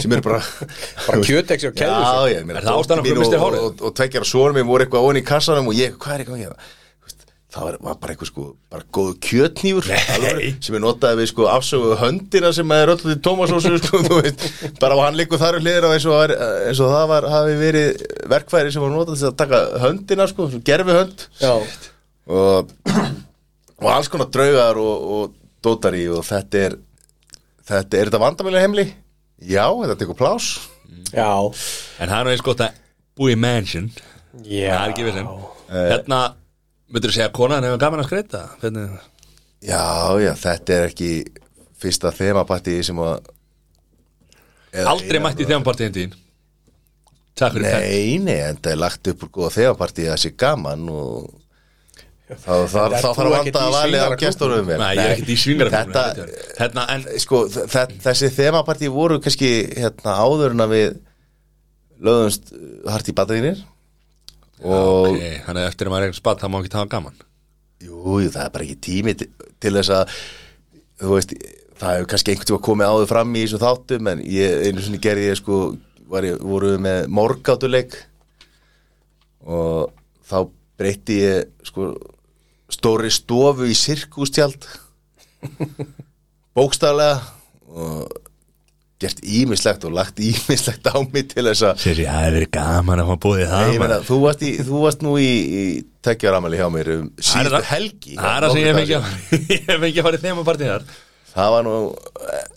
sem 0.00 0.12
eru 0.16 0.24
bara 0.24 0.40
Bara 1.06 1.20
kjöteksi 1.20 1.68
og 1.68 1.76
keðjur 1.76 2.00
Já, 2.00 2.10
sig. 2.24 2.34
ég 2.38 2.48
meina, 2.48 2.60
Er 2.62 2.66
það 2.68 2.80
ástæðan 2.82 3.04
hverju 3.04 3.14
mín 3.14 3.22
missti 3.24 3.38
og, 3.38 3.56
og, 3.68 3.82
og 3.88 3.94
tveggjara 3.98 4.28
sonum 4.28 4.56
minn 4.56 4.68
voru 4.68 4.86
eitthvað 4.86 5.08
onni 5.10 5.22
í 5.24 5.28
kassanum 5.28 5.68
og 5.70 5.76
ég, 5.78 5.96
hvað 6.00 6.14
er 6.14 6.22
eitthvað 6.24 6.38
að 6.38 6.44
gera? 6.46 6.68
Þú 6.98 7.10
veist, 7.10 7.24
Það 7.48 7.64
var, 7.66 7.76
bara 8.00 8.12
eitthvað 8.14 8.28
sko, 8.30 8.46
bara 8.72 8.86
góðu 8.96 9.14
kjötnýfur 9.24 9.86
sem 10.64 10.78
er 10.78 10.82
notaði 10.84 11.20
við 11.22 11.30
sko 11.30 11.46
afsögu 11.52 11.94
höndina 12.00 12.50
sem 12.56 12.74
er 12.76 12.92
öllu 12.94 13.06
til 13.08 13.18
Tómasósu 13.24 13.74
sko, 13.80 14.00
þú 14.08 14.18
veist, 14.22 14.44
bara 14.80 14.96
og 14.98 15.04
hann 15.06 15.16
líkur 15.20 15.40
þar 15.40 15.56
við 15.58 15.64
hliðir 15.68 15.88
á 15.88 15.90
eins 15.96 16.08
og, 16.08 16.16
var, 16.16 16.34
eins 16.68 16.82
og 16.84 16.92
það 16.92 17.06
var, 17.12 17.28
hafi 17.32 17.56
verið 17.60 18.04
verkfæri 18.34 18.72
sem 18.74 18.84
var 18.84 18.92
notað 18.92 19.20
til 19.20 19.30
að 19.30 19.38
taka 19.40 19.62
höndina 19.84 20.28
sko, 20.32 20.48
gerfi 20.68 20.96
hönd 21.00 21.24
Já, 21.40 21.54
og, 22.28 22.72
og 23.80 23.90
alls 23.96 24.12
konar 24.12 24.28
draugar 24.34 24.80
og, 24.84 25.08
og 25.18 25.36
dótari 25.68 26.02
og 26.10 26.24
þetta 26.26 26.64
er 26.66 26.76
þetta 27.68 28.00
er 28.00 28.10
þetta 28.10 28.22
vandamæli 28.24 28.64
heimli? 28.64 28.86
Já, 29.38 29.64
þetta 29.68 29.98
tekur 30.00 30.18
plás 30.18 30.48
já. 31.12 31.28
En 32.00 32.10
það 32.10 32.18
er 32.18 32.26
nú 32.26 32.32
eins 32.34 32.44
gott 32.46 32.64
að 32.64 32.80
búi 33.18 33.34
í 33.34 33.38
mansion. 33.38 33.88
Já, 34.44 34.74
Það 34.74 34.82
er 34.82 34.92
ekki 34.92 35.06
við 35.06 35.16
sem 35.18 35.30
Hérna, 35.68 36.18
myndur 36.88 37.10
þú 37.12 37.16
segja 37.16 37.28
að 37.28 37.36
konan 37.36 37.64
hefur 37.66 37.80
gaman 37.82 38.02
að 38.02 38.08
skreita? 38.10 38.42
Hvernig 38.62 38.98
Já, 39.58 39.82
já, 40.22 40.32
þetta 40.38 40.74
er 40.76 40.86
ekki 40.92 41.10
fyrsta 41.82 42.12
þemapatti 42.14 42.76
sem 42.86 43.00
að 43.02 43.28
Aldrei 44.86 45.18
mætti 45.22 45.46
í 45.46 45.48
þeim 45.48 45.64
partíðin 45.66 45.94
þín. 45.96 46.16
Takk 47.38 47.54
fyrir 47.56 47.72
pent 47.72 47.86
Nei, 47.88 48.18
nei, 48.22 48.38
en 48.44 48.58
það 48.60 48.74
er 48.74 48.80
lagt 48.82 49.10
upp 49.12 49.24
úr 49.24 49.30
góða 49.34 49.54
þegarpartí 49.56 50.04
að 50.06 50.12
það 50.12 50.22
sé 50.24 50.32
gaman 50.44 50.88
og 50.92 51.28
þá 52.28 52.54
þá- 52.68 52.92
þá 52.92 53.08
þarf 53.08 53.20
að 53.24 53.32
vanda 53.32 53.60
að 53.64 53.72
valið 53.72 54.02
á 54.04 54.08
svínaklúbbnum? 54.08 54.20
gestorum 54.22 54.66
Nei, 54.68 54.90
ég 54.96 55.04
er 55.04 55.12
ekkert 55.14 55.32
í 55.32 55.36
svingar 55.40 55.70
Þetta, 55.72 56.02
Hérna, 56.58 56.84
en 56.94 57.06
sko, 57.22 57.40
þe- 57.48 57.86
þessi 58.04 58.28
þemapartí 58.36 58.90
voru 58.92 59.16
kannski 59.24 59.50
hérna 59.78 60.16
áður 60.20 60.52
en 60.56 60.64
að 60.66 60.74
við 60.74 60.88
lögðumst 62.08 62.52
hart 62.88 63.08
í 63.08 63.14
bataðinir 63.16 63.62
og 64.62 65.16
Þannig 65.16 65.62
að 65.62 65.68
eftir 65.70 65.88
að 65.88 65.94
maður 65.94 66.10
er 66.12 66.18
spatt 66.18 66.42
Það 66.42 66.50
má 66.52 66.58
ekki 66.60 66.72
tafa 66.74 66.90
gaman. 66.92 67.16
Jú, 67.78 68.18
það 68.28 68.44
er 68.44 68.52
bara 68.54 68.64
ekki 68.66 68.78
tími 68.88 69.14
til, 69.18 69.28
til 69.62 69.72
þess 69.78 69.90
að 69.94 70.12
þú 70.98 71.12
veist, 71.14 71.34
það 71.78 71.92
hefur 71.94 72.08
kannski 72.10 72.32
einhvern 72.34 72.48
tíma 72.50 72.60
komið 72.68 72.88
áður 72.92 73.08
fram 73.12 73.34
í 73.38 73.42
þessu 73.46 73.60
þáttum 73.62 74.08
en 74.12 74.22
ég, 74.26 74.56
einu 74.66 74.82
sinni 74.82 74.98
gerði 74.98 75.28
ég 75.30 75.38
sko 75.38 75.58
var 76.10 76.26
ég, 76.26 76.40
voru 76.42 76.72
við 76.74 76.80
með 76.88 77.06
morgátuleik 77.14 77.94
og 79.46 79.92
þá 80.28 80.38
breytti 80.78 81.20
ég 81.22 81.46
sko 81.66 81.92
stóri 82.72 83.10
stofu 83.12 83.68
í 83.68 83.76
sirkústjald. 83.76 84.68
Bókstaflega 86.58 87.20
og 87.68 88.08
gert 88.98 89.20
ímislegt 89.22 89.84
og 89.86 89.94
lagt 89.94 90.18
ímislegt 90.18 90.88
á 90.90 90.98
mig 91.06 91.28
til 91.30 91.44
þess 91.46 91.64
að 91.68 91.82
Sér 91.84 92.00
ég, 92.02 92.08
það 92.10 92.24
hefur 92.24 92.36
verið 92.38 92.50
gaman 92.56 93.02
að 93.02 93.10
maður 93.10 93.20
búið 93.24 93.42
það 93.52 93.68
Nei, 93.68 93.80
meina, 93.82 93.98
þú, 94.08 94.18
varst 94.24 94.42
í, 94.42 94.52
þú 94.66 94.80
varst 94.82 95.04
nú 95.06 95.12
í, 95.22 95.28
í 95.28 95.64
tekjaramæli 96.08 96.58
hjá 96.58 96.68
mér 96.74 96.90
um 96.96 97.04
síðustu 97.14 97.60
helgi. 97.68 98.16
Það 98.18 98.32
er 98.32 98.46
það 98.46 98.54
sem 98.56 98.64
ég 98.64 98.78
fengi 98.78 98.96
að 98.98 99.10
Ég 99.54 99.82
fengi 99.84 100.04
að 100.04 100.18
þemapartið 100.24 100.72
þar. 100.72 100.88
Það 101.28 101.52
var 101.54 101.68
nú 101.68 101.76
eh, 102.32 102.48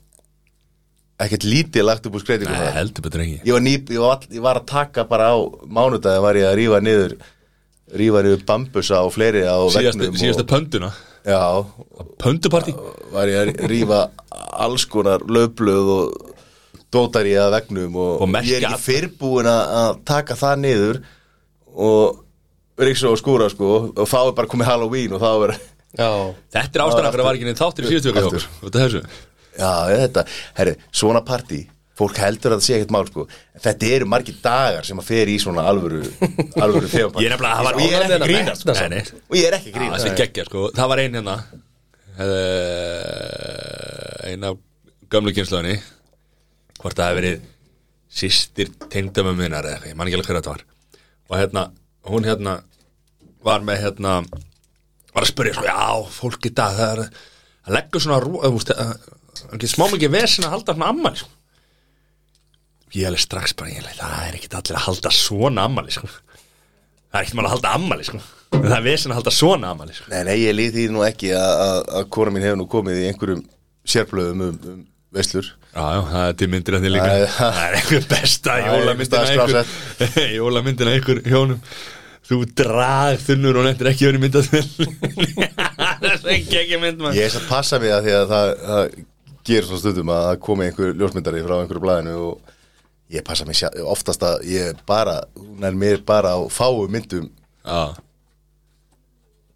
ekkert 1.28 1.46
lítið 1.46 1.86
lagt 1.86 2.10
upp 2.10 2.18
úr 2.18 2.26
skreitingum 2.26 2.58
Nei, 2.58 2.74
heldur 2.80 3.06
betur 3.06 3.26
ekki. 3.28 3.38
Ég 3.46 3.58
var, 3.58 3.66
ný, 3.68 3.76
ég, 3.78 4.42
var 4.48 4.62
að 4.64 4.68
taka 4.74 5.06
bara 5.12 5.30
á 5.30 5.38
mánudagi 5.70 6.26
var 6.26 6.42
ég 6.42 6.50
að 6.50 6.58
rífa 6.58 6.82
niður 6.82 7.18
rífa 7.98 8.24
niður 8.26 8.44
bambusa 8.48 9.02
og 9.06 9.14
fleiri 9.16 9.44
á 9.46 9.58
Síðastu, 9.72 10.06
vegnum 10.06 10.20
síðastu 10.20 10.46
og, 10.46 10.52
pönduna 10.52 10.92
já, 11.26 11.42
Pöndupartí 12.22 12.76
var 13.14 13.32
ég 13.32 13.42
að 13.42 13.72
rífa 13.72 14.02
alls 14.62 14.86
konar 14.90 15.24
löfblöð 15.28 15.92
og 15.96 16.30
dótari 16.92 17.36
að 17.40 17.56
vegnum 17.58 17.98
og, 18.00 18.24
Og 18.26 18.38
ég 18.42 18.60
er 18.60 18.68
ekki 18.70 18.86
fyrrbúin 18.86 19.50
að 19.50 19.76
að 19.82 19.92
taka 20.12 20.38
það 20.40 20.64
niður 20.66 21.02
og 21.72 22.22
ríksa 22.82 23.12
og 23.12 23.20
skúra 23.22 23.50
sko 23.52 23.74
og 23.92 24.08
þá 24.10 24.18
er 24.24 24.34
bara 24.40 24.52
komið 24.52 24.72
Halloween 24.72 25.18
og 25.18 25.24
þá 25.24 25.32
er 25.50 25.56
Já, 25.92 26.08
Þetta 26.56 26.78
er 26.80 26.84
ástæðan 26.86 27.12
fyrir 27.12 27.22
að 27.22 27.28
var 27.28 27.38
ekki 27.38 27.48
neitt 27.50 27.60
þáttir 27.60 27.84
í 27.84 27.90
er 27.92 28.76
þessu. 28.78 29.02
Já, 29.60 29.72
þetta, 29.92 30.24
herri, 30.56 30.74
svona 30.96 31.22
partí 31.28 31.66
fólk 32.02 32.18
heldur 32.22 32.56
að 32.56 32.60
það 32.60 32.66
sé 32.68 32.76
ekkert 32.78 32.94
mál 32.96 33.06
sko. 33.08 33.26
Þetta 33.66 33.90
eru 33.96 34.08
margir 34.12 34.38
dagar 34.44 34.88
sem 34.88 35.00
að 35.02 35.08
fer 35.12 35.32
í 35.32 35.38
svona 35.42 35.64
alvöru 35.72 36.02
alvöru 36.66 36.90
þegarpartí 36.92 37.26
Ég 37.26 37.32
það 37.62 37.82
ég 37.86 37.96
er 37.96 38.02
ekki 38.18 38.32
grínast. 38.32 38.62
sko. 38.66 39.22
Og 39.30 39.36
ég 39.40 39.46
er 39.52 39.58
ekki 39.60 39.74
grínast. 39.78 40.06
þessi 40.06 40.20
geggja 40.22 40.48
sko, 40.50 40.68
það 40.78 40.92
var 40.94 41.04
ein 41.06 41.18
hérna 41.20 41.36
uh, 42.92 44.30
ein 44.32 44.44
af 44.50 44.60
gömlu 45.12 45.34
kynslaðinni 45.36 45.78
hvort 46.82 46.98
það 46.98 47.10
hefði 47.12 47.20
verið 47.22 47.38
sýstir 48.22 48.72
tengdamum 48.92 49.38
minnar 49.40 49.64
eða 49.68 49.78
eitthvað, 49.78 49.92
ég 49.94 49.98
man 50.00 50.10
ekki 50.10 50.18
alveg 50.20 50.30
hver 50.32 50.40
þetta 50.42 50.54
var. 50.56 50.64
Og 51.32 51.36
hérna, 51.40 51.64
hún 52.12 52.28
hérna 52.28 52.54
var 53.46 53.64
með 53.66 53.78
hérna 53.86 54.16
var 55.12 55.26
að 55.26 55.32
spyrja 55.32 55.56
svo, 55.58 55.66
já, 55.68 55.78
fólk 56.18 56.48
í 56.48 56.54
dag 56.56 56.76
það 56.78 56.92
er 56.96 57.02
að 57.06 57.76
leggur 57.78 58.04
svona 58.04 58.20
rú, 58.24 58.34
það 58.42 58.82
er 58.82 59.56
ekki 59.58 59.70
smá 59.72 59.86
mikið 59.94 60.14
vesen 60.16 60.48
að 60.48 60.54
halda 60.58 60.76
svona 60.76 60.92
ammali 60.92 61.22
sko. 61.22 61.32
Ég 62.98 63.08
alveg 63.08 63.24
strax 63.24 63.56
bara, 63.58 63.72
ég 63.72 63.82
alveg, 63.84 63.98
það 64.02 64.28
er 64.28 64.38
ekki 64.40 64.52
allir 64.60 64.78
að 64.80 64.86
halda 64.88 65.12
svona 65.16 65.66
ammali 65.70 65.96
sko. 65.96 66.10
það 66.12 67.18
er 67.20 67.26
ekki 67.26 67.38
mál 67.40 67.48
að 67.48 67.54
halda 67.56 67.74
ammali 67.80 68.08
sko. 68.08 68.20
En 68.52 68.66
það 68.68 68.78
er 68.78 68.86
vesen 68.90 69.14
að 69.14 69.20
halda 69.22 69.34
svona 69.36 69.72
ammali 69.72 69.96
sko. 69.96 70.10
Nei, 70.12 70.22
nei, 70.28 70.36
ég 70.44 70.56
líð 70.58 70.74
því 70.76 70.86
nú 70.92 71.04
ekki 71.08 71.32
að, 71.38 71.54
að, 71.68 71.82
að 72.02 72.10
kora 72.18 72.34
mín 72.36 72.44
hefur 72.48 72.60
nú 72.60 72.68
komið 72.72 73.00
í 73.00 73.08
einhverjum 73.12 73.46
sérblöðum 73.94 74.44
um, 74.50 74.58
um 74.74 74.82
veislur. 75.16 75.48
Já, 75.72 75.82
já, 75.96 76.02
það 76.12 76.26
er 76.28 76.36
til 76.42 76.50
myndir 76.52 76.76
að 76.78 76.86
þið 76.86 76.94
líka. 76.98 77.08
Það 77.38 77.56
er- 77.56 77.64
er 77.64 77.80
einhver 77.80 78.06
besta 78.12 78.58
jólamyndina 78.68 79.64
Jólamyndina 80.36 80.94
einhver 80.98 81.24
hjónum. 81.32 81.64
Þú 82.32 82.38
drag 82.56 83.18
þunnur 83.26 83.58
og 83.60 83.66
nefndir 83.68 83.90
ekki 83.92 84.08
verið 84.08 84.22
myndað 84.24 84.46
Það 86.02 86.06
er 86.12 86.30
ekki 86.36 86.60
ekki 86.62 86.78
mynd 86.80 87.02
maður. 87.02 87.18
Ég 87.18 87.28
er 87.28 87.40
að 87.40 87.48
passa 87.50 87.80
mig 87.82 87.92
að 87.92 88.06
því 88.08 88.14
að 88.20 88.30
það, 88.32 88.52
það 88.68 88.96
gerir 89.50 89.68
svona 89.68 89.82
stundum 89.82 90.12
að 90.16 90.30
komi 90.46 90.68
einhver 90.68 90.94
ljósmyndari 91.02 91.44
frá 91.48 91.56
einhverju 91.58 91.84
blæðinu 91.84 92.16
og 92.28 92.54
ég 93.12 93.24
passa 93.28 93.46
mig 93.48 93.58
sjá, 93.60 93.70
oftast 93.92 94.24
að 94.24 94.46
ég 94.50 94.80
bara, 94.88 95.18
hún 95.38 95.64
er 95.68 95.76
mér 95.78 96.02
bara 96.08 96.34
á 96.38 96.40
fáu 96.52 96.86
myndum. 96.92 97.30
Já, 97.66 97.94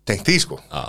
tengt 0.05 0.25
því 0.27 0.37
sko. 0.43 0.59
Já. 0.71 0.85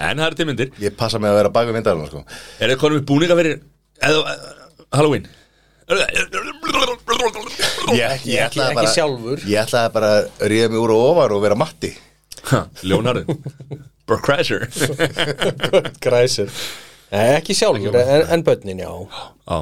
En 0.00 0.16
það 0.20 0.26
er 0.30 0.36
til 0.38 0.46
myndir. 0.48 0.70
Ég 0.80 0.94
passa 0.96 1.18
mig 1.20 1.28
að 1.32 1.38
vera 1.40 1.50
baka 1.52 1.72
myndarinn 1.76 2.06
sko. 2.08 2.22
Er 2.60 2.70
það 2.72 2.78
konum 2.80 3.00
við 3.00 3.06
búninga 3.10 3.36
fyrir 3.36 3.58
eða, 4.00 4.36
Halloween? 4.96 5.26
Ég, 5.90 5.98
ég 7.98 8.06
ekki- 8.06 8.36
ætlaði 8.46 8.70
ekki 8.70 8.78
bara, 8.78 8.92
sjálfur. 8.94 9.42
Ég 9.50 9.58
ætlaði 9.64 9.92
bara 9.96 10.10
að 10.20 10.46
ríða 10.52 10.68
mig 10.70 10.78
úr 10.84 10.92
og 10.94 11.02
ofar 11.10 11.34
og 11.34 11.42
vera 11.42 11.56
matti. 11.58 11.90
Leonardo. 12.86 13.24
Burke 14.08 14.24
Kreischer 14.26 14.64
græsir 16.02 16.48
Nei, 17.12 17.26
ekki 17.36 17.54
sjálfur, 17.58 17.94
en, 18.00 18.24
en 18.36 18.42
börnin, 18.46 18.80
já. 18.82 18.90
Já 19.50 19.58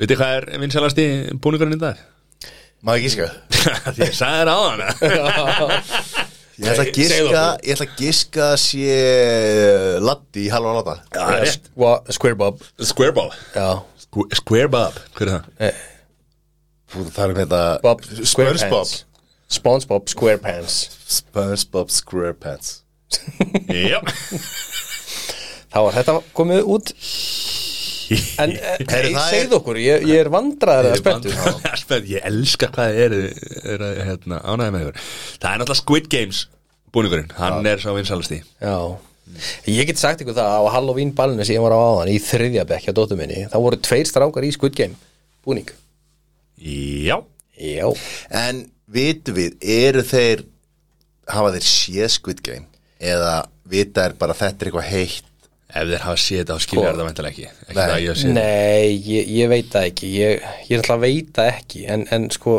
Vitið 0.00 0.18
hvað 0.20 0.34
er 0.38 0.46
vinsalast 0.62 0.98
í 1.02 1.06
búningurinn 1.42 1.76
í 1.76 1.80
dag? 1.82 2.00
Má 2.82 2.94
ekki 2.96 3.10
gíska 3.10 3.28
Því 3.94 4.06
ég 4.08 4.14
sagði 4.16 4.38
þér 4.40 4.50
á 4.54 4.58
hann 4.62 4.82
Ég 6.62 6.68
ætla 6.68 6.84
að 6.84 6.90
okkur. 7.24 7.38
Ég 7.66 7.72
ætla 7.74 7.86
að 7.86 7.94
giska 7.98 8.42
að 8.52 8.58
sé 8.60 8.96
Latti 10.04 10.42
í 10.44 10.50
halva 10.52 10.74
láta. 10.76 10.94
Það 11.14 11.38
er 11.38 12.12
Square 12.14 12.36
Bob. 12.42 12.60
Square 12.90 13.14
Bob. 13.16 13.32
Square 14.36 14.68
Bob, 14.70 14.98
hver 15.16 15.30
er 15.30 15.32
það? 15.32 15.48
eh, 15.64 15.80
Þú 16.92 17.06
þarf 17.16 17.32
um 17.32 17.40
þetta 17.40 17.62
Bob. 17.82 18.04
Spongebob 19.52 20.08
SquarePants 20.12 20.76
Spongebob 21.12 21.90
Squarepants 21.92 22.70
Já 23.68 23.98
Þá 25.72 25.78
var 25.86 25.96
þetta 25.96 26.14
komið 26.36 26.68
út 26.76 26.92
En 28.42 28.54
eh, 28.56 28.82
það 28.88 29.20
segð 29.28 29.54
okkur, 29.58 29.78
ég, 29.82 30.08
ég 30.10 30.24
er 30.24 30.30
vandraður 30.32 30.90
að 30.92 30.98
spenntur. 31.02 31.38
Spennt, 31.80 32.10
ég 32.14 32.26
elska 32.28 32.70
hvað 32.74 32.96
þið 32.96 33.04
er, 33.06 33.16
er 33.76 33.86
hérna, 34.08 34.42
ánægja 34.44 34.74
með 34.74 34.84
ykkur. 34.86 35.06
Það 35.36 35.48
er 35.52 35.62
náttúrulega 35.62 35.80
Squid 35.82 36.10
Games 36.12 36.42
búningurinn, 36.92 37.32
hann 37.38 37.66
er 37.66 37.80
sá 37.80 37.90
vinsalasti 37.96 38.42
Já. 38.60 38.76
Ég 39.70 39.86
get 39.88 40.00
sagt 40.00 40.20
ykkur 40.20 40.36
það 40.36 40.58
á 40.60 40.62
Halloween 40.74 41.12
ballinu 41.16 41.44
sem 41.46 41.56
ég 41.56 41.64
var 41.64 41.72
á 41.72 41.80
áðan 41.80 42.10
í 42.12 42.18
þriðja 42.20 42.66
bekk 42.68 42.88
hjá 42.88 42.94
dóttur 42.96 43.16
minni 43.20 43.46
þá 43.48 43.56
voru 43.64 43.78
tveir 43.80 44.08
strákar 44.10 44.44
í 44.44 44.52
Squid 44.52 44.76
Game 44.76 44.98
búning. 45.46 45.70
Já. 46.58 47.22
Já. 47.56 47.86
En 48.28 48.66
vitum 48.92 49.38
við, 49.38 49.56
eru 49.62 50.04
þeir 50.04 50.44
hafa 51.32 51.54
þeir 51.54 51.68
séð 51.70 52.12
Squid 52.18 52.42
Game? 52.44 52.68
Eða 53.02 53.46
vita 53.72 54.04
er 54.10 54.16
bara 54.18 54.36
þetta 54.36 54.66
er 54.66 54.70
eitthvað 54.70 54.90
heitt 54.90 55.31
Ef 55.72 55.88
þeir 55.88 56.02
hafa 56.04 56.20
séð 56.20 56.38
þetta 56.42 56.54
á 56.54 56.60
skilja 56.60 56.82
Sko. 56.82 56.90
er 56.90 56.98
það 56.98 57.06
veintilega 57.08 57.32
ekki. 57.32 57.46
Ekki 57.48 57.74
Nei. 57.74 57.82
það 57.82 57.94
að 57.96 58.02
ég 58.04 58.24
Nei, 58.36 58.88
ég, 59.08 59.30
ég 59.38 59.52
veit 59.52 59.68
það 59.72 59.86
ekki. 59.88 60.10
Ég, 60.18 60.48
ég 60.68 60.72
er 60.76 60.82
alltaf 60.82 60.96
að 60.98 61.04
veita 61.06 61.46
ekki. 61.48 61.84
En, 61.94 62.02
en 62.12 62.26
sko 62.34 62.56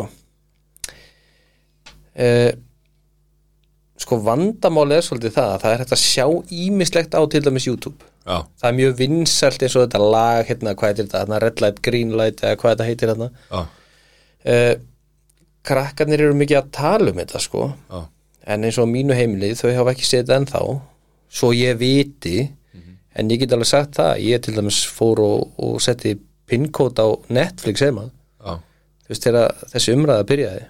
uh, 2.14 2.50
sko 4.04 4.18
vandamálið 4.26 4.98
er 4.98 5.06
svolítið 5.06 5.36
það 5.36 5.52
að 5.52 5.62
það 5.62 5.74
er 5.74 5.84
hægt 5.84 5.94
að 5.94 6.02
sjá 6.02 6.26
ímislegt 6.64 7.14
á 7.14 7.20
til 7.30 7.42
dæmis 7.44 7.68
YouTube. 7.68 8.10
Já, 8.24 8.38
það 8.60 8.68
er 8.70 8.76
mjög 8.78 8.96
vinsælt 8.98 9.62
eins 9.62 9.76
og 9.76 9.84
þetta 9.84 10.00
lag 10.00 10.48
hérna, 10.48 10.72
hvað 10.74 10.90
heitir 10.90 11.06
þetta, 11.06 11.22
hérna, 11.22 11.38
red 11.44 11.60
light, 11.60 11.80
green 11.84 12.14
light 12.16 12.40
eða 12.40 12.56
hvað 12.56 12.72
þetta 12.72 12.86
heitir 12.88 13.10
hérna 13.12 13.28
uh, 13.60 14.74
krakkarnir 15.64 16.24
eru 16.24 16.36
mikið 16.36 16.60
að 16.60 16.70
tala 16.76 17.12
um 17.12 17.20
þetta 17.20 17.40
sko. 17.44 17.70
Já. 17.92 18.00
En 18.54 18.66
eins 18.66 18.78
og 18.80 18.90
mínu 18.90 19.16
heimilið 19.16 19.60
þau 19.62 19.70
hafa 19.78 19.94
ekki 19.94 20.08
séð 20.08 20.24
þetta 20.24 20.40
ennþá. 20.40 20.62
Svo 21.34 21.52
ég 21.56 21.78
viti 21.80 22.38
en 23.14 23.30
ég 23.32 23.42
get 23.42 23.54
alveg 23.56 23.70
sagt 23.70 23.98
það 23.98 24.22
ég 24.26 24.44
til 24.44 24.54
dæmis 24.56 24.82
fór 24.90 25.22
og, 25.24 25.50
og 25.62 25.80
setti 25.84 26.16
pinkót 26.50 26.98
á 27.00 27.06
Netflix 27.32 27.84
heima. 27.84 28.08
Já, 28.42 28.58
þú 29.04 29.12
veist 29.14 29.26
þegar 29.28 29.54
þessi 29.72 29.94
umræða 29.96 30.26
byrjaði. 30.30 30.64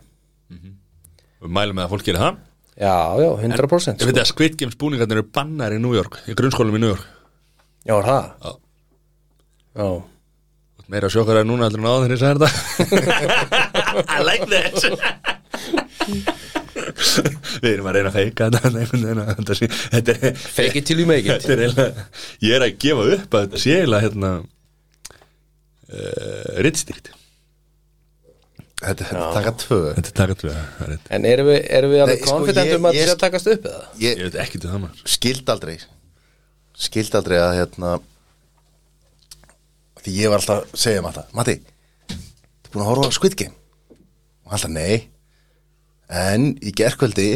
Við 1.44 1.52
mælum 1.52 1.76
með 1.76 1.84
að 1.86 1.92
fólk 1.94 2.06
gerir 2.08 2.22
það. 2.22 2.42
Já, 2.74 2.94
já, 3.22 3.28
100% 3.38 4.02
Ég 4.02 4.08
veit 4.08 4.16
sko. 4.16 4.22
að 4.24 4.30
Squid 4.32 4.54
Games 4.58 4.74
búningarnir 4.80 5.20
eru 5.20 5.26
bannar 5.30 5.70
í 5.70 5.78
New 5.78 5.92
York 5.94 6.16
Í 6.26 6.34
grunnskólum 6.34 6.74
í 6.74 6.80
New 6.82 6.90
York? 6.90 7.04
Já, 7.86 7.94
er 8.00 8.08
það? 8.08 8.24
Já. 8.42 8.50
já, 9.78 9.86
Meira 10.90 11.10
sjokkar 11.14 11.38
en 11.44 11.48
núna 11.52 11.68
heldur 11.68 11.84
en 11.84 11.86
áður 11.92 12.14
ég 12.16 12.20
sagði 12.24 12.48
þetta 12.48 12.50
I 14.18 14.26
like 14.26 14.50
this 14.50 14.90
Við 17.64 17.70
erum 17.72 17.88
að 17.90 17.98
reyna 17.98 18.10
að 18.10 18.16
feika 18.18 18.48
þetta 19.94 20.14
er 20.14 20.38
fake 20.38 20.80
it 20.80 20.86
till 20.88 20.98
you 21.00 21.08
make 21.08 21.26
it. 21.26 21.42
Þetta 21.44 21.52
er 21.54 21.64
eiginlega 21.64 22.06
Ég 22.44 22.56
er 22.58 22.66
að 22.66 22.78
gefa 22.84 23.04
upp 23.16 23.36
að 23.38 23.44
þetta 23.46 23.62
sé 23.64 23.76
eiginlega 23.80 24.06
hérna 24.06 24.32
uh, 25.90 26.48
Rittstýrt 26.64 27.12
þetta 28.84 29.06
þetta 29.08 29.28
taka 29.32 29.52
tvö. 29.62 29.80
Þetta 29.96 30.10
er 30.10 30.16
takað 30.18 30.40
tvö 30.42 30.54
er. 30.54 30.96
En 31.16 31.28
erum 31.28 31.48
við, 31.48 31.60
erum 31.78 31.92
við 31.94 32.02
alveg 32.04 32.18
Nei, 32.18 32.26
sko, 32.26 32.34
um 32.36 32.42
að 32.44 32.50
þetta 32.58 32.94
sé 32.96 33.12
að 33.14 33.22
takast 33.22 33.52
upp 33.54 33.68
eða? 33.70 33.84
Ég 34.02 34.18
Ég 34.18 34.26
veit 34.28 34.40
ekki 34.44 34.60
til 34.60 34.70
það 34.72 34.82
maður. 34.82 35.04
Skild 35.14 35.52
aldrei. 35.54 35.76
Skild 36.84 37.16
aldrei 37.20 37.38
að 37.40 37.54
hérna 37.60 37.94
Því 40.04 40.18
ég 40.18 40.32
var 40.32 40.42
alltaf 40.42 40.66
að 40.66 40.80
segja 40.84 41.00
um 41.00 41.08
alltaf 41.08 41.32
Matti, 41.38 41.56
þú 42.10 42.74
búin 42.74 42.84
að 42.84 42.90
horfa 42.90 43.08
á 43.08 43.16
Squid 43.16 43.36
Game? 43.40 43.56
Og 44.44 44.56
alltaf 44.58 44.74
nei 44.74 45.13
En 46.10 46.50
í 46.60 46.72
gerkvöldi 46.76 47.30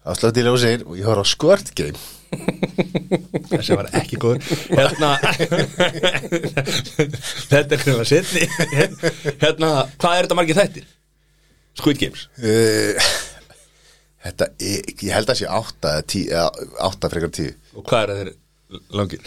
þá 0.00 0.10
slötti 0.16 0.42
ég 0.42 0.48
ljósir 0.48 0.82
og 0.86 0.96
ég 0.98 1.06
horfa 1.08 1.24
á 1.24 1.32
Squirt 1.32 1.72
Game 1.78 1.98
Þessi 3.50 3.74
var 3.74 3.88
ekki 3.98 4.18
góður 4.22 4.44
Hérna 4.70 5.14
Þetta 7.50 7.74
er 7.74 7.82
hvernig 7.82 7.98
að 7.98 8.08
setni 8.10 8.44
Hérna, 9.40 9.70
hvað 10.00 10.14
er 10.20 10.28
þetta 10.28 10.38
margir 10.38 10.58
þættir? 10.60 10.86
Squid 11.80 12.00
Games. 12.02 12.24
Uh, 12.42 13.10
Þetta, 14.20 14.48
ég, 14.60 14.88
ég 15.06 15.12
held 15.16 15.30
að 15.32 15.38
sé 15.40 15.46
átta 15.48 15.92
eða 15.96 16.06
tí, 16.12 16.22
eða 16.28 16.48
átta 16.84 17.08
frekar 17.08 17.30
tíu. 17.32 17.52
Og 17.78 17.84
hvað 17.88 18.02
er 18.02 18.10
þeir 18.18 18.80
langir? 18.98 19.22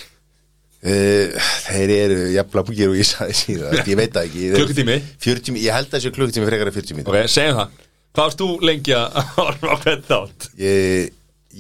uh, 0.84 1.48
Þeir 1.66 1.94
eru 1.96 2.18
jafnla 2.36 2.64
búkir 2.68 2.92
og 2.92 3.00
ég 3.00 3.08
sagði 3.10 3.38
síðan. 3.40 3.80
Ég 3.90 3.98
veit 3.98 4.14
það 4.14 4.28
ekki. 4.28 4.44
Klukkutími? 4.60 4.98
40, 5.26 5.58
Ég 5.64 5.74
held 5.80 5.88
að 5.90 5.96
það 5.96 6.04
sé 6.06 6.14
klukkutími 6.20 6.50
frekar 6.52 6.70
en 6.70 6.78
40 6.78 7.00
mínútur. 7.00 7.18
Ok, 7.24 7.32
segjum 7.34 7.58
það 7.64 7.82
Hvað 8.14 8.28
varst 8.28 8.42
þú 8.44 8.48
lengi 8.70 8.94
að 8.94 9.18
horfa 9.40 9.74
á 9.74 9.76
hvern 9.84 10.04
þátt? 10.10 10.50
ég, 10.62 11.10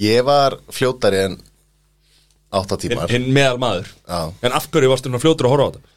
ég 0.03 0.25
var 0.27 0.57
fljótari 0.73 1.23
en 1.29 1.39
átta 2.53 2.77
Hinn 2.77 2.83
tímar 2.93 3.09
hin 3.09 3.25
meðal 3.33 3.57
maður 3.63 3.87
Já. 4.05 4.19
En 4.45 4.53
af 4.59 4.67
hverju 4.69 4.91
varstu 4.93 5.09
nú 5.09 5.21
fljótur 5.23 5.49
að 5.49 5.53
horfa 5.55 5.65
á 5.65 5.71
þetta? 5.73 5.89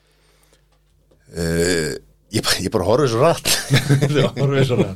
uh, 1.36 1.92
ég, 2.32 2.42
bara- 2.46 2.62
ég 2.64 2.72
bara 2.72 2.86
horfði 2.88 3.09
svo 3.12 3.20
rætt 3.20 3.50
Þú 4.14 4.24
horfið 4.40 4.64
svona 4.70 4.88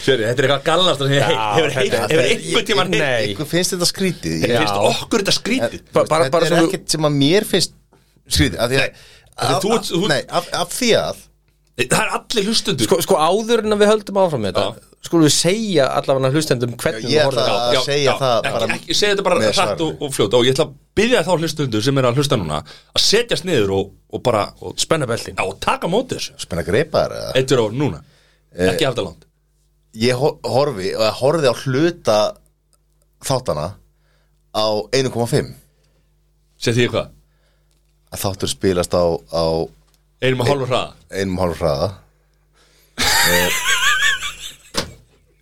Sjöri, 0.00 0.26
þetta 0.26 0.34
er 0.34 0.46
eitthvað 0.48 0.66
gallast 0.66 1.04
að 1.06 1.12
segja 1.14 1.30
Já, 1.30 1.40
Hefur 1.60 1.76
heitt- 1.76 1.94
þetta- 1.94 2.10
hefur 2.10 2.26
einhvern 2.34 2.68
tímann 2.72 2.92
heitt 2.96 3.04
Nei. 3.06 3.22
Einhver 3.30 3.50
finnst 3.54 3.76
þetta 3.76 3.90
skrítið 3.92 4.36
ég, 4.48 4.56
finnst 4.58 4.82
okkur 4.90 5.22
þetta 5.24 5.36
skrítið 5.38 5.80
Ba- 5.94 6.04
bara- 6.10 6.26
Þetta 6.26 6.34
bara 6.36 6.48
er 6.50 6.54
svo 6.56 6.60
þú- 6.64 6.70
ekkert 6.72 6.94
sem 6.96 7.08
að 7.10 7.18
mér 7.22 7.46
finnst 7.54 7.74
skrítið 8.26 8.58
af 8.66 8.70
því 8.74 8.82
að 8.82 9.02
Af 9.40 9.46
því 9.46 9.60
þú- 9.62 9.76
af, 9.78 9.86
þú- 9.94 10.08
Nei, 10.10 10.20
af, 10.40 10.50
af 10.64 10.74
því 10.74 10.90
að 11.00 11.26
Það 11.88 12.00
er 12.04 12.10
allir 12.18 12.46
hlustundur 12.50 12.84
Sko, 12.88 12.96
sko 13.06 13.16
áður 13.16 13.62
en 13.64 13.74
að 13.76 13.80
við 13.82 13.90
höldum 13.92 14.18
áfram 14.20 14.42
með 14.44 14.56
þetta 14.58 14.88
Skulum 15.06 15.24
við 15.24 15.32
segja 15.32 15.86
allavega 15.96 16.30
hlustendum 16.34 16.74
hvernig 16.76 17.06
Ég 17.08 17.14
við 17.14 17.20
ætla 17.22 17.44
horfum 17.46 17.78
að 17.80 17.86
segja 17.86 18.14
það 18.20 18.34
ekki, 18.40 18.52
bara 18.58 18.74
ekki, 18.76 18.96
segja 18.98 19.14
þetta 19.14 19.24
bara 19.30 19.52
svarinu. 19.56 19.86
og, 19.86 20.02
og 20.04 20.12
fljótt. 20.12 20.34
Og 20.36 20.44
ég 20.44 20.52
ætla 20.56 20.66
að 20.66 20.74
byggja 21.00 21.22
þá 21.24 21.30
hlustundur 21.40 21.84
sem 21.86 22.00
er 22.02 22.08
að 22.10 22.20
hlusta 22.20 22.38
núna 22.40 22.58
að 22.60 23.04
setjast 23.06 23.46
niður 23.48 23.72
og, 23.78 23.88
og 24.12 24.22
bara 24.28 24.42
og, 24.60 24.74
Spenna 24.82 25.08
beltin. 25.08 25.38
Já, 25.40 25.46
og 25.48 25.56
taka 25.64 25.88
á 25.88 25.92
móti 25.94 26.18
þessu. 26.18 26.36
Spenna 26.44 26.66
greipaðar 26.68 27.16
eða? 27.16 27.32
Eittur 27.40 27.62
á 27.64 27.66
núna, 27.80 28.02
ekki 28.68 28.88
aftur 28.90 29.08
langt. 29.08 29.24
Ég 30.04 30.20
hor- 30.20 30.36
horfi 30.52 30.92
og 30.98 31.06
ég 31.08 31.16
horfði 31.22 31.48
á 31.48 31.54
hluta 31.64 32.18
þáttana 33.24 33.66
á 34.52 34.66
1,5 35.00 35.54
Sér 36.60 36.76
því 36.76 36.86
hvað, 36.92 37.08
að 38.12 38.20
þáttur 38.26 38.52
spilast 38.52 38.92
á, 38.92 39.04
á 39.32 39.44
einum 40.20 40.42
að 40.44 40.50
hálfa 40.52 40.66
hraða. 40.70 40.94
Einum 41.16 41.38
hálf 41.40 41.60
hraða. 41.62 41.88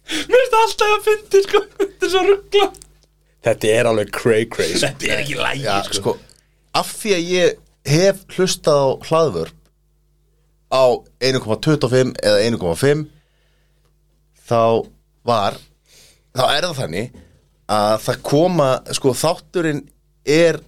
Mér 0.08 0.40
finnst 0.40 0.56
alltaf 0.62 0.92
að 0.94 1.02
fyndi 1.08 1.40
sko. 1.44 1.60
Þetta 1.78 2.06
er 2.06 2.12
svo 2.12 2.22
ruggla 2.28 2.66
Þetta 3.48 3.70
er 3.74 3.88
alveg 3.90 4.10
cray 4.14 4.46
cray 4.50 4.74
Þetta 4.80 5.08
er 5.08 5.22
ekki 5.22 5.36
lægi 5.38 5.64
Já, 5.66 5.76
sko. 5.86 5.98
sko, 5.98 6.14
af 6.78 6.92
því 7.00 7.12
að 7.16 7.32
ég 7.34 7.48
hef 7.88 8.22
hlustað 8.36 8.78
á 8.78 8.88
hlaðvörp 9.08 9.56
á 10.68 10.84
1,25 11.24 12.14
eða 12.28 12.40
1,5 12.48 13.04
þá 14.48 14.62
var 15.28 15.56
þá 16.36 16.44
er 16.52 16.66
það 16.68 16.80
þannig 16.82 17.20
að 17.68 17.94
það 18.06 18.20
koma, 18.30 18.68
sko, 18.96 19.12
þátturinn 19.16 19.82
er 20.28 20.60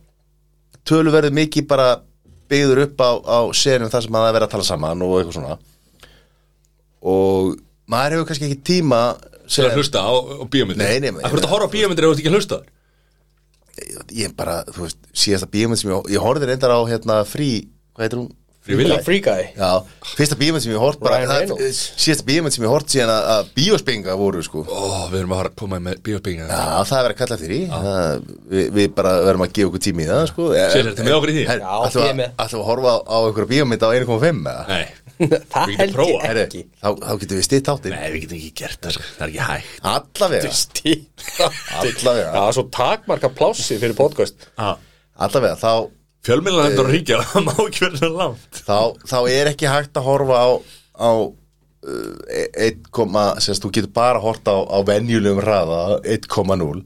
töluverðu 0.88 1.32
mikið 1.36 1.68
bara 1.68 1.90
byggður 2.50 2.82
upp 2.86 3.02
á, 3.04 3.10
á 3.24 3.38
senum 3.56 3.90
þar 3.92 4.06
sem 4.06 4.16
að 4.16 4.24
það 4.24 4.30
er 4.30 4.36
verið 4.38 4.48
að 4.48 4.54
tala 4.54 4.68
saman 4.68 5.04
og 5.06 5.14
eitthvað 5.18 5.38
svona 5.38 5.56
og 7.00 7.54
maður 7.90 8.16
hefur 8.16 8.28
kannski 8.30 8.50
ekki 8.50 8.62
tíma 8.72 9.00
Til 9.50 9.64
að 9.66 9.80
hlusta 9.80 10.02
á, 10.06 10.10
á 10.14 10.44
bíómyndir 10.46 10.78
Nei, 10.78 11.00
nei, 11.02 11.10
nei. 11.10 11.22
Hverju 11.24 11.40
þetta 11.40 11.50
horfa 11.50 11.66
á 11.66 11.74
bíómyndir 11.74 12.06
ef 12.06 12.10
þú 12.10 12.14
ert 12.14 12.22
ekki 12.22 12.30
að 12.30 12.36
hlusta 12.38 12.60
ég 14.14 14.34
bara, 14.36 14.60
þú 14.68 14.84
veist, 14.84 14.98
síðasta 15.16 15.48
bíómynd 15.50 15.80
sem 15.80 15.90
ég, 15.90 16.10
ég 16.14 16.22
horfði 16.22 16.50
reyndar 16.50 16.74
á 16.74 16.80
hérna 16.90 17.20
frí, 17.28 17.50
hvað 17.96 18.04
heitir 18.06 18.20
hún? 18.20 18.28
Free 18.60 19.22
guy. 19.24 19.46
Já, 19.56 19.70
fyrsta 20.18 20.36
bíómynd 20.36 20.62
sem 20.62 20.74
ég 20.74 20.82
það, 20.82 21.30
Reynolds. 21.32 21.78
síðasta 21.96 22.26
bíómynd 22.28 22.54
sem 22.54 22.64
ég 22.66 22.72
hort 22.74 22.92
síðan 22.92 23.12
að, 23.14 23.28
að 23.34 23.48
bíóspenga 23.56 24.16
voru 24.20 24.42
sko. 24.44 24.64
Ó, 24.68 25.08
við 25.08 25.22
erum 25.22 25.32
að 25.32 25.40
fara 25.40 25.50
að 25.52 25.56
koma 25.62 25.80
með 25.80 26.02
bíósbygginga 26.04 26.48
Já, 26.50 26.60
það 26.90 26.98
er 26.98 27.06
verið 27.06 27.14
að 27.14 27.20
kalla 27.22 27.38
eftir 27.38 27.54
því. 27.54 27.60
Það, 27.72 28.26
við, 28.52 28.70
við 28.76 28.90
bara 29.00 29.14
verðum 29.24 29.46
að 29.46 29.54
gefa 29.56 29.70
okkur 29.70 29.84
tími 29.86 30.04
í 30.04 30.10
það 30.10 30.24
sko. 30.30 30.48
Sér, 30.60 30.90
ertu 30.92 31.06
með 31.08 31.16
okkur 31.16 31.32
í 31.32 31.36
því? 31.38 31.44
Er 31.54 31.64
að, 31.64 32.58
horfa 32.68 32.96
á, 33.00 33.16
einhverja 33.24 33.50
bíómynd 33.54 33.86
á 33.86 33.88
1.5 33.96 34.42
eða? 34.52 34.66
Nei, 34.68 34.84
Það 35.52 35.74
held 35.76 35.98
ég 36.00 36.38
ekki. 36.44 36.62
Þá, 36.80 36.88
þá 36.96 37.12
getum 37.20 37.40
við 37.40 37.46
stitt 37.46 37.68
áttin 37.68 37.92
nei, 37.94 38.04
við 38.14 38.22
getum 38.24 38.38
ekki 38.38 38.52
gert 38.60 38.78
það 38.86 38.94
sko. 38.96 39.06
Það 39.16 39.24
er 39.24 39.32
ekki 39.32 39.48
hægt. 39.48 39.80
Allavega, 39.90 40.52
Stíl 40.56 40.94
allavega. 41.80 42.30
Já, 42.36 42.44
svo 42.56 42.64
takmarka 42.72 43.32
plássi 43.36 43.76
fyrir 43.82 43.96
podcast. 43.98 44.48
Allavega, 44.56 45.58
þá, 45.60 45.72
Fjölmiðlan 46.26 46.70
endur 46.70 46.88
að 46.88 46.94
ríkja 46.96 47.20
Það 47.32 47.46
má 47.46 47.52
ekki 47.64 47.90
svona 47.90 48.10
langt. 48.16 48.62
þá, 48.66 48.78
þá 49.08 49.18
er 49.32 49.50
ekki 49.54 49.70
hægt 49.70 49.96
að 49.96 50.08
horfa 50.08 50.40
á, 50.40 50.48
á 51.00 51.10
uh, 51.16 52.64
1, 52.66 52.90
sérst, 53.40 53.64
þú 53.64 53.72
getur 53.76 53.92
bara 53.96 54.20
hort 54.22 54.44
á, 54.48 54.56
á 54.56 54.78
venjulegum 54.84 55.40
hraða 55.40 55.80
1,0 56.04 56.60
uh, 56.60 56.84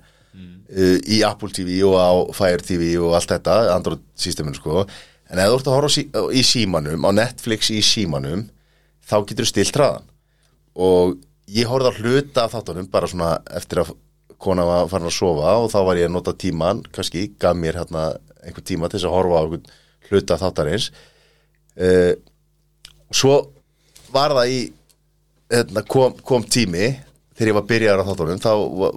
í 1.02 1.20
Apple 1.26 1.50
TV 1.54 1.80
og 1.88 1.98
á 1.98 2.12
Fire 2.36 2.62
TV 2.62 2.94
og 3.02 3.16
allt 3.18 3.34
þetta, 3.34 3.58
Android 3.74 4.04
systeminu 4.18 4.58
sko. 4.58 4.86
En 5.32 5.40
ef 5.42 5.50
þú 5.50 5.58
ert 5.58 5.70
að 5.70 5.78
horfa 5.78 5.92
sí, 5.96 6.06
í 6.30 6.42
símanum 6.46 7.06
á 7.06 7.10
Netflix 7.16 7.72
í 7.74 7.80
símanum 7.82 8.46
þá 9.04 9.16
getur 9.26 9.44
þú 9.46 9.50
stilt 9.50 9.78
hraðan 9.78 10.10
og 10.74 11.18
ég 11.54 11.68
horfði 11.68 11.90
að 11.90 12.00
hluta 12.02 12.44
af 12.46 12.54
þáttunum 12.54 12.88
bara 12.92 13.08
svona 13.10 13.30
eftir 13.54 13.82
að 13.82 13.92
kona 14.44 14.64
var 14.66 14.88
farin 14.90 15.08
að 15.08 15.16
sofa 15.16 15.56
og 15.62 15.70
þá 15.72 15.78
var 15.86 15.98
ég 16.00 16.08
að 16.08 16.14
nota 16.16 16.34
tíman 16.36 16.82
kannski, 16.94 17.28
gaf 17.40 17.56
mér 17.56 17.78
hérna 17.80 18.06
einhver 18.44 18.66
tíma 18.66 18.90
til 18.90 19.00
þess 19.00 19.08
að 19.08 19.16
horfa 19.16 19.40
á 19.40 19.42
einhvern 19.44 19.66
hluta 20.10 20.38
þáttarins. 20.40 20.90
Uh, 21.74 22.12
svo 23.14 23.38
var 24.14 24.34
það 24.36 24.52
í 24.54 24.60
hérna, 25.52 25.82
kom, 25.88 26.14
kom 26.26 26.44
tími 26.46 26.92
þegar 27.34 27.50
ég 27.50 27.56
var 27.58 27.66
byrjaður 27.70 28.02
á 28.02 28.08
þáttunum 28.08 28.42
þá 28.42 28.52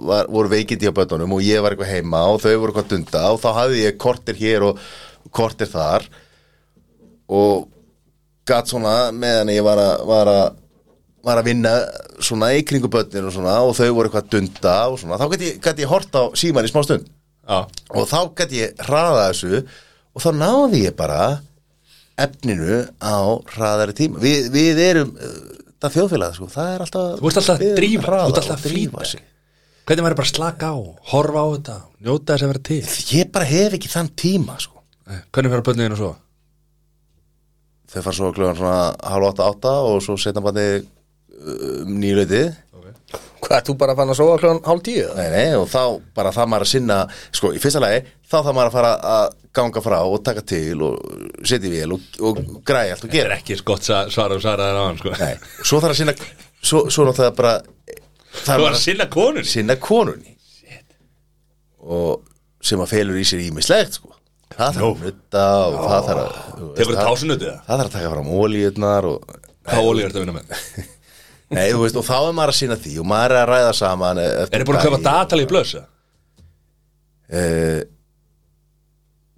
var, 0.06 0.30
voru 0.30 0.52
veikindi 0.52 0.90
á 0.90 0.94
bötunum 0.94 1.34
og 1.34 1.42
ég 1.42 1.62
var 1.62 1.74
eitthvað 1.74 1.90
heima 1.90 2.22
og 2.30 2.40
þau 2.42 2.52
voru 2.52 2.70
eitthvað 2.70 2.86
að 2.86 2.92
dunda 2.94 3.24
og 3.32 3.40
þá 3.42 3.48
hafði 3.56 3.82
ég 3.82 3.98
kortir 3.98 4.38
hér 4.38 4.66
og 4.68 4.82
kortir 5.34 5.70
þar 5.70 6.06
og 7.28 7.66
gatt 8.48 8.70
svona 8.70 9.10
meðan 9.12 9.52
ég 9.52 9.66
var 9.66 9.82
að, 9.82 10.06
var 10.08 10.32
að 10.32 10.46
var 11.26 11.40
að 11.40 11.48
vinna 11.50 11.72
svona 12.22 12.52
í 12.54 12.62
kringu 12.64 12.88
börnin 12.92 13.26
og 13.26 13.34
svona 13.34 13.58
og 13.66 13.74
þau 13.76 13.90
voru 13.90 14.08
eitthvað 14.08 14.22
að 14.22 14.34
dunda 14.36 14.76
og 14.88 15.00
svona, 15.02 15.18
þá 15.18 15.34
gæti 15.34 15.50
ég, 15.50 15.70
ég 15.82 15.90
hort 15.90 16.14
á 16.14 16.22
síman 16.38 16.68
í 16.68 16.70
smá 16.70 16.84
stund 16.86 17.10
og 17.48 18.08
þá 18.10 18.18
gæti 18.38 18.60
ég 18.62 18.82
hraða 18.86 19.28
þessu 19.30 19.62
og 19.62 20.24
þá 20.24 20.28
náði 20.36 20.82
ég 20.84 20.96
bara 20.98 21.20
efninu 22.18 22.82
á 22.98 23.16
hraðari 23.54 23.94
tíma 23.96 24.20
við, 24.22 24.50
við 24.52 24.80
erum 24.84 25.12
uh, 25.14 25.34
það 25.78 25.96
þjóðfélag, 25.96 26.36
sko, 26.36 26.48
það 26.52 26.70
er 26.74 26.86
alltaf 26.86 27.10
Þú 27.18 27.30
ert 27.30 27.40
alltaf 27.42 27.58
að 27.62 27.74
drífa, 27.78 28.06
þú 28.06 28.14
ert 28.32 28.40
alltaf 28.42 28.54
að 28.56 28.64
flýta 28.66 29.10
sig. 29.12 29.26
Hvernig 29.88 30.04
maður 30.04 30.18
bara 30.18 30.32
slaka 30.34 30.70
á, 30.74 30.78
horfa 31.12 31.44
á 31.44 31.46
þetta 31.54 31.76
Njóta 32.04 32.34
þess 32.34 32.44
að 32.44 32.50
vera 32.52 32.64
til 32.68 32.80
ég 33.16 33.30
bara 33.32 33.46
hef 33.48 33.76
ekki 33.78 33.92
þann 33.92 34.10
tíma 34.18 34.58
sko. 34.60 34.82
Nei, 35.08 35.20
Hvernig 35.32 35.54
fyrir 35.54 35.68
börnuðin 35.70 35.94
og 35.96 36.02
svo? 36.02 36.10
þau 37.88 38.02
fara 38.04 38.16
svo 38.18 38.32
klugan 38.36 38.58
svona 38.58 38.80
halv 39.14 39.30
átta 39.30 39.46
átta 39.48 39.70
og 39.88 40.02
svo 40.04 40.18
setna 40.20 40.42
bara 40.44 40.64
um, 40.76 41.94
nýleitið 41.96 42.50
Hvað, 43.38 43.62
þú 43.68 43.74
bara 43.80 43.94
fann 43.96 44.10
að 44.12 44.18
sofa 44.18 44.38
kljóðan 44.42 44.58
hálf 44.66 44.82
tíu? 44.84 45.04
Nei, 45.16 45.28
nei, 45.32 45.46
og 45.56 45.68
þá 45.70 45.82
bara 46.18 46.32
það 46.34 46.48
maður 46.52 46.64
að 46.66 46.70
sinna 46.74 46.96
sko, 47.32 47.52
í 47.56 47.60
fyrsta 47.62 47.80
lagi, 47.80 48.00
þá 48.28 48.34
það 48.44 48.56
maður 48.58 48.68
að 48.68 48.74
fara 48.76 48.90
að 49.12 49.36
ganga 49.58 49.82
frá 49.86 49.96
og 50.04 50.18
taka 50.26 50.42
til 50.52 50.82
og 50.84 50.98
setja 51.48 51.70
í 51.70 51.72
vél 51.72 51.94
og, 51.96 52.02
og 52.28 52.40
græja 52.68 52.92
allt 52.96 53.06
og 53.06 53.08
Þetta 53.08 53.16
er 53.16 53.22
gera 53.22 53.38
ekki 53.40 53.56
gott 53.70 53.86
sa- 53.88 54.02
svar 54.12 54.34
og 54.36 54.42
svara 54.44 54.66
þér 54.68 54.80
á 54.80 54.84
hann 54.88 54.98
sko. 55.00 55.14
Nei, 55.22 55.32
svo 55.62 55.80
þarf 55.80 55.94
að 55.94 56.00
sinna 56.02 56.14
svo, 56.60 56.82
svo 56.92 57.06
náttúrulega 57.08 57.36
bara 57.38 57.54
það 57.62 58.44
Þú 58.44 58.58
er 58.58 58.64
var 58.66 58.76
að 58.76 58.82
sinna 58.84 59.06
konur 59.16 59.48
sinna 59.54 59.78
konunni 59.88 60.36
og 61.88 62.26
sem 62.68 62.80
að 62.82 62.90
felur 62.92 63.18
í 63.20 63.24
sér 63.26 63.42
ímislegt 63.46 63.96
sko. 64.00 64.12
það 64.52 64.76
þarf 64.76 64.84
að 64.84 65.02
nutta 65.06 65.46
og 65.64 65.80
það 65.86 66.06
þarf 66.10 66.20
að 66.20 66.28
þú 66.28 66.68
veist, 66.68 66.78
Hefur 66.82 66.94
það- 66.94 67.02
það 67.08 67.38
það? 67.38 67.58
það 67.64 67.78
þarf 67.78 67.88
að 67.88 67.96
taka 67.96 68.12
fram 68.14 68.30
ólíutnar 68.42 69.08
og 69.14 69.34
Hvað 69.68 69.84
ólíu 69.88 70.04
er 70.04 70.08
þetta 70.12 70.18
að 70.18 70.24
vinna 70.26 70.38
með? 70.38 70.46
Nei, 71.48 71.68
þú 71.72 71.78
veist, 71.86 71.96
og 71.96 72.04
þá 72.04 72.16
er 72.28 72.34
maður 72.36 72.52
að 72.52 72.58
sinna 72.58 72.76
því 72.76 72.94
og 73.00 73.06
maður 73.08 73.32
er 73.34 73.40
að 73.44 73.52
ræða 73.54 73.70
saman 73.78 74.18
Er 74.20 74.50
þið 74.52 74.66
búin 74.68 74.76
að 74.80 74.84
köpa 74.88 74.98
datalí 75.06 75.46
í 75.46 75.48
blösa? 75.48 75.84
uh, 77.32 77.80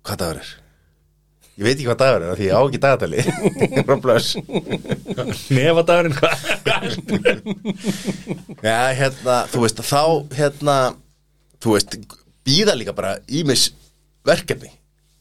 Hvað 0.06 0.16
það 0.24 0.26
verður? 0.32 0.50
Ég 1.60 1.66
veit 1.66 1.74
ekki 1.76 1.86
hvað 1.90 2.00
dagur 2.00 2.24
er 2.24 2.38
Því 2.40 2.46
ég 2.48 2.56
á 2.56 2.60
ekki 2.64 2.80
dagatali 2.82 3.24
Frá 3.86 3.96
blöss 4.00 4.30
Nefadagurinn 5.52 6.16
hvað? 6.16 6.36
Já, 8.64 8.78
hérna, 8.96 9.36
þú 9.52 9.62
veist, 9.64 9.82
þá 9.84 10.02
hérna, 10.38 10.76
þú 11.62 11.74
veist, 11.76 11.96
býða 12.48 12.74
líka 12.78 12.94
bara 12.96 13.16
ímis 13.28 13.68
verkefni 14.26 14.70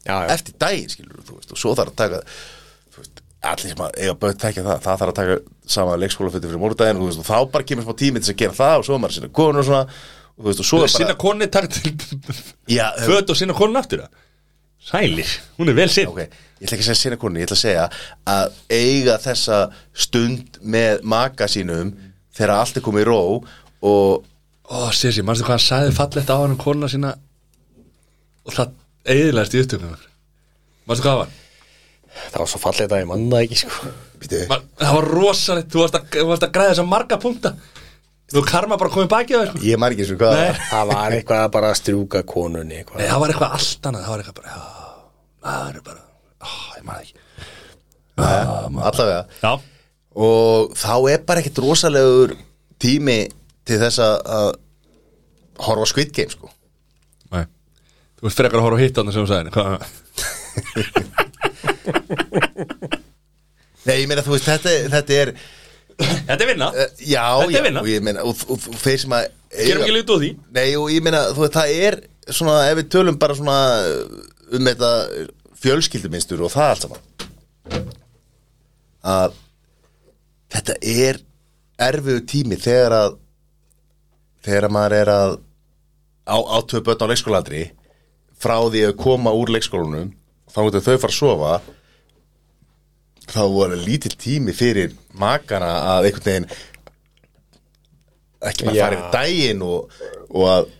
Já, 0.06 0.14
já. 0.24 0.30
eftir 0.32 0.56
daginn, 0.60 0.88
skilur 0.90 1.20
þú 1.28 1.38
veist, 1.38 1.52
og 1.54 1.60
svo 1.60 1.74
þarf 1.76 1.92
að 1.92 1.98
taka 2.00 2.22
þú 2.24 3.02
veist, 3.02 3.20
allir 3.40 3.72
sem 3.72 3.82
að 3.84 3.98
eiga 4.00 4.14
börn 4.20 4.40
tekja 4.40 4.64
það, 4.64 4.80
það 4.84 4.98
þarf 5.00 5.12
að 5.12 5.18
taka 5.18 5.36
sama 5.74 5.98
leikskólafutti 6.00 6.48
fyrir 6.50 6.60
morgundaginn, 6.60 7.00
og 7.00 7.26
þá 7.26 7.36
bara 7.52 7.66
kemur 7.68 7.86
smá 7.86 7.96
tími 8.00 8.20
til 8.20 8.34
að 8.34 8.40
gera 8.42 8.56
það 8.58 8.74
og 8.80 8.86
svo 8.88 8.96
er 8.96 9.02
maður 9.04 9.16
sinna 9.16 9.30
konur 9.40 9.62
og 9.62 9.68
svona 9.70 9.84
og 10.40 10.42
þú 10.42 10.48
veist, 10.50 10.60
og 10.60 10.68
svo 10.68 10.80
er 10.84 10.92
Sinna 10.92 11.08
bara 11.12 11.20
konni 11.24 11.48
takk 11.52 11.70
til 11.72 11.94
Föt 13.06 13.32
og 13.32 13.38
sinna 13.40 13.56
konni 13.56 13.80
aftur 13.80 14.04
það 14.04 14.26
Sælir, 14.90 15.32
hún 15.58 15.68
er 15.68 15.76
vel 15.76 15.88
sinn 15.92 16.08
ok, 16.08 16.20
ég 16.24 16.64
ætla 16.64 16.76
ekki 16.76 16.84
að 16.84 16.88
segja 16.88 17.00
sinna 17.02 17.20
konur, 17.20 17.40
ég 17.40 17.48
ætla 17.48 17.58
að 17.58 17.64
segja 17.64 17.88
að 18.32 18.54
eiga 18.72 19.16
þessa 19.20 19.58
stund 20.06 20.60
með 20.62 21.04
maka 21.12 21.48
sínum 21.52 21.92
þegar 22.36 22.54
allt 22.56 22.80
er 22.80 22.84
komið 22.86 23.04
í 23.04 23.08
ró 23.10 23.20
og 23.40 24.26
Ó, 24.70 24.86
Sissi, 24.94 25.24
mannstu 25.26 25.42
hvað 25.42 25.56
hann 25.56 25.64
sagði 25.64 25.94
fallegt 25.96 26.28
á 26.30 26.36
hann 26.38 26.52
konna 26.60 26.86
sína? 26.86 27.16
Og 28.46 28.54
það 28.54 28.76
eðilegast 29.16 29.56
í 29.56 29.62
upptökum 29.64 29.96
Mannstu 30.86 31.02
hvað 31.02 31.10
það 31.10 31.22
var? 31.24 31.32
Það 32.10 32.38
var 32.42 32.48
svo 32.50 32.60
fallið 32.62 32.94
að 32.96 33.02
ég 33.04 33.10
manna 33.10 33.42
ekki 33.44 33.58
sko 33.64 33.90
Man, 34.50 34.64
það 34.76 34.94
var 34.98 35.06
rosalegt, 35.14 35.70
þú 35.72 35.78
varst 35.80 35.94
að, 35.96 36.08
þú 36.12 36.24
varst 36.28 36.44
að 36.44 36.50
græða 36.56 36.72
þess 36.74 36.82
að 36.82 36.88
marga 36.90 37.16
punkta 37.22 37.52
Þú 38.30 38.42
karma 38.46 38.76
bara 38.78 38.92
komið 38.94 39.08
baki 39.10 39.34
á 39.34 39.38
þér 39.40 39.48
sko. 39.50 39.62
ég 39.66 39.80
man 39.80 39.94
ekki 39.94 40.04
eins 40.04 40.12
og 40.14 40.20
hvað 40.20 40.34
Nei. 40.38 40.58
það 40.70 40.84
var. 40.90 40.98
Var 41.00 41.14
eitthvað 41.16 41.40
að 41.46 41.54
bara 41.56 41.70
strjúka 41.78 42.20
konunni 42.30 42.68
Nei, 42.68 42.82
eitthvað. 42.82 43.06
það 43.08 43.22
var 43.24 43.32
eitthvað 43.32 43.56
allt 43.56 43.88
annað 43.90 44.04
Það 44.04 44.12
var 44.12 44.22
eitthvað 44.22 44.38
bara, 44.40 44.50
já, 44.50 44.60
það 45.46 45.64
er 45.70 45.80
bara 45.88 46.02
Ó, 46.40 46.50
ég 46.76 46.84
maður 46.90 47.02
ekki 47.06 47.16
allavega 48.20 49.22
Já, 49.40 49.52
og 50.26 50.74
þá 50.76 50.94
er 51.14 51.24
bara 51.30 51.40
ekkert 51.42 51.62
rosalegur 51.64 52.36
tími 52.82 53.18
til 53.68 53.78
þess 53.80 53.98
að 54.04 54.16
að 54.36 54.48
horfa 55.64 55.88
á 55.88 55.90
Squid 55.94 56.12
Game 56.16 56.32
sko 56.34 56.50
nei 57.32 57.44
Þú 58.20 58.28
veist 58.28 58.40
frekar 58.42 58.60
að 58.60 58.66
horfa 58.68 58.78
á 58.78 58.82
hitt 58.84 59.00
annað 59.00 59.16
sem 59.16 59.24
þú 59.24 59.30
sagði 59.32 59.50
Hvað? 59.56 59.74
Nei, 63.86 63.96
ég 64.02 64.08
meina 64.10 64.22
þú 64.24 64.34
veist, 64.36 64.48
þetta, 64.48 64.74
þetta 64.92 65.18
er 65.24 65.32
Þetta 66.00 66.36
er 66.44 66.48
vinna. 66.48 66.66
Uh, 66.72 66.86
já, 67.04 67.24
Þetta 67.42 67.50
er 67.50 67.56
já, 67.58 67.62
vinna. 67.66 67.80
og 67.84 67.88
ég 67.90 68.04
meina 68.04 68.22
og, 68.24 68.42
og, 68.48 68.62
og 68.72 68.76
þeir 68.80 69.00
sem 69.02 69.14
að 69.18 69.26
Gerum 69.50 69.82
ekki 69.84 69.94
lítið 69.96 70.14
úr 70.14 70.22
því. 70.22 70.28
Nei, 70.56 70.66
og 70.78 70.86
ég 70.94 71.02
meina, 71.04 71.20
þú 71.34 71.42
veist, 71.42 71.56
það 71.58 71.72
er 71.88 71.96
svona, 72.30 72.54
ef 72.70 72.78
við 72.78 72.86
tölum 72.94 73.16
bara 73.20 73.34
svona 73.36 73.56
um 74.56 74.68
þetta 74.70 74.90
fjölskylduminstur 75.60 76.44
og 76.46 76.52
það 76.54 76.70
allt 76.70 76.84
saman. 76.86 77.02
Að 79.10 79.34
þetta 80.54 80.76
er 80.94 81.20
erfiðu 81.90 82.22
tími 82.30 82.58
þegar 82.60 82.96
að 83.00 83.18
þegar 84.46 84.68
að 84.68 84.74
maður 84.76 84.96
er 85.00 85.12
að 85.16 85.34
á, 86.30 86.36
á 86.40 86.56
tvö 86.70 86.80
börn 86.86 87.04
á 87.04 87.10
leikskólandri 87.12 87.62
frá 88.40 88.56
því 88.72 88.86
að 88.88 88.96
koma 89.00 89.32
úr 89.36 89.52
leikskólanum 89.52 90.14
þá 90.48 90.58
getur 90.66 90.86
þau 90.86 90.96
fara 91.02 91.12
að 91.12 91.18
sofa 91.18 91.52
þá 93.34 93.44
voru 93.52 93.78
lítill 93.78 94.16
tími 94.18 94.54
fyrir 94.56 94.92
makana 95.18 95.70
að 95.94 96.10
einhvern 96.10 96.28
veginn 96.30 96.50
ekki 98.50 98.68
bara 98.68 98.76
yfir 98.76 99.00
daginn 99.14 99.64
og, 99.66 99.96
og 100.32 100.46
að 100.50 100.70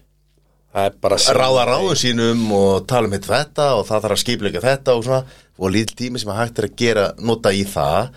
Það 0.71 0.85
er 0.87 0.99
bara 1.03 1.17
ráða 1.35 1.63
ráðum 1.67 1.97
sínum 1.99 2.43
og 2.55 2.85
tala 2.87 3.09
um 3.09 3.15
hitt 3.17 3.25
þetta 3.27 3.65
og 3.75 3.81
það 3.89 4.05
þarf 4.05 4.15
að 4.15 4.21
skipleika 4.23 4.61
þetta 4.63 4.95
og 4.95 5.01
svona. 5.03 5.39
Og 5.59 5.73
lítill 5.75 5.97
tími 5.99 6.21
sem 6.23 6.31
að 6.31 6.39
hægt 6.39 6.61
er 6.61 6.69
að 6.69 6.77
gera 6.79 7.07
nota 7.19 7.51
í 7.51 7.65
það. 7.67 8.13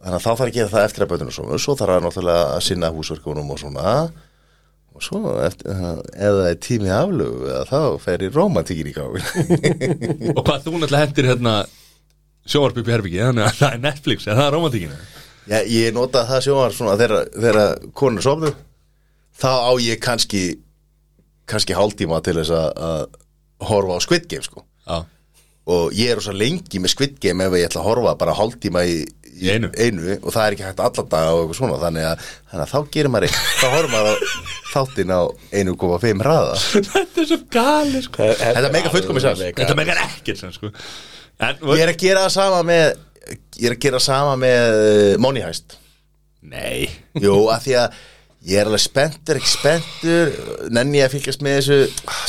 Þannig 0.00 0.16
að 0.16 0.24
þá 0.24 0.30
þarf 0.30 0.42
að 0.48 0.56
gera 0.56 0.72
það 0.72 0.88
eftir 0.88 1.04
að 1.04 1.12
bötunum 1.12 1.36
svona 1.36 1.60
svo 1.62 1.76
þarf 1.78 1.94
að 1.94 2.02
náttúrulega 2.08 2.48
að 2.56 2.64
sinna 2.66 2.90
húsverkunum 2.96 3.54
og 3.54 3.62
svona. 3.62 3.92
Og 4.98 5.04
svo 5.06 5.36
eftir, 5.44 5.70
ef 5.70 6.34
það 6.40 6.48
er 6.48 6.58
tími 6.66 6.90
aflögu 6.90 7.46
eða 7.52 7.62
þá 7.70 8.02
fer 8.02 8.24
í 8.26 8.32
romantíkin 8.34 8.90
í 8.90 8.94
gáin 8.96 9.22
Og 10.34 10.42
hvað 10.42 10.64
þú 10.66 10.72
náttúrulega 10.74 11.04
hendir 11.04 11.28
hérna 11.30 11.54
Sjónvarp 12.48 12.80
upp 12.80 12.88
í 12.88 12.94
herbyggi 12.94 13.20
Þannig 13.26 13.46
að 13.48 13.58
það 13.60 13.74
er 13.76 13.82
Netflix 13.84 14.26
eða 14.28 14.38
það 14.40 14.46
er 14.48 14.54
romantíkinu 14.56 14.98
Já, 15.50 15.58
ég 15.66 15.94
nota 15.96 16.22
það 16.28 16.42
sjónar 16.46 16.74
svona 16.76 16.96
þegar, 17.00 17.30
þegar 17.34 17.86
konur 17.98 18.22
sofnu 18.24 18.50
þá 19.40 19.50
á 19.66 19.72
ég 19.82 19.98
kannski 20.04 20.42
kannski 21.50 21.74
hálftíma 21.74 22.20
til 22.22 22.36
þess 22.38 22.52
að, 22.54 22.68
að 22.86 23.66
horfa 23.70 23.96
á 23.98 24.04
Squid 24.04 24.28
Game 24.30 24.44
sko. 24.46 24.62
Já. 24.86 25.00
Og 25.70 25.96
ég 25.96 26.12
er 26.12 26.20
rosa 26.20 26.34
lengi 26.36 26.78
með 26.82 26.92
Squid 26.94 27.16
Game 27.24 27.42
ef 27.48 27.56
ég 27.58 27.66
ætla 27.66 27.82
að 27.82 27.88
horfa 27.88 28.12
bara 28.20 28.36
hálftíma 28.38 28.84
í, 28.86 29.00
Í 29.40 29.48
einu. 29.54 29.70
og 30.20 30.28
það 30.34 30.42
er 30.44 30.54
ekki 30.56 30.66
hægt 30.68 30.80
alla 30.84 31.04
daga 31.16 31.32
og 31.32 31.42
eitthvað 31.46 31.58
svona 31.58 31.80
þannig 31.80 32.06
að, 32.10 32.24
þannig 32.52 32.64
að 32.66 32.72
þá 32.74 32.90
gerir 32.94 33.12
maður 33.14 33.26
eitt. 33.30 33.38
Þá 33.56 33.66
horfum 33.74 33.94
maður 33.96 34.10
á 34.12 34.26
þáttin 34.74 35.14
á 35.16 35.20
1,5 35.64 36.24
hraða. 36.26 36.58
Þetta 36.92 37.22
er 37.24 37.28
svo 37.32 37.38
gali 37.56 38.02
sko. 38.04 38.28
Þetta 38.44 38.72
mega 38.76 38.92
fullkomið 38.94 39.26
sens. 39.26 39.44
Þetta 39.56 39.78
megar 39.80 40.02
ekkert 40.04 40.42
sem 40.44 40.52
sko 40.54 40.70
En, 41.40 41.60
ég 41.74 41.82
er 41.86 41.92
að 41.94 42.00
gera 42.02 42.24
það 42.26 42.32
sama 42.36 42.62
með 42.68 42.86
ég 43.60 43.66
er 43.70 43.74
að 43.76 43.82
gera 43.84 44.00
sama 44.04 44.32
með 44.40 44.78
uh, 44.80 45.18
Money 45.22 45.44
Heist. 45.44 45.76
Nei. 46.50 46.88
Jú, 47.20 47.34
af 47.52 47.62
því 47.66 47.74
að 47.80 47.98
ég 48.50 48.56
er 48.62 48.68
alveg 48.70 48.80
spenntur, 48.80 49.36
ekki 49.36 49.50
spenntur 49.52 50.30
nenni 50.72 51.00
ég 51.02 51.08
að 51.10 51.14
fylgjast 51.18 51.42
með 51.44 51.58
þessu 51.58 51.78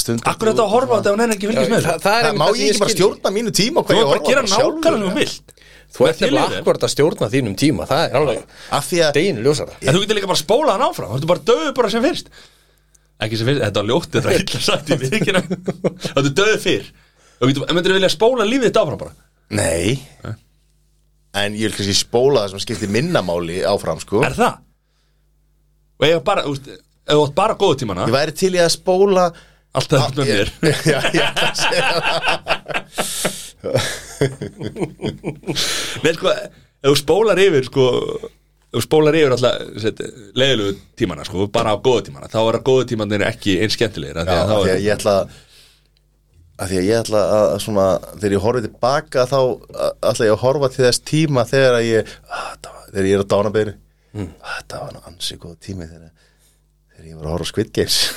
stundum. 0.01 0.25
Akkur 0.27 0.49
þetta 0.51 0.65
að 0.65 0.73
horfa 0.75 0.91
á 0.91 0.97
þetta 0.99 1.13
og 1.15 1.19
nenni 1.21 1.37
ekki 1.37 1.47
fylgjast 1.51 1.71
með 1.71 1.85
Það, 1.85 1.93
þessu? 1.93 2.03
það 2.03 2.17
er 2.17 2.25
Það 2.25 2.29
einmitt 2.31 2.41
má 2.41 2.45
það 2.45 2.55
sem 2.57 2.63
ég 2.65 2.71
ekki 2.73 2.81
bara 2.83 2.91
skil 2.91 2.99
stjórna 2.99 3.31
mínu 3.37 3.53
tíma 3.61 3.79
og 3.79 3.87
Þú 3.87 3.91
hvað 3.91 3.97
ég 3.97 4.03
er 4.03 4.11
bara 4.11 4.21
að 4.21 4.29
gera 4.31 4.41
horfa 4.41 4.51
á 4.51 4.59
sjálfur. 4.59 4.79
nákvæmlega 4.81 5.01
sem 5.01 5.11
þú 5.11 5.19
vilt. 5.21 5.55
Þú 5.91 6.07
ert 6.07 6.21
nefnilega 6.23 6.59
akkurat 6.61 6.83
að 6.87 6.91
stjórna 6.93 7.27
þínum 7.33 7.55
tíma 7.59 7.87
Það 7.89 8.03
er 8.05 8.17
alveg 8.21 8.43
Af 8.77 8.85
því 8.91 8.99
að 9.07 9.15
deginu 9.17 9.41
ljósara. 9.47 9.73
En 9.81 9.95
þú 9.95 10.03
getur 10.05 10.15
líka 10.19 10.29
bara 10.31 10.37
að 10.39 10.43
spóla 10.45 10.75
hann 10.77 10.85
áfram 10.85 11.09
Þú 11.11 11.17
ertu 11.19 11.29
bara 11.31 11.43
döðu 11.51 11.73
bara 11.79 11.89
sem 11.91 12.05
fyrst? 12.05 12.29
Ekki 13.21 13.39
sem 13.41 13.49
fyrst, 13.51 13.63
þetta 13.65 13.81
var 13.83 13.89
ljótt 13.91 14.07
Þetta 14.15 14.29
var 14.31 14.37
illa 14.39 14.61
sagt 14.67 14.91
í 14.91 14.99
vikina 15.01 15.41
Þetta 15.43 16.23
er 16.23 16.31
döðu 16.39 16.61
fyrr 16.63 16.87
Getur, 17.41 17.65
myndir 17.73 17.95
vilja 17.97 18.11
spóla 18.13 18.45
lífið 18.47 18.69
þetta 18.69 18.83
áfram 18.85 19.01
bara? 19.01 19.13
Nei. 19.57 19.97
En 21.41 21.55
ég 21.57 21.69
vil 21.69 21.75
kannski 21.75 21.95
spóla 21.97 22.43
það 22.45 22.53
sem 22.55 22.63
skiptir 22.65 22.91
minnamáli 22.93 23.61
áfram 23.67 23.99
sko. 24.03 24.21
Er 24.27 24.35
það? 24.37 24.59
Og 26.01 26.07
ég 26.09 26.23
bara, 26.27 26.45
þú 26.47 26.55
veist 26.55 26.71
Ef 27.01 27.17
þú 27.17 27.23
átt 27.25 27.33
bara 27.37 27.55
góðu 27.57 27.79
tímana 27.81 28.05
Ég 28.05 28.13
væri 28.13 28.33
til 28.37 28.53
í 28.53 28.59
að 28.61 28.69
spóla 28.75 29.23
Alltaf 29.77 30.11
upp 30.11 30.19
með 30.19 30.29
mér. 30.35 30.49
Já, 30.91 30.99
já, 31.15 31.27
það. 32.01 32.51
Nei, 36.01 36.13
sko, 36.17 36.31
ef 36.33 36.89
þú 36.89 36.95
spólar 36.99 37.39
yfir 37.41 37.67
sko, 37.69 37.85
ef 38.71 38.75
þú 38.75 38.83
spólar 38.85 39.17
yfir 39.19 39.35
alltaf 39.35 40.01
leiðilegu 40.37 40.73
tímana, 40.99 41.25
sko, 41.27 41.47
bara 41.53 41.75
á 41.75 41.77
góðu 41.77 42.07
tímana 42.09 42.29
þá 42.31 42.39
er 42.41 42.59
að 42.59 42.65
góðu 42.67 42.89
tímanir 42.91 43.25
ekki 43.27 43.59
eins 43.63 43.77
skemmtilegir 43.77 44.21
af 44.21 44.27
því 44.27 44.37
að 44.37 44.51
þá 44.51 44.55
er 44.57 44.73
að 44.75 44.85
ég 44.87 44.95
ætla 44.97 45.15
að 45.21 45.39
því 46.59 46.79
að 46.81 46.87
ég 46.87 46.99
ætla 47.01 47.21
að 47.35 47.53
svona 47.63 47.85
þegar 48.15 48.35
ég 48.35 48.43
horfi 48.45 48.63
tilbaka 48.67 49.23
þá 49.29 49.39
ætla 50.11 50.27
ég 50.27 50.35
að 50.35 50.43
horfa 50.43 50.71
til 50.73 50.83
þess 50.85 51.05
tíma 51.07 51.45
þegar 51.49 51.77
að 51.79 51.87
ég 51.87 52.11
að, 52.27 52.67
var, 52.67 52.83
þegar 52.91 53.09
ég 53.09 53.15
er 53.15 53.23
á 53.23 53.31
dánabeyri 53.33 53.73
mm. 54.17 54.29
þetta 54.51 54.83
var 54.83 54.93
nú 54.95 55.03
ansi 55.09 55.39
góð 55.41 55.57
tími 55.65 55.87
þegar, 55.87 56.11
þegar 56.91 57.09
ég 57.09 57.17
var 57.17 57.25
að 57.29 57.35
horfa 57.37 57.49
Squid 57.51 57.73
Games. 57.75 57.97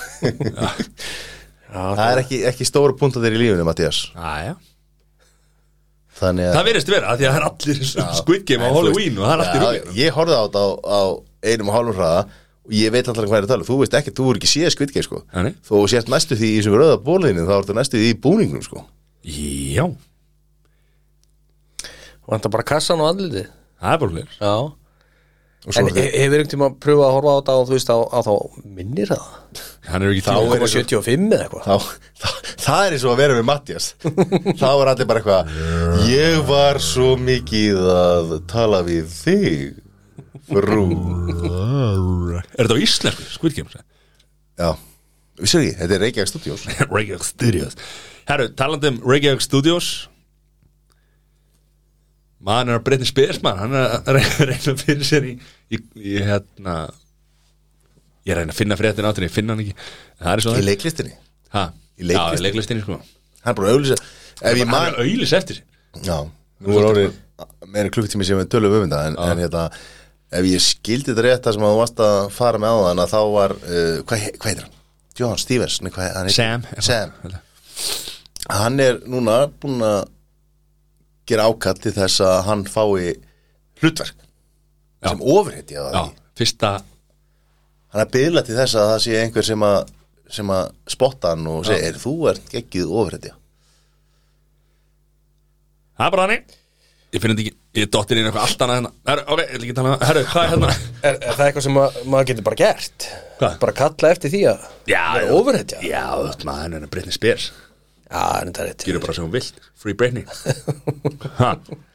Það 1.74 2.04
er 2.04 2.20
ekki, 2.20 2.38
ekki 2.46 2.66
stóra 2.68 2.94
punta 2.94 3.18
þeir 3.22 3.34
í 3.34 3.40
lífinu 3.40 3.64
Mattias 3.66 4.04
Aja. 4.14 4.52
þannig 6.14 6.46
að 6.46 6.54
það 6.54 6.68
verðist 6.68 6.90
vera, 6.92 7.10
af 7.10 7.18
því 7.18 7.26
að 7.26 7.32
það 7.32 7.38
er 7.40 7.46
allir 7.48 8.12
Squid 8.20 8.44
Game 8.46 8.68
á 8.68 8.70
Halloween 8.76 9.18
og 9.18 9.26
það 9.26 9.34
er 9.34 9.44
Já, 9.44 9.62
rúið 9.64 9.98
ég 9.98 10.14
horfði 10.14 10.36
á 10.38 10.42
þetta 10.44 10.62
á, 10.62 10.70
á 10.86 11.00
einum 11.50 11.72
og 11.72 11.76
hálfum 11.78 11.98
hraða 11.98 12.20
og 12.64 12.72
ég 12.72 12.92
veit 12.94 13.08
alltaf 13.08 13.26
hvað 13.28 13.38
er 13.42 13.46
að 13.46 13.52
tala 13.54 13.66
þú 13.68 13.78
veist 13.82 13.96
ekki, 13.98 14.14
þú 14.16 14.30
er 14.32 14.38
ekki 14.40 14.50
séð 14.54 14.78
Game 14.80 15.02
sko. 15.04 15.22
Nei, 15.34 15.42
nei. 15.48 15.54
þú 15.68 15.82
sést 15.92 16.08
næstu 16.08 16.38
því 16.40 16.48
í 16.54 16.58
þessum 16.62 16.78
rauða 16.80 16.98
bóliðinu 17.04 17.44
þá 17.48 17.54
ertu 17.60 17.76
næstu 17.76 18.00
því 18.00 18.10
í 18.14 18.20
búningnum 18.24 18.64
sko. 18.64 18.84
Já, 19.24 19.84
Vantar 22.24 22.50
bara 22.54 22.64
kassan 22.64 23.02
og 23.04 23.10
andlitið. 23.12 23.50
Það 23.82 23.92
er 23.94 24.00
bara 24.00 24.14
hlir 24.16 24.38
Já. 24.40 24.54
Og 25.64 25.72
svo 25.72 25.80
En 25.80 25.86
er 25.88 25.92
þetta 25.94 26.00
he- 26.04 26.20
hefur 26.20 26.34
einhvern 26.36 26.50
tíma 26.52 26.66
að 26.68 26.74
pröfa 26.84 27.04
að 27.06 27.12
horfa 27.14 27.32
á 27.32 27.36
þetta 27.40 27.52
og 27.60 27.68
þú 27.68 27.72
veist 27.74 27.88
á, 27.92 27.96
á 28.04 28.18
þá 28.24 28.32
minnir 28.78 29.08
það? 29.08 29.22
Hann 29.88 30.02
er 30.04 30.10
ekki 30.12 30.24
Þá 30.24 30.32
tíma 30.34 30.56
er- 30.56 30.72
75 30.74 31.32
eða 31.32 31.44
eitthvað. 31.44 31.64
Þá, 31.64 31.76
það, 32.20 32.34
það 32.64 32.84
er 32.88 32.92
eins 32.96 33.04
og 33.04 33.12
að 33.14 33.20
vera 33.22 33.36
með 33.38 33.46
Mattias 33.48 33.86
þá 34.60 34.68
er 34.74 34.90
allir 34.92 35.08
bara 35.08 35.22
eitthvað 35.22 36.08
ég 36.12 36.36
var 36.48 36.80
svo 36.84 37.08
mikið 37.16 37.80
að 37.94 38.34
tala 38.52 38.82
við 38.84 39.08
þig 39.08 39.80
frú. 40.48 40.86
Er 42.54 42.64
þetta 42.64 42.76
á 42.76 42.84
íslensku, 42.84 43.28
Squid 43.34 43.60
já, 44.54 44.68
vissir 45.40 45.64
ekki, 45.64 45.76
þetta 45.80 45.96
er 45.96 46.02
Reykjavík 46.04 46.30
Studios. 46.30 46.66
Reykjavík 46.94 47.24
Studios. 47.26 47.78
Herru, 48.28 48.48
talandi 48.58 48.92
um 48.92 49.00
Reykjavík 49.02 49.42
Studios. 49.44 49.88
Maður 52.44 52.74
er 52.74 52.78
að 52.78 52.84
breytni 52.86 53.08
spes 53.08 53.40
maður, 53.44 53.62
hann 53.64 53.78
er 53.80 54.18
að 54.20 54.42
reyna- 54.50 54.76
fyrir 54.84 55.06
sér 55.08 55.26
í, 55.30 55.32
í, 55.72 55.80
í 55.96 56.18
hérna 56.20 56.74
ég 58.24 58.34
að 58.34 58.42
reyna 58.42 58.52
að 58.52 58.58
finna 58.58 58.76
fréttin 58.80 59.08
áttur, 59.08 59.24
ég 59.26 59.32
finna 59.32 59.56
hann 59.56 59.64
ekki. 59.64 59.76
Það 60.20 60.32
er 60.34 60.60
í 60.60 60.66
leiklistinni? 60.68 61.14
Ha, 61.54 61.64
í 61.96 62.08
leiklistinni. 62.10 62.20
Já, 62.20 62.38
í 62.38 62.44
leiklistinni 62.44 62.84
sko. 62.84 63.00
Hann 63.44 63.52
er 63.54 63.58
bara 63.60 63.74
að 63.74 64.60
ég 64.60 64.68
hann 64.68 64.90
er 64.90 65.00
auðlis 65.02 65.34
eftir 65.36 65.60
sér. 65.60 65.66
Já, 66.04 66.16
nú 66.64 66.78
er 66.78 66.88
orðið 66.90 67.20
meira 67.70 67.90
klukkutími 67.92 68.26
sem 68.26 68.38
við 68.38 68.50
tölum 68.52 68.74
um 68.78 68.84
þetta 68.86 69.00
en, 69.08 69.16
en 69.18 69.42
hérna, 69.42 69.64
ef 70.34 70.48
ég 70.48 70.62
skildi 70.64 71.12
þetta 71.12 71.24
rétt 71.26 71.46
það 71.46 71.56
sem 71.56 71.66
að 71.66 71.74
þú 71.74 71.80
varst 71.82 72.02
að 72.04 72.20
fara 72.34 72.60
með 72.62 72.74
á 72.74 72.78
þann 72.88 73.02
að 73.04 73.12
þá 73.14 73.20
var, 73.34 73.54
uh, 73.60 73.98
hvað, 74.08 74.24
hvað 74.38 74.50
heitir 74.50 74.64
hann? 74.66 74.80
John 75.14 75.38
Stevens, 75.38 75.78
nei, 75.84 75.92
hvað 75.94 76.16
hann? 76.18 76.32
Sam 76.34 76.66
Sam, 76.82 77.14
hann 78.50 78.82
er 78.82 78.98
núna 79.06 79.44
búinn 79.62 79.84
að 79.86 80.00
gera 81.28 81.46
ákall 81.48 81.78
til 81.80 81.94
þess 81.96 82.24
að 82.24 82.40
hann 82.48 82.64
fái 82.68 83.14
hlutverk 83.80 84.18
Já. 84.18 85.10
sem 85.12 85.22
ofurheiti 85.22 85.78
að 85.80 85.86
Já, 85.86 86.00
það 86.00 86.10
fyrsta 86.40 86.72
hann 87.94 88.02
er 88.02 88.10
byggla 88.16 88.42
til 88.44 88.58
þess 88.58 88.76
að 88.80 88.90
það 88.90 89.00
sé 89.06 89.16
einhver 89.20 89.46
sem 89.46 89.64
að 89.68 89.78
sem 90.34 90.50
að 90.50 90.68
spotta 90.90 91.34
hann 91.34 91.48
og 91.52 91.64
segja, 91.68 91.90
er 91.90 91.98
þú 92.00 92.14
ert 92.32 92.46
geggið 92.52 92.90
ofurheiti 92.90 93.34
Það 95.94 96.06
er 96.08 96.14
bara 96.16 96.24
hannig 96.26 96.54
Ég 97.14 97.22
finn 97.22 97.30
þetta 97.34 97.44
ekki, 97.44 97.58
ég 97.74 97.88
dottir 97.90 98.18
inn 98.20 98.28
eitthvað 98.28 98.44
allt 98.46 98.64
annað 98.64 98.76
hérna 98.78 98.90
Herru, 99.10 99.24
ok, 99.34 99.40
ég 99.40 99.54
ætla 99.54 99.64
ekki 99.64 99.74
að 99.74 99.78
tala 99.80 99.92
um 99.94 100.04
Herru, 100.08 100.24
hvað 100.30 100.44
er 100.44 100.50
hérna? 100.54 100.74
Er, 101.08 101.16
er 101.20 101.34
það 101.38 101.46
eitthvað 101.48 101.64
sem 101.66 101.74
ma 101.76 101.84
maður 102.14 102.28
getur 102.30 102.46
bara 102.46 102.58
gert? 102.60 103.06
Hvað? 103.40 103.56
Bara 103.64 103.74
kalla 103.80 104.10
eftir 104.14 104.32
því 104.32 104.42
að 104.52 104.66
Já, 104.92 105.00
vera 105.16 105.32
ofurhetja? 105.38 105.80
Já, 105.84 106.04
þetta 106.28 106.48
maður 106.48 106.76
er 106.78 106.86
Britney 106.94 107.16
Spears 107.16 107.48
Já, 107.50 108.20
það 108.20 108.38
er 108.38 108.46
þetta 108.50 108.66
rétt 108.68 108.86
Gjörðu 108.88 109.02
bara 109.04 109.16
sem 109.18 109.26
hún 109.26 109.34
vilt, 109.34 109.58
Free 109.82 109.98
Britney 109.98 110.24
Ha, 111.40 111.50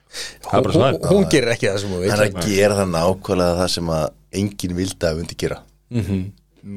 Það 0.10 0.56
er 0.58 0.64
bara 0.66 0.74
svo 0.74 0.82
hún, 0.82 0.86
það 0.86 1.00
er. 1.00 1.10
hún 1.14 1.26
gerir 1.30 1.52
ekki 1.54 1.68
það 1.70 1.82
sem 1.84 1.92
hún 1.94 2.04
hann 2.04 2.14
er 2.20 2.24
vil 2.34 2.42
að 2.44 2.48
gera 2.50 2.78
það 2.80 2.88
nákvæmlega 2.96 3.58
það 3.60 3.68
sem 3.76 3.92
að 3.94 4.06
enginn 4.42 4.78
vildi 4.80 5.10
að 5.12 5.20
myndi 5.22 5.40
gera 5.46 5.60
Mhm. 5.90 6.20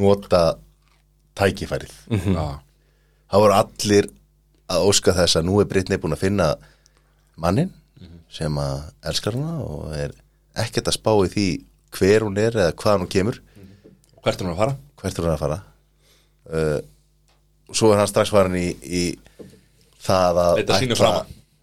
nota 0.00 0.40
tækifærið 1.36 1.92
Já. 2.32 2.44
það 3.32 3.42
voru 3.44 3.56
allir 3.58 4.06
að 4.72 4.84
óska 4.88 5.12
þess 5.16 5.36
að 5.40 5.46
nú 5.48 5.58
er 5.60 5.68
Brittany 5.68 5.98
búin 6.00 6.14
að 6.16 6.22
finna 6.22 6.46
mannin 7.40 7.72
sem 8.32 8.58
að 8.60 8.78
elskar 9.10 9.36
hana 9.36 9.58
og 9.64 9.92
er 9.96 10.14
ekkert 10.62 10.88
að 10.88 10.98
spá 10.98 11.12
í 11.26 11.32
því 11.32 11.46
hver 11.92 12.26
hún 12.26 12.38
er 12.40 12.56
eða 12.56 12.76
hvað 12.80 13.02
hún 13.02 13.12
kemur. 13.12 13.40
Hvert 14.22 14.40
er 14.40 14.46
hún 14.46 14.54
að 14.54 14.62
fara? 14.62 14.78
hvert 15.02 15.18
er 15.18 15.26
hún 15.26 15.34
að 15.34 15.42
fara? 15.42 15.58
Uh, 16.52 16.80
og 17.70 17.78
svo 17.78 17.92
er 17.92 18.02
hann 18.02 18.10
strax 18.10 18.32
farin 18.34 18.58
í, 18.58 18.68
í 18.82 19.02
það 20.02 20.40
að 20.42 20.62
ætla, 20.62 21.10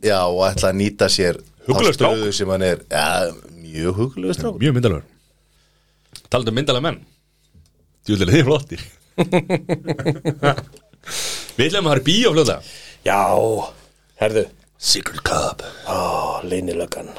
já, 0.04 0.20
og 0.26 0.44
ætla 0.48 0.72
að 0.72 0.80
nýta 0.80 1.10
sér 1.12 1.40
sem 2.38 2.50
hann 2.50 2.66
er 2.66 2.78
ja, 2.90 3.30
mjög 3.54 4.00
hugulegu 4.00 4.34
strák 4.38 4.62
Mjög 4.62 4.78
myndalegur 4.78 5.06
Talandi 6.30 6.52
um 6.52 6.58
myndalega 6.60 6.86
menn. 6.86 7.00
Djúlega 8.06 8.36
þið 8.36 8.48
flottir. 8.48 8.82
Við 11.58 11.68
ætlum 11.68 11.90
að 11.90 12.04
bíó 12.06 12.30
fljóðlega 12.34 12.60
Já, 13.06 13.22
herðu 14.22 14.44
Secret 14.80 15.22
Club 15.28 15.62
Ó, 15.88 16.40
leynilöggan 16.48 17.10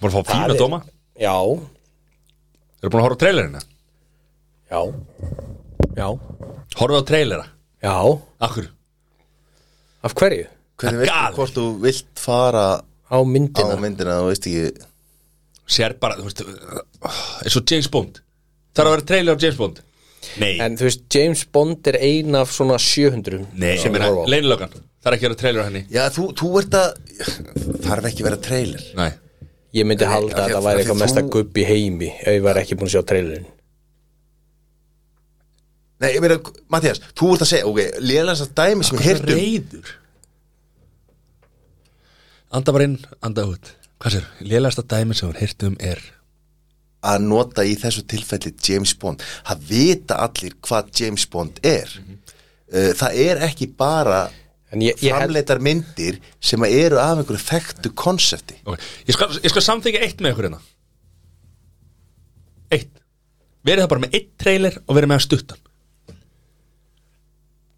Búin 0.00 0.10
að 0.10 0.16
fá 0.18 0.22
fína 0.32 0.48
er- 0.54 0.58
dóma? 0.60 0.80
Já, 1.20 1.34
Eru 2.82 2.90
búin 2.90 3.00
að 3.00 3.06
horfa 3.06 3.16
á 3.16 3.22
trailerina? 3.22 3.60
já. 4.70 4.80
Já, 5.96 6.08
Horfa 6.76 7.00
á 7.00 7.04
trailera? 7.06 7.46
Já. 7.82 7.96
Akkur 8.40 8.68
Af 10.02 10.14
hverju? 10.14 10.46
hvernig 10.76 10.82
Það 10.82 10.92
er 10.92 10.98
veistu 10.98 11.14
galið. 11.14 11.36
hvort 11.36 11.54
þú 11.56 11.66
vilt 11.80 12.18
fara 12.18 12.66
Á 13.12 13.16
myndina? 13.24 13.74
á 13.76 13.76
myndina 13.78 14.14
þú 14.20 14.28
veist 14.32 14.46
ekki. 14.46 14.86
Sér 15.68 15.94
bara, 16.00 16.16
þú 16.16 16.24
veist 16.26 16.42
eins 17.44 17.56
og 17.56 17.64
James 17.70 17.88
Bond. 17.88 18.20
Það 18.74 18.82
er 18.82 18.88
að 18.88 18.94
vera 18.96 19.06
trailer 19.06 19.36
á 19.36 19.40
James 19.42 19.56
Bond? 19.56 19.80
Nei, 20.40 20.58
En 20.60 20.76
þú 20.76 20.84
veist, 20.88 21.02
James 21.14 21.44
Bond 21.44 21.86
er 21.86 21.96
ein 22.00 22.34
af 22.34 22.50
svona 22.52 22.78
700 22.78 23.46
Nei, 23.54 23.76
sem 23.76 23.92
meina, 23.92 24.06
horfa 24.08 24.24
á. 24.26 24.30
leynilögan 24.32 24.72
Það 25.02 25.08
er 25.10 25.16
ekki 25.16 25.26
að 25.26 25.30
vera 25.32 25.40
trailer 25.42 25.64
henni. 25.66 25.82
Já 25.90 26.02
þú, 26.14 26.24
þú 26.38 26.48
ert 26.60 26.74
að 26.78 26.88
þarf 27.88 28.04
ekki 28.10 28.22
að 28.22 28.28
vera 28.28 28.40
trailer. 28.48 28.84
Nei. 28.98 29.10
Ég 29.74 29.86
myndi 29.88 30.04
Nei, 30.06 30.12
halda 30.12 30.36
að 30.36 30.44
því 30.46 30.52
það 30.52 30.58
að- 30.60 30.66
væri 30.68 30.82
eitthvað 30.82 30.96
að 30.98 31.02
mesta 31.02 31.20
þú- 31.22 31.32
gubb 31.34 31.58
í 31.58 31.64
heimi 31.64 32.08
ef 32.20 32.28
ég 32.36 32.42
var 32.44 32.58
ekki 32.60 32.76
búin 32.76 32.90
að 32.90 32.94
sjá 32.94 33.02
trailerin 33.08 33.46
nei, 36.02 36.10
ég 36.16 36.20
meina, 36.20 36.36
Mattias, 36.68 36.98
þú 37.16 37.28
ert 37.32 37.44
að 37.44 37.50
segja 37.52 37.66
ok, 37.70 37.78
lélægast 38.02 38.42
að 38.48 38.54
dæmi 38.58 38.84
sem 38.84 38.98
Hvað 38.98 39.06
heyrtum 39.06 39.38
reyður? 39.38 39.92
Anda 42.52 42.72
bara 42.74 42.84
inn, 42.88 42.98
anda 43.24 43.44
út. 43.48 43.70
Hvað 44.02 44.16
sér? 44.16 44.26
Lélegasta 44.44 44.82
dæmi 44.92 45.14
sem 45.16 45.30
hún 45.30 45.38
hýrt 45.40 45.62
um 45.68 45.76
er? 45.80 46.02
Að 47.02 47.24
nota 47.26 47.64
í 47.66 47.72
þessu 47.80 48.02
tilfelli 48.06 48.52
James 48.66 48.92
Bond. 48.94 49.22
Það 49.46 49.62
vita 49.70 50.18
allir 50.26 50.52
hvað 50.62 50.90
James 51.00 51.24
Bond 51.32 51.58
er. 51.66 51.88
Uh, 52.72 52.92
það 52.98 53.16
er 53.24 53.40
ekki 53.48 53.70
bara 53.76 54.24
En 54.72 54.80
ég, 54.80 54.96
ég 55.04 55.12
held 55.12 55.26
framleitar 55.26 55.60
myndir 55.60 56.18
sem 56.40 56.62
eru 56.64 57.00
af 57.00 57.20
einhverju 57.20 57.42
þekktu 57.44 57.92
konsepti. 57.98 58.56
Okay. 58.64 58.86
ég, 59.04 59.16
skal, 59.16 59.28
ég 59.44 59.52
skal 59.52 59.64
samþykja 59.66 60.04
eitt 60.06 60.22
með 60.24 60.32
ykkur 60.32 60.48
hérna. 60.48 60.60
Eitt. 62.72 62.94
Verið 63.62 63.84
það 63.84 63.92
bara 63.92 64.04
með 64.06 64.16
eitt 64.18 64.30
trailer 64.40 64.78
og 64.86 64.96
verið 64.96 65.12
með 65.12 65.20
að 65.20 65.26
stuttan. 65.26 65.62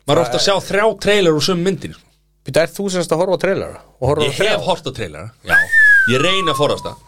Maður 0.05 0.21
er 0.21 0.23
ofta 0.27 0.39
að 0.39 0.45
sjá 0.47 0.55
þrjá 0.69 0.85
trailer 1.03 1.35
úr 1.35 1.45
sömu 1.45 1.67
myndin 1.67 1.97
sko. 1.97 2.11
Býta, 2.45 2.63
er 2.63 2.73
þú 2.77 2.91
semst 2.93 3.13
að 3.15 3.23
horfa? 3.25 3.69
Og 3.99 4.09
horfa 4.11 4.27
Ég 4.29 4.37
hef 4.37 4.67
hort 4.67 4.85
á 4.85 4.93
trailera 4.93 5.31
Já. 5.49 5.55
Ég 6.13 6.21
reyna 6.21 6.53
að 6.53 6.59
forðast 6.61 6.85
það. 6.85 6.99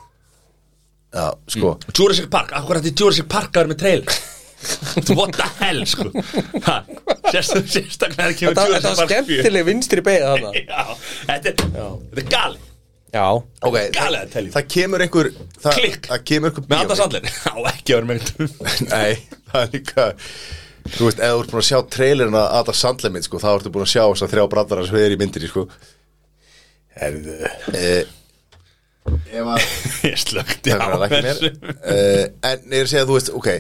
Já, 1.16 1.26
sko, 1.53 1.74
Jurassic 1.93 2.30
Park, 2.32 2.55
akkur 2.57 2.80
hætti 2.80 2.93
Jurassic 2.97 3.28
Park 3.30 3.53
að 3.53 3.62
vera 3.62 3.72
með 3.72 3.82
trailer 3.82 4.16
What 5.17 5.35
the 5.37 5.47
hell 5.61 5.83
sko 5.87 6.07
Ha, 6.65 6.77
sérst- 7.33 7.67
Sérstaklega 7.71 8.31
er 8.31 8.37
kemur 8.39 8.55
Þetta, 8.57 8.65
þetta 8.77 8.89
var 8.89 8.97
Park 8.97 9.11
4. 9.11 9.25
skemmtileg 9.27 9.67
vinstri 9.69 10.05
beigð 10.07 10.25
þarna 10.31 10.53
Já, 10.73 10.85
þetta 11.29 11.53
er, 11.53 11.59
þetta 11.67 12.23
er 12.25 12.31
gali 12.37 12.63
Já, 13.17 13.27
ok, 13.65 13.77
Galið 13.97 14.19
að 14.21 14.31
telja. 14.33 14.53
það 14.57 14.65
kemur 14.75 15.05
einhver 15.05 15.29
það, 15.63 15.77
Klikk. 15.79 16.09
það 16.11 16.25
kemur 16.31 16.51
einhver 16.51 16.65
Með 16.69 16.81
Anders 16.83 17.01
bíómynd. 17.01 17.15
Andler 17.17 17.53
Á 17.53 17.57
ekki 17.71 17.95
að 17.95 18.01
vera 18.01 18.09
með 18.11 18.23
nei, 18.91 19.13
það 19.53 19.61
er 19.63 19.71
líka 19.77 20.07
þú 20.97 21.07
veist, 21.09 21.21
ef 21.21 21.31
þú 21.37 21.41
ert 21.45 21.53
búin 21.53 21.63
að 21.63 21.69
sjá 21.71 21.79
trailerina 21.97 22.43
að 22.43 22.57
Adam 22.61 22.77
Sandler 22.81 23.15
mynd, 23.15 23.27
sko, 23.29 23.41
þá 23.43 23.49
ertu 23.57 23.73
búin 23.75 23.87
að 23.87 23.93
sjá 23.95 24.03
þess 24.11 24.27
að 24.27 24.35
þrjá 24.35 24.45
brandara 24.53 24.85
sem 24.91 24.99
er 25.01 25.15
í 25.15 25.21
myndinni, 25.23 25.49
sko 25.53 25.65
herðu 27.01 27.39
eh, 27.77 28.05
ef 29.39 29.49
að 29.55 29.65
Ég 30.07 30.21
slögti 30.23 30.75
Það 30.75 30.77
á 30.77 30.87
er 30.87 30.95
alveg 30.99 31.17
ekki 31.17 31.27
þessu 31.31 31.51
meir. 31.51 31.75
uh, 31.81 32.23
En 32.51 32.63
ég 32.71 32.79
er 32.83 32.87
að 32.87 32.93
segja, 32.93 33.07
þú 33.09 33.17
veist, 33.19 33.33
ok 33.41 33.51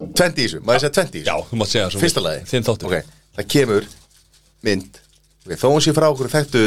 20 0.00 0.40
í 0.42 0.46
þessu, 0.46 0.60
maður 0.66 0.84
segja 0.84 0.94
20 0.98 1.06
í 1.06 1.22
þessu? 1.22 1.26
Já, 1.30 1.48
þú 1.50 1.58
mátt 1.60 1.72
segja 1.72 1.88
það 1.88 2.04
Fyrsta 2.04 2.22
lagi 2.24 2.46
Þinn 2.50 2.66
þáttur. 2.66 2.86
Ok, 2.86 3.10
það 3.38 3.48
kemur 3.54 3.88
mynd. 4.66 5.00
Okay, 5.46 5.58
Þó 5.60 5.66
hún 5.72 5.84
sé 5.84 5.94
frá 5.96 6.06
okkur 6.10 6.32
þekktu 6.32 6.62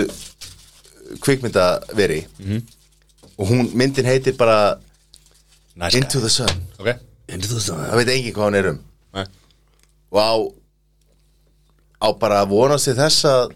kvikmyndaveri. 1.26 2.22
Mhm. 2.40 2.62
Og 3.40 3.48
hún, 3.48 3.70
myndin 3.74 4.06
heitir 4.06 4.36
bara 4.38 4.78
Nice 5.76 5.98
Into 5.98 6.20
the 6.20 6.30
Sun. 6.30 6.64
Ok. 6.80 6.94
Into 7.30 7.48
the 7.54 7.62
sun. 7.62 7.78
Það 7.86 8.02
veit 8.02 8.14
enginn 8.16 8.34
hvað 8.36 8.50
hún 8.50 8.58
er 8.60 8.70
um. 8.74 8.80
Nei. 9.14 9.26
Og 10.12 10.20
á 10.20 10.34
Á 12.00 12.08
bara 12.16 12.44
að 12.46 12.54
vonast 12.54 12.88
til 12.88 12.96
þess 12.96 13.26
að 13.28 13.56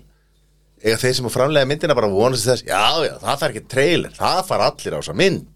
Eða 0.84 1.00
þeir 1.00 1.14
sem 1.16 1.28
að 1.30 1.32
framlega 1.38 1.68
myndina 1.70 1.96
bara 1.96 2.10
vonast 2.12 2.44
til 2.44 2.52
þess 2.52 2.66
Já, 2.68 2.82
já, 3.08 3.14
það 3.22 3.38
þarf 3.40 3.54
ekki 3.54 3.68
trailer 3.72 4.16
Það 4.18 4.40
far 4.50 4.64
allir 4.66 4.96
á 4.96 5.00
þessa 5.00 5.16
mynd 5.16 5.53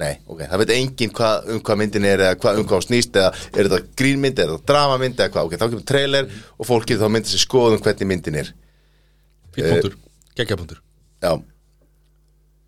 Nei, 0.00 0.14
ok, 0.24 0.40
það 0.48 0.62
veit 0.62 0.70
enginn 0.76 1.12
hvað, 1.16 1.50
um 1.52 1.60
hvað 1.66 1.80
myndin 1.82 2.08
er 2.08 2.22
eða 2.24 2.38
hvað, 2.40 2.60
um 2.60 2.66
hvað 2.70 2.86
snýst 2.86 3.18
eða 3.20 3.30
er 3.52 3.68
þetta 3.68 3.80
grínmynd 4.00 4.38
eða 4.44 4.56
dramamynd 4.70 5.18
eða 5.20 5.32
hvað, 5.34 5.48
ok, 5.50 5.54
þá 5.60 5.66
kemur 5.66 5.86
trailer 5.90 6.24
og 6.56 6.68
fólk 6.68 6.88
getur 6.88 7.04
þá 7.04 7.14
myndið 7.16 7.34
sér 7.34 7.44
skoðum 7.44 7.82
hvernig 7.84 8.08
myndin 8.08 8.40
er. 8.40 8.48
Fýtt 9.52 9.68
punktur. 9.68 9.94
Gekkja 10.38 10.56
punktur. 10.56 10.80
Já. 11.20 11.32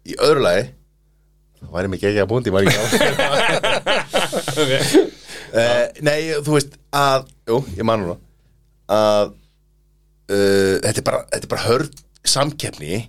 Í 0.03 0.19
öðru 0.19 0.43
lagi 0.45 0.71
Það 1.63 1.75
væri 1.77 1.91
mig 1.93 2.01
búndi, 2.27 2.51
maður 2.51 2.69
ekki 2.69 2.81
á. 2.83 2.85
Uh, 5.53 5.85
Nei, 6.01 6.33
þú 6.41 6.55
veist 6.55 6.79
að 6.97 7.27
Jú, 7.51 7.59
ég 7.77 7.85
man 7.85 8.01
núna 8.01 8.15
að 8.89 9.35
uh, 10.33 10.79
þetta, 10.81 10.95
er 10.95 11.05
bara, 11.05 11.19
þetta 11.29 11.45
er 11.45 11.51
bara 11.51 11.65
hörð 11.67 11.99
samkeppni. 12.33 13.01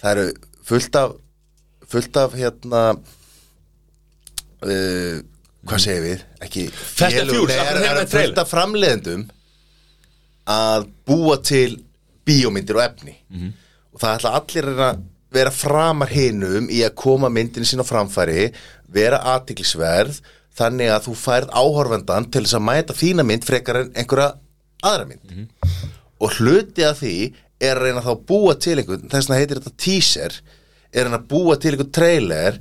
Það 0.00 0.10
eru 0.10 0.24
fullt 0.66 0.98
af 0.98 1.14
fullt 1.94 2.18
af 2.18 2.34
hérna 2.34 2.82
uh, 4.64 5.22
hvað 5.64 5.82
segir 5.86 6.04
við? 6.04 6.26
Ekki 6.44 6.68
hverju 6.98 7.46
er, 7.48 7.58
er 7.58 7.80
það 7.80 7.80
trailer? 7.80 8.12
fullt 8.14 8.40
af 8.42 8.52
framleiðendum 8.52 9.26
að 10.54 10.86
búa 11.08 11.38
til 11.40 11.80
bíómyndir 12.28 12.78
og 12.78 12.84
efni. 12.84 13.18
Og 13.94 14.00
það 14.02 14.16
ætla 14.18 14.32
allir 14.38 14.70
að 14.74 15.02
vera 15.34 15.50
framar 15.50 16.12
hinum 16.14 16.68
í 16.70 16.82
að 16.86 16.94
koma 17.00 17.30
myndinu 17.32 17.66
sín 17.66 17.82
á 17.82 17.86
framfæri 17.86 18.48
vera 18.94 19.18
aðtiklisverð 19.34 20.20
þannig 20.54 20.92
að 20.94 21.08
þú 21.08 21.14
færð 21.18 21.54
áhorfendan 21.58 22.28
til 22.30 22.44
þess 22.44 22.58
að 22.58 22.66
mæta 22.68 22.94
þína 22.94 23.24
mynd 23.26 23.46
frekar 23.46 23.80
en 23.80 23.90
einhverja 23.98 24.34
aðra 24.86 25.08
mynd. 25.08 25.48
Og 26.22 26.36
hluti 26.38 26.84
af 26.86 27.00
því 27.00 27.16
er 27.64 27.78
að 27.78 27.88
reyna 27.88 28.04
þá 28.04 28.12
að 28.14 28.22
búa 28.28 28.54
til 28.60 28.76
einhvern 28.78 29.08
þess 29.10 29.28
vegna 29.28 29.40
heitir 29.40 29.60
þetta 29.60 29.82
teaser 29.84 30.38
er 30.92 31.00
að 31.00 31.08
reyna 31.08 31.20
að 31.20 31.28
búa 31.32 31.56
til 31.58 31.72
einhvern 31.72 31.94
trailer 31.98 32.60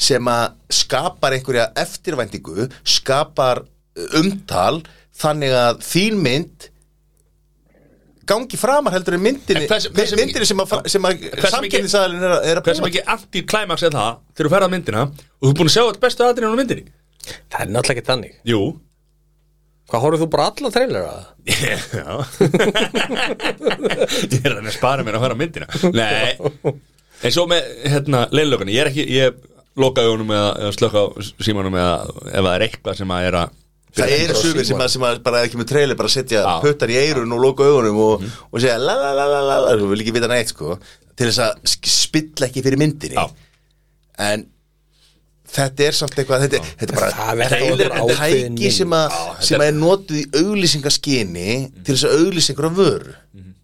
sem 0.00 0.28
að 0.32 0.54
skapar 0.72 1.36
einhverja 1.36 1.68
eftirvæntingu 1.82 2.68
skapar 2.88 3.62
uh, 3.66 4.18
umtal 4.20 4.80
þannig 5.20 5.52
að 5.60 5.82
þín 5.84 6.20
mynd 6.24 6.68
gangi 8.30 8.54
framar 8.60 8.94
heldur 8.94 9.16
en 9.16 9.24
myndinni 9.24 9.64
En 9.66 9.70
hversu- 9.72 9.90
hversu 9.90 10.16
myndinni 10.20 10.46
sem 10.46 10.60
að, 10.62 10.74
sem 10.92 11.02
að 11.08 11.16
mikið- 11.18 11.48
samkynnisaðalinn 11.56 12.22
er, 12.28 12.34
að- 12.36 12.44
er 12.52 12.60
að 12.60 12.68
Hversu 12.68 12.84
búa 12.84 12.88
mikið 12.92 13.08
anti-climax 13.16 13.82
er 13.88 13.96
það 13.96 14.12
þegar 14.36 14.46
þú 14.48 14.52
ferðað 14.54 14.72
myndina 14.76 15.02
og 15.08 15.42
þú 15.42 15.50
er 15.50 15.56
búin 15.60 15.70
að 15.70 15.74
sjá 15.74 15.82
þetta 15.88 16.04
bestu 16.04 16.26
aðrinn 16.28 16.54
á 16.54 16.60
myndinni. 16.60 16.84
Það 17.50 17.64
er 17.64 17.72
náttúrulega 17.74 17.96
ekki 17.98 18.10
þannig. 18.12 18.36
Jú. 18.48 18.60
Hvað 19.90 20.04
horfðu 20.04 20.20
þú 20.22 20.28
bara 20.30 20.46
alla 20.52 20.70
trailera? 20.70 21.14
Já. 21.98 22.10
Ég 24.30 24.44
er 24.46 24.54
að 24.60 24.70
spara 24.74 25.04
mér 25.06 25.18
að 25.18 25.24
fara 25.26 25.38
myndina. 25.38 25.68
Nei. 25.94 26.38
En 27.20 27.28
svo 27.34 27.42
með 27.44 27.66
hérna 27.92 28.22
leilökunni 28.32 28.72
Ég 28.72 28.80
er 28.80 28.88
ekki, 28.88 29.02
ég 29.12 29.34
loka 29.76 30.02
augunum 30.02 30.30
eða, 30.34 30.50
eða 30.64 30.72
slöka 30.76 30.98
á 31.02 31.06
símanum 31.46 31.74
eða 31.78 31.94
ef 32.30 32.44
það 32.44 32.54
er 32.56 32.64
eitthvað 32.66 32.96
sem 33.00 33.08
að 33.16 33.26
er 33.30 33.38
að 33.44 33.56
Það 33.90 34.12
eru 34.14 34.34
sumir 34.38 34.64
sem, 34.68 34.78
að- 34.78 34.90
sem 34.92 35.02
að 35.02 35.16
bara 35.26 35.38
ekki 35.42 35.58
með 35.58 35.66
trailer 35.72 35.96
bara 35.98 36.08
setja 36.08 36.44
Já. 36.46 36.60
puttar 36.62 36.90
í 36.92 36.98
eirun 37.00 37.32
og 37.34 37.40
loka 37.42 37.64
augunum 37.66 37.96
og, 38.04 38.22
og 38.52 38.60
segja 38.62 38.76
la 38.78 38.94
la 38.94 39.10
la 39.18 39.24
la 39.26 39.40
la 39.42 39.56
la 39.64 39.72
þú 39.80 39.88
vil 39.90 40.00
ekki 40.04 40.12
vita 40.14 40.28
neitt 40.30 40.52
sko 40.52 40.76
til 41.18 41.26
þess 41.26 41.40
að 41.42 41.72
spilla 41.90 42.46
ekki 42.46 42.62
fyrir 42.62 42.78
myndinni. 42.78 43.18
Já. 43.18 43.26
en 44.30 44.46
þetta 45.50 45.82
er 45.88 45.96
samt 45.98 46.14
eitthvað 46.22 46.44
þetta, 46.46 46.60
þetta 46.78 46.92
er 46.94 47.00
bara 47.00 47.10
Það 47.10 47.30
að 47.32 47.40
vera 47.80 47.98
ákveðin 48.04 48.56
tæki 48.60 48.70
sem, 48.76 48.94
að, 48.94 49.16
þetta 49.18 49.48
sem 49.48 49.60
er- 49.60 49.66
er 49.66 49.78
notuð 49.80 50.20
í 50.20 50.24
auglýsingaskyni 50.44 51.48
til 51.82 51.94
þess 51.96 52.06
að 52.06 52.14
af, 52.14 52.20
að, 52.20 53.34
þú 53.34 53.42
veist 53.42 53.59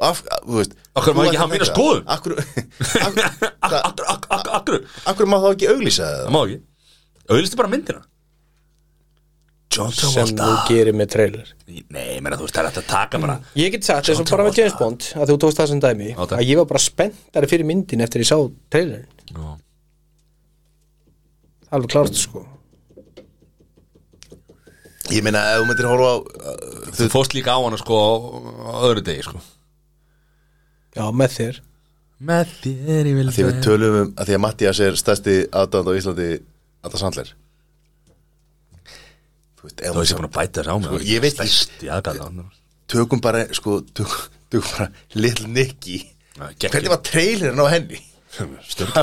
Má 0.00 0.10
þú 0.14 1.26
ekki 1.28 1.38
hafa 1.38 1.54
þetta. 1.54 1.68
skoðun? 1.70 2.02
Akkur, 2.10 2.34
akkur, 3.84 4.08
akkur, 4.58 4.80
akkur 5.12 5.28
má 5.30 5.38
þá 5.42 5.48
ekki 5.54 5.70
auglýsa 5.70 6.08
Það? 6.08 6.24
Það 6.24 6.34
má 6.34 6.40
ekki. 6.48 6.58
Auðlistu 7.30 7.60
bara 7.60 7.70
myndina? 7.72 8.02
John 9.74 9.90
sem 9.96 10.28
þú 10.38 10.48
gerir 10.68 10.94
með 10.94 11.08
trailer. 11.14 11.48
Nei, 11.66 12.20
menna 12.22 12.36
þú 12.38 12.46
veist, 12.46 12.54
það 12.54 12.68
er 12.68 12.68
að 12.70 12.88
taka 12.90 13.18
bara 13.22 13.36
Ég 13.58 13.72
get 13.74 13.86
sagt 13.86 14.06
þess 14.06 14.22
að 14.22 14.30
bara 14.36 14.46
með 14.46 14.58
James 14.60 14.76
Bond 14.78 15.06
að 15.18 15.32
þú 15.32 15.36
tókst 15.44 15.58
það 15.60 15.70
sem 15.72 15.80
dæmi 15.82 16.10
takk. 16.14 16.34
að 16.36 16.44
ég 16.46 16.60
var 16.60 16.68
bara 16.70 16.82
spenntari 16.84 17.50
fyrir 17.50 17.66
myndin 17.66 18.04
eftir 18.04 18.22
ég 18.22 18.28
sá 18.28 18.36
trailerin 18.70 19.08
Já. 19.34 19.48
alveg 21.74 21.90
klárt 21.90 22.14
sko. 22.20 22.44
Ég 25.10 25.24
meina 25.26 25.42
ef 25.56 25.64
þú 25.64 25.66
myndir 25.68 25.88
horfa 25.90 26.12
á 26.12 26.16
uh, 26.22 26.94
Þú 26.96 27.08
fórst 27.12 27.34
líka 27.36 27.56
á 27.56 27.60
hana 27.60 27.76
sko 27.80 27.98
á 27.98 28.72
öðru 28.86 29.02
degi 29.04 29.26
sko 29.26 29.42
Já, 30.94 31.04
með 31.10 31.38
þér. 31.38 31.62
Með 32.24 32.52
þér 32.62 33.08
ég 33.10 33.16
vil 33.18 33.30
því 33.34 33.46
við 33.48 33.62
tölum 33.66 33.96
um 34.00 34.12
að 34.14 34.28
því 34.30 34.36
að 34.36 34.42
Mattias 34.44 34.80
er 34.84 34.98
stærsti 34.98 35.38
aðdáðand 35.50 35.90
á 35.90 35.98
Íslandi 35.98 36.28
Alltaf 36.84 37.00
Sandler. 37.02 37.32
Þú 39.58 39.66
veist, 39.66 39.80
ef 39.80 39.90
Þú 39.90 39.98
veist 39.98 40.12
ég 40.14 40.20
búin 40.20 40.28
að 40.28 40.36
bæta 40.36 40.62
þess 40.62 40.70
á 40.70 40.76
mig 40.78 40.90
Sko, 40.90 41.00
ég 41.08 41.24
veit. 41.24 41.34
Stærsti 41.40 41.90
aðgæða 41.90 42.28
tökum 42.94 43.20
bara 43.24 43.46
sko, 43.56 43.78
tökum, 43.96 44.28
tökum 44.52 44.70
bara 44.76 44.90
Little 45.16 45.48
Nicky 45.48 46.02
hvernig 46.34 46.90
var 46.90 47.02
trailerin 47.06 47.62
á 47.62 47.66
henni? 47.70 48.00
Stund 48.68 48.94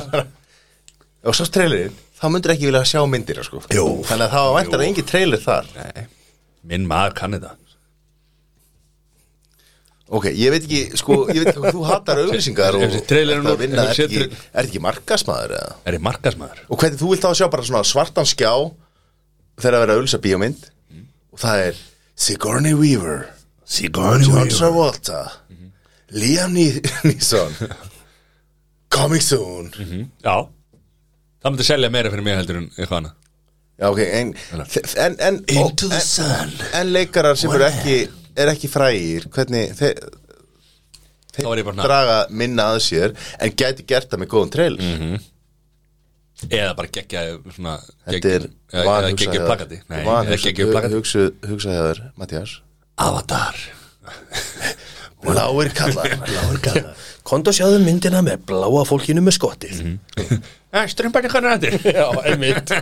og 1.22 1.38
svo 1.38 1.48
trailerin 1.54 1.96
þá 2.22 2.26
myndir 2.34 2.54
ekki 2.54 2.68
vilja 2.70 2.84
sjá 2.86 3.02
myndir 3.10 3.40
sko. 3.46 3.62
Jú. 3.74 3.86
þannig 4.06 4.28
að 4.28 4.34
það 4.36 4.48
var 4.48 4.56
væntar 4.60 4.84
engin 4.86 5.08
trailer 5.10 5.42
þar. 5.42 5.70
Nei, 5.78 6.04
minn 6.70 6.86
maður 6.90 7.16
kann 7.18 7.38
þetta 7.38 7.56
ok, 10.18 10.26
ég 10.36 10.52
veit 10.54 10.66
ekki, 10.68 10.82
sko, 11.00 11.18
ég 11.32 11.40
veit 11.42 11.52
ekki 11.54 11.62
hvað 11.64 11.76
þú 11.78 11.84
hatar 11.88 12.22
auglýsingar 12.26 12.76
og 12.78 12.84
úr- 12.86 13.60
vinna, 13.62 13.86
er 13.92 14.02
ekki, 14.06 14.24
er 14.52 14.68
ekki 14.68 14.82
markasmaður 14.84 15.54
eða? 15.60 15.76
Er 15.88 15.98
ég 15.98 16.04
markasmaður? 16.08 16.64
og 16.68 16.82
hvernig 16.82 17.00
þú 17.02 17.12
vilt 17.14 17.24
þá 17.26 17.30
að 17.32 17.38
sjá 17.42 17.48
bara 17.54 17.68
svona 17.70 17.84
svartan 17.88 18.28
skjá 18.32 18.52
þegar 19.62 19.78
að 19.78 19.86
vera 19.86 19.96
auglýsa 20.00 20.20
bíómynd? 20.26 20.66
Og 21.32 21.40
það 21.40 21.64
er 21.70 21.80
Sigourney 22.22 22.76
Weaver 22.76 23.22
Sigourney 23.72 24.28
John 24.28 24.52
Travolta 24.52 25.22
Liam 26.12 26.52
Ne- 26.58 26.82
Neeson 27.08 27.54
Coming 28.92 29.22
soon. 29.24 29.70
Já. 30.20 30.34
Það 31.42 31.54
myndi 31.54 31.64
selja 31.66 31.90
meira 31.94 32.10
fyrir 32.12 32.26
mig 32.26 32.36
heldur 32.36 32.58
en 32.60 32.66
eitthvað 32.76 32.98
annað. 32.98 33.14
Já, 33.80 33.86
ok, 33.88 34.02
en, 34.04 34.34
en, 35.00 35.16
en, 35.26 35.38
en 36.82 36.92
leikarar 36.92 37.40
sem 37.40 37.54
eru 37.56 37.64
ekki 37.70 37.96
er 38.36 38.52
ekki 38.54 38.70
frægir 38.72 39.28
hvernig 39.34 39.74
þeir, 39.80 40.00
var 41.42 41.62
svona- 41.64 41.84
draga 41.86 42.18
minna 42.30 42.70
að 42.76 42.80
sér 42.88 43.14
en 43.40 43.52
gæti 43.58 43.86
gert 43.88 44.10
það 44.12 44.24
með 44.24 44.32
góðum 44.36 44.52
trailer 44.56 45.20
Eða 46.50 46.72
bara 46.74 46.90
geggja 46.90 47.22
svona 47.54 47.76
þetta 48.08 48.30
er 48.34 48.46
Eða 48.74 49.10
geggja 49.14 49.42
plakati. 49.46 49.78
Nei, 49.92 50.00
eða 50.02 50.38
geggja 50.42 50.66
plakati. 50.72 51.28
hugsaðar 51.52 52.00
Mattias 52.18 52.56
Avatar. 52.98 53.60
Láir 55.38 55.70
kallar. 55.78 56.16
Kallar. 56.66 56.96
Konto 57.28 57.54
sjáðu 57.54 57.78
myndina 57.84 58.24
með 58.26 58.42
bláa 58.50 58.82
fólkinu 58.90 59.22
með 59.22 59.36
skottið. 59.38 59.84
Nei, 60.74 60.86
strömbarni 60.90 61.30
hvernig 61.30 61.52
er 61.52 61.62
þetta? 61.62 61.94
Já, 61.94 62.08
einmitt. 62.32 62.74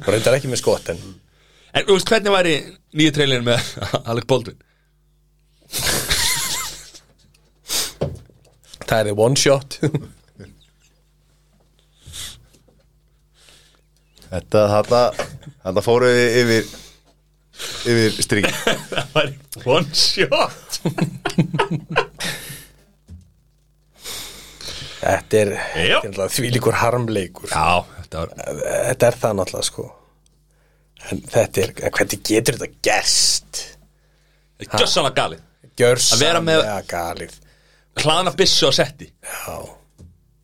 Og 0.00 0.08
reyndar 0.14 0.38
ekki 0.38 0.48
með 0.52 0.62
skott 0.62 0.88
en 0.94 1.02
En 1.76 1.84
þú 1.84 1.98
veist 1.98 2.08
hvernig 2.08 2.32
væri 2.32 2.52
nýja 2.96 3.12
trailerin 3.12 3.44
með 3.44 3.66
Alec 4.08 4.24
Baldwin? 4.30 4.56
Það 8.86 9.08
er 9.10 9.16
one 9.18 9.36
shot. 9.38 9.78
Þetta, 14.26 14.60
þetta, 14.72 15.00
þetta 15.62 15.82
fóru 15.86 16.08
við 16.10 16.36
yfir 16.42 16.64
yfir 17.86 18.10
strík 18.24 18.48
Það 18.90 19.06
væri 19.14 19.34
one 19.64 19.90
shot. 19.96 20.70
Þetta 25.06 25.34
er, 25.38 25.50
Já. 25.86 25.98
þetta 26.02 26.24
er 26.26 26.30
því 26.34 26.48
líkur 26.56 26.74
harmleikur. 26.80 27.48
Já, 27.52 27.86
þetta 28.02 28.16
var 28.24 28.30
Þetta 28.90 29.04
er 29.08 29.14
það 29.22 29.32
náttúrulega 29.40 29.68
sko. 29.70 29.84
En 31.06 31.16
þetta 31.30 31.56
er, 31.62 31.70
hvernig 31.94 32.20
getur 32.26 32.56
þetta 32.58 32.70
gerst? 32.88 33.52
Gjössanlega 34.66 35.14
galið. 35.20 35.42
Gjörsamlega 35.44 35.45
Að 35.84 36.22
vera 36.24 36.40
með- 36.44 36.64
galið. 36.90 37.34
Hlaðana 37.96 38.32
byssu 38.36 38.68
á 38.68 38.72
setti. 38.76 39.10
Já, 39.24 39.56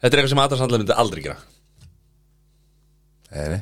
Þetta 0.02 0.16
er 0.16 0.18
eitthvað 0.18 0.32
sem 0.32 0.40
Adam 0.42 0.58
Sandler 0.58 0.80
myndi 0.82 0.94
aldrei 0.98 1.20
gera. 1.22 1.36
Nei, 3.32 3.44
nei, 3.52 3.60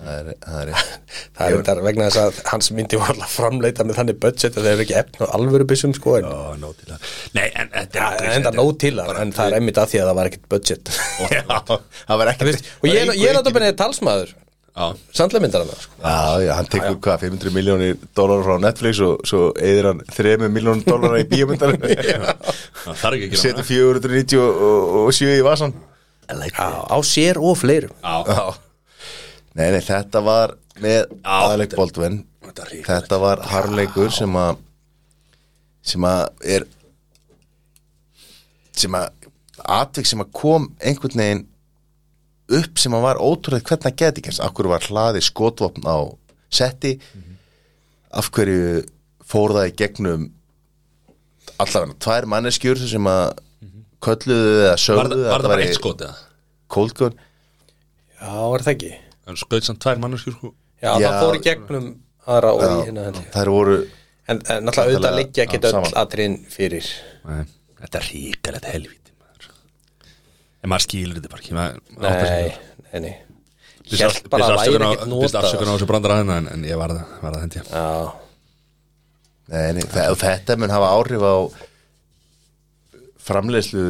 það 0.00 0.12
er, 0.20 0.28
það 0.44 0.60
er 0.60 0.70
það 1.36 1.46
er 1.46 1.56
þetta 1.58 1.74
vegna 1.84 2.06
þess 2.06 2.20
að 2.22 2.38
hans 2.52 2.68
myndi 2.76 3.00
var 3.00 3.10
alltaf 3.12 3.32
framleita 3.36 3.84
með 3.88 3.98
þannig 3.98 4.20
budget 4.22 4.56
að 4.56 4.64
þeir 4.68 4.72
eru 4.76 4.84
ekki 4.86 4.96
efn 5.00 5.24
og 5.26 5.34
alvöru 5.36 5.66
byssum 5.68 5.92
sko 5.96 6.14
en 6.20 6.28
Ó, 6.30 6.36
nóg 6.62 6.76
til 6.78 6.88
það 6.92 7.10
Nei, 7.36 7.48
en 7.50 7.72
þetta 7.74 8.06
er 8.14 8.28
en 8.30 8.36
enda 8.38 8.52
nóg 8.56 8.70
til 8.80 8.94
það, 8.96 9.12
en 9.24 9.34
það 9.36 9.50
er 9.50 9.56
einmitt 9.58 9.80
að 9.82 9.90
því 9.92 10.00
að 10.04 10.08
það 10.12 10.18
var 10.20 10.30
ekkert 10.30 10.46
budget. 10.54 10.92
Já, 11.34 11.42
það 11.50 12.22
var 12.22 12.32
ekki 12.32 12.54
Og 12.54 12.88
ég, 12.88 13.12
ég 13.18 13.26
er 13.32 13.36
náttúrulega 13.40 13.76
talsmaður 13.82 14.32
Já, 14.70 14.86
Sandlemyndar 15.18 15.64
hann 15.66 15.80
sko. 15.82 15.96
Já, 16.00 16.40
já, 16.46 16.52
hann 16.56 16.68
tekur 16.70 16.96
hvað, 17.02 17.18
500 17.26 17.52
miljónir 17.52 17.96
dólar 18.16 18.44
frá 18.46 18.54
Netflix 18.62 19.00
og 19.04 19.24
svo 19.28 19.40
eðir 19.58 19.88
hann 19.90 20.02
3 20.06 20.48
miljónir 20.48 20.86
dólar 20.86 21.18
í 21.18 21.24
bíómyndar. 21.28 21.74
Það 22.84 23.00
þarf 23.02 23.16
ekki 23.18 23.26
að 23.26 23.34
gera 23.34 23.42
setur 23.42 23.66
497 23.66 25.34
í 25.34 25.44
vasan 25.44 25.74
like 26.38 26.54
Já, 26.54 26.70
á 26.86 26.96
sér 27.02 27.40
og 27.42 27.58
fleirum. 27.58 27.92
Já, 28.00 28.14
Já. 28.30 28.44
Nei, 29.58 29.66
nei, 29.74 29.80
þetta 29.82 30.22
var 30.22 30.54
með 30.80 31.00
þetta- 31.26 31.76
Baldwin. 31.76 32.20
þetta 32.86 33.16
er 33.18 33.22
var 33.26 33.42
harleikur 33.50 34.12
sem 34.14 34.36
að 34.38 34.62
sem 35.82 36.06
að 36.06 36.28
er 36.54 36.64
sem 38.76 38.94
að 38.96 39.08
atvik 39.66 40.06
sem 40.08 40.22
að 40.22 40.30
kom 40.32 40.68
einhvern 40.80 41.18
veginn 41.20 41.42
upp 42.58 42.78
sem 42.82 42.94
að 42.96 43.04
var 43.06 43.20
ótrúlega 43.22 43.68
hvernig 43.70 43.90
að 43.92 43.98
geti 44.02 44.22
ekki 44.24 44.40
af 44.42 44.54
hverju 44.56 44.72
var 44.72 44.86
hlaði 44.88 45.22
skotvopn 45.22 45.86
á 45.86 45.98
setti 46.50 46.92
af 48.10 48.30
hverju 48.34 48.82
fór 49.30 49.54
það 49.54 49.68
í 49.70 49.74
gegnum 49.78 50.24
allavega 51.60 51.96
tvær 52.02 52.26
manneskjur 52.32 52.80
sem 52.90 53.06
að 53.10 53.38
kölluðu 54.02 54.52
eða 54.64 54.70
Var, 54.72 54.82
sögðu 54.86 55.18
það- 55.20 55.30
var 55.30 55.44
það 55.44 55.52
bara 55.54 55.64
eitt 55.66 55.78
skot 55.78 56.00
eða? 56.06 56.16
cold 56.68 56.94
gun 56.98 57.14
Já, 58.20 58.54
er 58.54 58.62
það 58.66 58.74
ekki? 58.74 58.92
En 59.30 59.36
skaut 59.36 59.64
samt 59.64 59.80
tvær 59.84 60.00
manneskjur 60.02 60.36
sko 60.38 60.54
Já, 60.80 60.92
Já. 60.98 61.08
það 61.10 61.20
fór 61.24 61.36
í 61.38 61.42
gegnum 61.44 61.88
aðra 62.26 62.52
og 62.56 62.62
í 62.64 62.86
hérna 62.88 63.24
þær 63.34 63.50
voru 63.54 63.76
En, 64.30 64.38
en 64.46 64.62
náttúrulega 64.64 64.86
auðvitað 64.94 65.16
liggja 65.18 65.44
ekki 65.44 65.58
öll 65.66 65.94
atriðin 66.04 66.36
fyrir 66.52 66.86
Nei, 67.26 67.44
Þetta 67.80 67.98
er 67.98 68.04
ríkalegt 68.12 68.66
helvíti 68.70 69.09
maður. 69.09 69.09
En 70.60 70.68
maður 70.72 70.84
skilur 70.86 71.16
þetta 71.18 71.30
bara 71.32 71.42
ekki 71.42 71.54
Nei, 71.56 72.54
nei, 72.92 73.00
nei. 73.06 73.14
Hélt 73.90 74.26
bara 74.30 74.46
að 74.50 74.58
væri 74.60 74.74
ekkert 74.76 75.00
biðst 75.00 75.10
notað. 75.10 75.38
afsökunar 75.44 75.72
á 75.72 75.76
þessu 75.78 75.88
brandar 75.90 76.12
aðeina 76.16 76.34
en, 76.42 76.48
en 76.54 76.66
ég 76.68 76.76
var 76.78 76.92
það, 76.94 77.14
var 77.24 77.36
það 77.36 77.44
hendi 77.46 77.62
Já, 77.64 78.12
Nei, 79.50 79.72
nei, 79.74 79.86
og 80.12 80.18
þetta 80.20 80.56
mun 80.62 80.70
hafa 80.70 80.90
áhrif 80.94 81.24
á 81.26 81.36
framleiðslu 83.20 83.84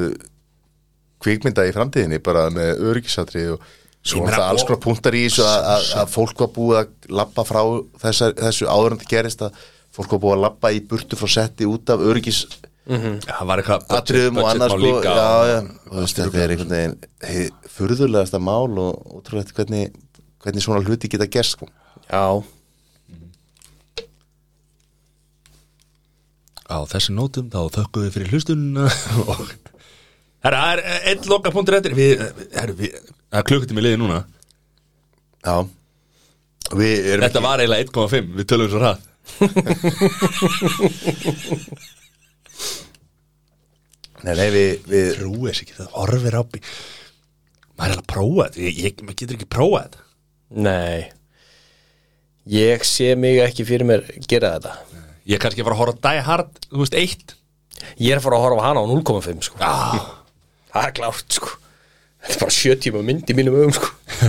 kvikmynda 1.20 1.66
í 1.68 1.74
framtíðinni 1.76 2.20
bara 2.24 2.46
með 2.54 2.80
öryggisatri 2.90 3.42
og 3.54 3.66
svo 4.00 4.22
Ég 4.22 4.24
er 4.24 4.30
meina, 4.30 4.38
það 4.38 4.46
alls 4.54 4.62
og- 4.64 4.70
konar 4.70 4.82
punktar 4.86 5.16
í 5.18 5.24
þessu 5.26 5.44
að, 5.44 5.66
að, 5.74 5.84
að 6.00 6.14
fólk 6.14 6.40
var 6.40 6.50
búið 6.56 6.78
að 6.80 7.10
lappa 7.20 7.44
frá 7.44 7.60
þessa, 8.06 8.30
þessu 8.40 8.70
áður 8.72 8.94
en 8.96 9.00
þetta 9.02 9.12
gerist 9.12 9.44
að 9.44 9.60
fólk 9.92 10.14
var 10.16 10.22
búið 10.24 10.36
að 10.38 10.44
lappa 10.46 10.70
í 10.72 10.80
burtu 10.88 11.18
frá 11.20 11.28
setti 11.34 11.68
út 11.68 11.92
af 11.92 12.00
öryggis 12.08 12.40
Það 12.88 13.42
var 13.50 13.60
eitthvað 13.60 13.92
atriðum 13.98 14.38
og 14.40 14.46
annars 14.50 14.72
sko, 14.72 14.92
já, 15.04 15.26
já, 15.50 15.58
veist, 15.94 16.16
þetta 16.20 16.40
er 16.40 16.54
einhvern 16.54 16.72
veginn 16.74 16.96
hei, 17.28 17.42
furðulegasta 17.74 18.40
mál 18.42 18.78
og 18.80 19.18
ótrúlegt 19.20 19.52
hvernig, 19.54 19.92
hvernig 20.42 20.64
svona 20.64 20.80
hluti 20.86 21.10
geta 21.12 21.28
gerst 21.30 21.58
sko. 21.58 21.68
Já, 22.08 22.40
Á 26.70 26.78
þessu 26.86 27.10
nótum 27.16 27.48
þá 27.50 27.64
þökkum 27.74 28.04
við 28.04 28.12
fyrir 28.14 28.30
hlustun 28.30 28.62
og 29.26 29.40
Herra, 30.40 30.60
það 30.62 30.70
er 30.72 31.08
einn 31.10 31.26
loka 31.28 31.50
punktur 31.52 31.76
eftir. 31.76 31.92
Við, 31.98 32.22
herra, 32.54 32.72
við, 32.78 32.94
það 33.28 33.40
er 33.42 33.46
klukkutími 33.50 33.82
liði 33.84 33.98
núna. 34.00 34.22
Já. 35.44 35.56
Þetta 36.70 37.42
var 37.44 37.60
eiginlega 37.60 37.84
1,5, 37.90 38.30
við 38.38 38.46
tölum 38.48 38.70
svo 38.70 38.80
ræð 38.84 38.98
nei, 44.26 44.34
nei, 44.36 44.48
við, 44.54 44.70
við 44.90 45.06
Trúi 45.18 45.46
þess 45.48 45.62
ekki, 45.64 45.74
það 45.78 45.88
horfir 45.96 46.34
á 46.36 46.42
bí 46.44 46.58
Maður 47.80 47.80
er 47.80 47.88
alveg 47.94 48.04
að 48.04 48.10
prófa 48.12 48.42
þetta. 48.44 48.58
Ég, 48.60 48.72
ég, 48.84 48.92
Maður 49.00 49.16
getur 49.22 49.36
ekki 49.38 49.48
prófa 49.56 49.78
þetta. 49.86 50.00
Nei. 50.66 51.00
Ég 52.52 52.78
sé 52.84 53.08
mig 53.16 53.36
ekki 53.40 53.64
fyrir 53.68 53.86
mér 53.88 54.02
gera 54.28 54.50
þetta. 54.58 54.72
Ég 55.24 55.34
er 55.38 55.40
kannski 55.40 55.62
að 55.62 55.66
fara 55.70 55.76
að 55.78 55.82
horfa 55.84 56.02
Die 56.04 56.20
Hard, 56.26 56.52
þú 56.68 56.78
veist, 56.82 56.96
eitt. 57.00 57.28
Ég 57.96 58.12
er 58.12 58.18
að 58.20 58.24
fara 58.26 58.36
að 58.36 58.44
horfa 58.44 58.60
á 58.60 58.68
hana 58.68 58.84
á 58.84 58.86
0,5 58.90 59.40
sko. 59.48 59.56
Já, 59.62 59.72
Það 60.74 60.84
er 60.84 60.92
klárt 61.00 61.28
sko. 61.38 61.48
Þetta 62.20 62.36
er 62.36 62.42
bara 62.44 62.52
7 62.58 62.76
tíma 62.84 63.00
mynd 63.08 63.24
í 63.32 63.34
mínum 63.38 63.56
ögum 63.56 63.72
sko. 63.72 63.88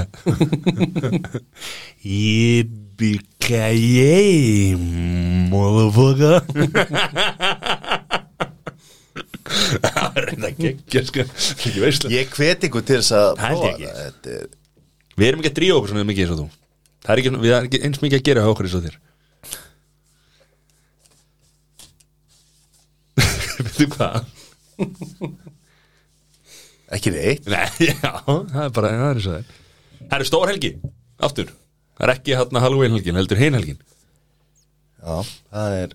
Yippee-ki-yay, 3.42 4.76
motherfucker 5.52 6.42
Það 9.52 10.18
er 10.22 10.26
reynda 10.30 10.50
geggja, 10.58 11.02
sko. 11.08 11.22
Ekki 11.56 11.82
veist 11.84 12.04
ég 12.12 12.28
hvet 12.38 12.62
ykkur 12.70 12.84
til 12.88 12.98
þess 13.02 13.12
að 13.18 13.28
Það 13.38 13.46
held 13.48 13.56
ég 13.56 13.62
prófa 13.62 13.72
ekki. 13.76 13.86
það. 13.86 13.96
Þetta 14.06 14.30
er, 14.40 14.46
Við 15.22 15.28
erum 15.28 15.40
ekki 15.44 15.52
að 15.52 15.58
drífa 15.60 15.76
okkur 15.80 15.92
svona 15.94 16.10
mikið 16.12 16.24
eins 16.26 16.34
og 16.36 16.40
þú. 16.42 16.48
Það 17.02 17.12
er 17.14 17.18
ekki, 17.24 17.32
við 17.42 17.52
erum 17.56 17.68
ekki 17.70 17.84
eins 17.88 18.00
mikið 18.06 18.18
að 18.22 18.26
gera 18.30 18.42
hjá 18.46 18.52
okkur 18.56 18.66
eins 18.70 18.78
og 18.80 18.86
þér. 18.88 18.98
Veitu 23.62 23.86
hvað? 23.96 24.16
ekki 26.92 27.10
neitt. 27.16 27.46
Nei, 27.52 27.68
já, 27.92 28.12
það 28.26 28.64
er 28.66 28.72
bara, 28.76 28.90
það 28.92 29.10
er 29.12 29.16
eins 29.20 29.28
og 29.28 29.32
það 29.32 29.40
er. 29.40 29.46
Það 30.12 30.18
er 30.18 30.26
stór 30.32 30.48
helgi, 30.52 30.72
aftur. 31.28 31.48
Það 31.98 32.06
er 32.08 32.12
ekki 32.16 32.32
hérna 32.40 32.64
Halloween 32.64 32.96
helgin, 32.98 33.18
heldur 33.20 33.40
hin 33.42 33.56
helgin. 33.58 33.80
Já, 35.02 35.16
Það 35.54 35.70
er 35.82 35.90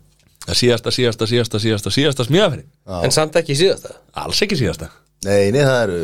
síðasta, 0.55 0.91
síðasta, 0.95 1.27
síðasta, 1.27 1.59
síðasta, 1.59 1.91
síðasta 1.91 2.25
smíðafæri 2.29 2.65
En 3.03 3.11
samt 3.15 3.35
ekki 3.41 3.57
síðast 3.59 3.83
það 3.89 3.97
Alls 4.23 4.43
ekki 4.47 4.57
síðasta. 4.61 4.87
Nei, 5.27 5.51
nei, 5.51 5.63
það 5.67 5.81
eru 5.89 5.99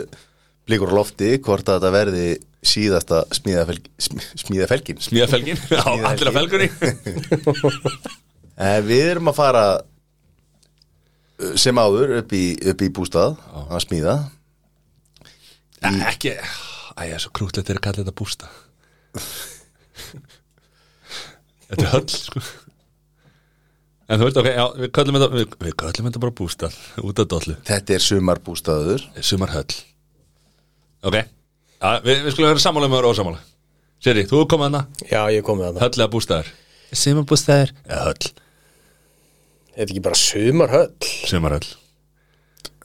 blikur 0.66 0.90
á 0.90 0.98
lofti 0.98 1.28
hvort 1.44 1.68
að 1.68 1.78
þetta 1.78 1.90
verði 1.94 2.26
síðasta 2.62 3.20
smíðafelg, 3.34 3.86
sm- 3.98 4.26
smíðafelgin. 4.44 4.98
Smíðafelgin, 5.02 5.58
á 5.78 5.90
allra 6.10 6.32
felgunni 6.34 6.68
við 8.86 9.04
erum 9.12 9.30
að 9.32 9.38
fara 9.38 9.64
uh, 11.42 11.54
sem 11.58 11.78
áður 11.82 12.16
upp 12.20 12.34
í, 12.38 12.42
upp 12.72 12.82
í 12.86 12.90
bústað 12.94 13.34
að 13.66 13.80
smíða. 13.86 14.14
Æ, 15.82 15.88
Ekki, 16.12 16.36
æja, 17.02 17.18
svo 17.22 17.30
krútlegt 17.34 17.70
er 17.72 17.78
að 17.80 17.86
kalla 17.88 18.02
þetta 18.04 18.14
bústa 18.22 18.46
Þetta 21.72 21.84
er 21.86 21.92
höll, 21.94 22.06
sko 22.12 22.42
En 24.12 24.20
þú 24.20 24.26
veist, 24.28 24.38
ok, 24.42 24.48
já, 24.52 24.64
við 24.76 24.90
köllum 24.98 25.16
þetta 25.16 25.28
Við, 25.32 25.54
við 25.64 25.74
köllum 25.80 26.08
þetta 26.10 26.20
bara 26.26 26.34
bústað, 26.42 26.74
út 27.00 27.22
af 27.22 27.28
dollu. 27.32 27.54
Þetta 27.68 27.94
er 27.96 28.02
sumarbústaður 28.04 29.06
Sumar 29.24 29.52
höll. 29.54 29.78
Ok, 31.08 31.16
já, 31.16 31.88
við, 32.04 32.20
við 32.26 32.34
skulum 32.36 32.52
vera 32.52 32.62
sammála 32.66 32.90
með 32.90 32.98
að 32.98 33.00
vera 33.00 33.12
ósamála 33.16 33.40
Seri, 34.02 34.24
þú 34.28 34.42
komið 34.50 34.68
hana 34.68 34.82
Já, 35.08 35.20
ég 35.34 35.44
kom 35.46 35.60
með 35.62 35.76
það 35.78 35.84
Höll 35.86 35.96
eða 36.02 36.10
bústaður? 36.12 36.50
Sumar 36.92 37.24
bústaður. 37.30 37.72
Eða 37.88 38.02
höll. 38.10 38.32
Þetta 39.72 39.80
er 39.80 39.88
ekki 39.88 40.04
bara 40.04 40.18
sumarhöll 40.20 41.10
Sumar 41.30 41.56
höll. 41.56 41.70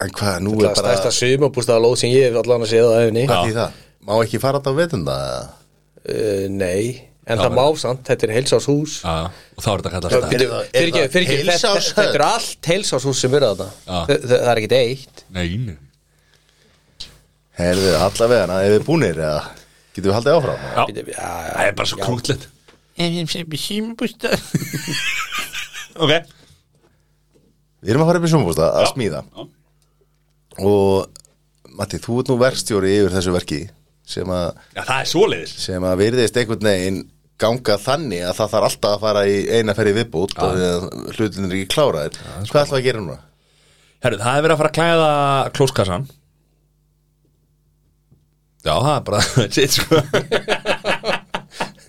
En 0.06 0.12
hvað, 0.14 0.40
nú 0.46 0.54
Það 0.54 0.64
er 0.64 0.70
er 0.70 0.78
bara 0.78 0.96
stærsta 0.96 1.12
sumarbústaðalóð 1.18 1.96
sem 2.00 2.12
ég 2.14 2.28
hef 2.30 2.40
allan 2.44 2.64
að 2.66 2.72
séð 2.72 2.88
á 2.88 2.96
efni 3.04 3.24
hvað 3.28 3.44
því 3.48 3.56
það, 3.58 3.78
má 4.08 4.14
ekki 4.24 4.42
fara 4.44 4.60
þetta 4.62 4.74
á 4.74 4.80
vetunda 4.80 5.16
eða? 5.28 5.40
uh, 6.08 6.44
Nei, 6.54 6.84
en 7.28 7.42
það 7.42 7.56
má 7.58 7.66
samt 7.82 8.06
Þetta 8.08 8.28
er 8.28 8.34
heilsáshús 8.38 8.94
og 9.04 9.64
þá 9.64 9.68
er 9.74 9.82
þetta 9.82 9.90
að 9.90 9.96
kalla 9.98 10.12
Já, 10.12 10.18
stað 10.18 10.32
Fyrir, 10.34 10.54
Er 10.54 10.70
fyrir, 10.78 10.94
það 10.94 11.12
fyrir, 11.18 11.28
fyrir, 11.34 11.52
þetta, 11.52 12.06
er 12.14 12.26
allt 12.28 12.72
heilsáshús 12.72 13.26
sem 13.26 13.36
eru. 13.40 13.52
Þa- 13.60 13.70
Það 13.88 14.16
það 14.32 14.50
er 14.54 14.62
ekkit 14.62 14.78
eitt. 14.78 15.26
Nei, 15.36 15.48
nei 15.66 15.78
herðu, 17.58 17.94
allavega, 17.98 18.60
ef 18.68 18.76
við 18.76 18.86
búnir 18.86 19.18
eða? 19.18 19.42
Getum 19.96 20.12
við 20.12 20.16
haldið 20.18 20.36
áfram? 20.38 20.66
Já, 20.70 20.84
það 21.18 21.64
er 21.66 21.78
bara 21.80 21.90
svo 21.90 21.98
já. 21.98 22.04
krútlegt. 22.06 22.48
Ok. 25.98 26.12
Við 27.82 27.90
erum 27.94 28.04
að 28.04 28.10
fara 28.12 28.20
upp 28.22 28.28
í 28.28 28.30
sumarbústað 28.30 28.76
að 28.78 28.88
smíða. 28.92 29.22
Og 30.62 31.24
Matti, 31.78 32.00
þú 32.02 32.20
ert 32.22 32.30
nú 32.32 32.38
verkstjóri 32.42 32.92
yfir 33.00 33.14
þessu 33.14 33.34
verki 33.34 33.60
sem 34.08 34.30
að, 34.34 34.48
er 34.78 34.86
sem 35.66 35.84
að 35.90 36.00
virðist 36.04 36.38
einhvern 36.42 36.70
veginn 36.70 37.00
ganga 37.42 37.76
þannig 37.82 38.24
að 38.26 38.36
það 38.40 38.52
þarf 38.54 38.68
alltaf 38.70 38.94
að 38.98 39.04
fara 39.06 39.24
í 39.30 39.36
eina 39.60 39.76
ferði 39.78 39.94
viðbútt 40.00 40.36
og 40.42 40.56
því 40.58 40.68
að 40.68 40.86
hlutin 41.18 41.48
er 41.48 41.56
ekki 41.58 41.72
kláraðir. 41.76 42.20
Hvað 42.50 42.62
ætlum 42.64 42.74
við 42.74 42.80
að 42.82 42.86
gera 42.88 43.02
núna? 43.04 43.18
Herru, 44.06 44.20
það 44.22 44.38
er 44.40 44.46
verið 44.46 44.56
að 44.56 44.62
fara 44.62 44.72
að 44.72 44.78
klæða 44.78 45.12
klóskassan. 45.58 46.08
Já, 48.68 48.74
það 48.74 48.94
er 48.96 49.04
bara 49.08 49.20
That's 49.38 49.60
it, 49.62 49.78
sko. 49.78 50.02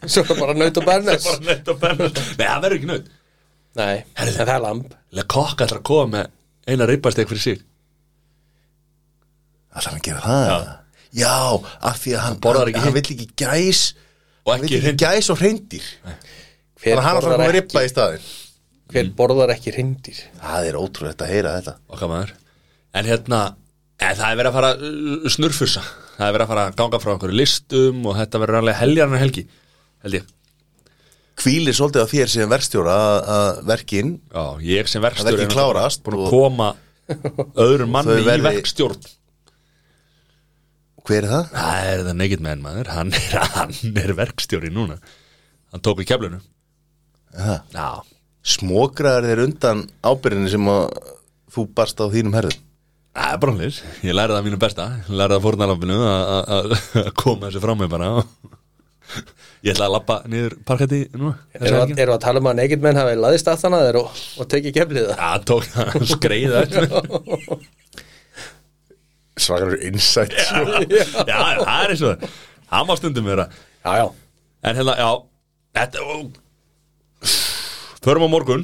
Svo 0.09 0.23
það 0.29 0.39
bara 0.41 0.55
naut 0.57 0.79
og 0.81 0.85
bernes 0.87 1.25
Bara 1.27 1.41
neitt 1.49 1.69
að 1.69 1.79
benna 1.83 2.07
Nei, 2.09 2.45
það 2.45 2.61
verður 2.63 2.77
ekki 2.79 2.89
nöð 2.89 3.09
Nei, 3.79 3.97
en 4.19 4.31
það 4.37 4.53
er 4.55 4.63
lamb. 4.65 4.93
Le 5.15 5.25
kokk 5.31 5.65
ætlar 5.65 5.81
að 5.81 5.87
koma 5.89 6.07
með 6.13 6.31
eina 6.69 6.87
ribbasteg 6.89 7.29
fyrir 7.31 7.43
sig. 7.45 7.59
Ætlum 9.79 9.97
við 9.97 10.01
að 10.01 10.07
gera 10.09 10.23
það? 10.25 10.47
Já, 10.49 10.59
Já 11.19 11.35
af 11.91 12.01
því 12.03 12.15
að 12.19 12.25
hann, 12.25 12.39
borðar 12.45 12.65
hann, 12.65 12.73
ekki 12.73 12.83
hann 12.83 12.93
hrein- 12.93 12.97
vill 12.99 13.15
ekki 13.15 13.29
gæs 13.43 13.83
Og 14.49 14.55
ekki 14.57 14.81
hreindýr. 14.83 15.01
gæs 15.05 15.31
og 15.33 15.41
hreindir 15.43 15.89
Hver 16.79 16.95
þannig 16.95 16.99
að 16.99 17.07
hann 17.07 17.19
ætlar 17.23 17.45
að 17.45 17.57
ribba 17.59 17.85
í 17.85 17.91
staðin 17.93 18.29
hver 18.89 19.11
borðar 19.17 19.53
ekki 19.53 19.73
rindir 19.77 20.19
það 20.41 20.71
er 20.71 20.79
ótrúlegt 20.81 21.25
að 21.25 21.33
heyra 21.35 21.55
þetta. 21.59 21.75
Okkar 21.93 22.09
maður. 22.09 22.35
En 22.97 23.09
hérna, 23.09 23.41
e, 24.01 24.07
það 24.07 24.31
er 24.31 24.39
verið 24.41 24.51
að 24.51 24.57
fara 24.57 24.71
uh, 24.79 25.29
snurfusa. 25.35 25.83
Það 26.17 26.25
er 26.25 26.35
verið 26.35 26.47
að 26.47 26.53
fara 26.55 26.65
að 26.65 26.79
ganga 26.81 27.01
frá 27.03 27.13
einhverju 27.13 27.39
listum 27.39 28.07
Og 28.09 28.17
þetta 28.19 28.39
verður 28.43 28.57
alveg 28.59 28.75
heljarnar 28.81 29.21
helgi 29.23 29.45
Held 30.03 30.17
ég. 30.17 30.33
Hvílir 31.39 31.77
svolítið 31.79 32.03
á 32.03 32.11
þér 32.11 32.33
sem 32.33 32.51
verkstjóra 32.51 32.95
að, 32.99 33.19
að 33.37 33.61
verkin. 33.69 34.09
Já, 34.33 34.43
ég 34.67 34.91
sem 34.91 34.99
Það 34.99 35.07
verkstjóri 35.07 35.37
verki 35.37 35.47
er 35.47 35.53
klárast 35.53 36.03
Búin 36.07 36.19
að 36.19 36.33
koma 36.33 36.73
öðrum 37.67 37.95
manni 37.95 38.19
í 38.25 38.41
verkstjórn 38.49 39.07
hver 41.09 41.25
er 41.25 41.31
það? 41.33 41.51
Það 41.55 41.89
er 41.93 42.03
það 42.07 42.17
negitt 42.21 42.45
menn 42.45 42.63
maður. 42.65 42.91
Hann 42.95 43.13
er, 43.17 43.37
hann 43.57 43.75
er 44.05 44.15
verkstjóri 44.19 44.71
núna. 44.75 44.99
Hann 45.73 45.85
tók 45.85 46.03
í 46.05 46.07
keflinu. 46.09 46.41
Það. 47.35 47.59
Já, 47.75 47.89
smokraðar 48.57 49.27
þér 49.29 49.43
undan 49.45 49.83
ábyrðinni 50.09 50.53
sem 50.53 50.71
að 50.73 50.87
þú 51.55 51.67
barst 51.77 52.01
á 52.01 52.07
þínum 52.13 52.37
herðum? 52.39 52.65
Það 53.19 53.33
er 53.35 53.39
bara 53.43 53.53
hlis 53.59 53.77
Ég 54.07 54.15
lærði 54.15 54.37
það 54.37 54.45
mínu 54.47 54.59
besta. 54.63 54.85
Ég 55.09 55.17
lærði 55.19 55.37
það 55.37 55.45
fórnarlampinu 55.49 55.97
að 56.07 56.77
koma 57.19 57.49
þessu 57.49 57.63
frá 57.65 57.75
mig 57.81 57.91
bara. 57.91 58.11
Ég 59.65 59.73
ætla 59.73 59.89
að 59.89 59.95
lappa 59.97 60.17
niður 60.29 60.55
parketti 60.69 60.99
við 61.09 61.25
helgina. 61.57 61.81
að- 61.83 61.95
við 61.97 62.13
að 62.15 62.21
tala 62.23 62.43
um 62.43 62.49
að 62.51 62.59
neikid 62.61 62.83
menn 62.85 62.99
hafi 63.01 63.15
laðist 63.19 63.49
að 63.51 63.63
þannig 63.65 63.97
og, 63.99 64.21
og 64.39 64.51
tekið 64.53 64.77
geflið 64.77 65.09
það? 65.09 65.23
Já, 65.25 65.31
tók 65.49 65.65
það. 65.73 65.97
skreiða 66.13 66.61
eftir 69.39 69.47
svakalur 69.47 69.81
insight 69.89 70.35
Já, 70.35 70.61
já, 71.31 71.39
það 71.63 71.79
er 71.87 71.95
eins 71.95 72.05
og 72.05 72.11
það 72.13 72.37
Það 72.69 72.85
má 72.85 72.95
stundum 73.01 73.29
vera. 73.31 73.45
Já, 73.81 73.93
já, 73.97 74.07
En 74.69 74.77
hérna, 74.77 74.97
já 75.01 75.11
Þetta 75.79 75.99
Förum 77.99 78.25
á 78.25 78.31
morgun. 78.31 78.63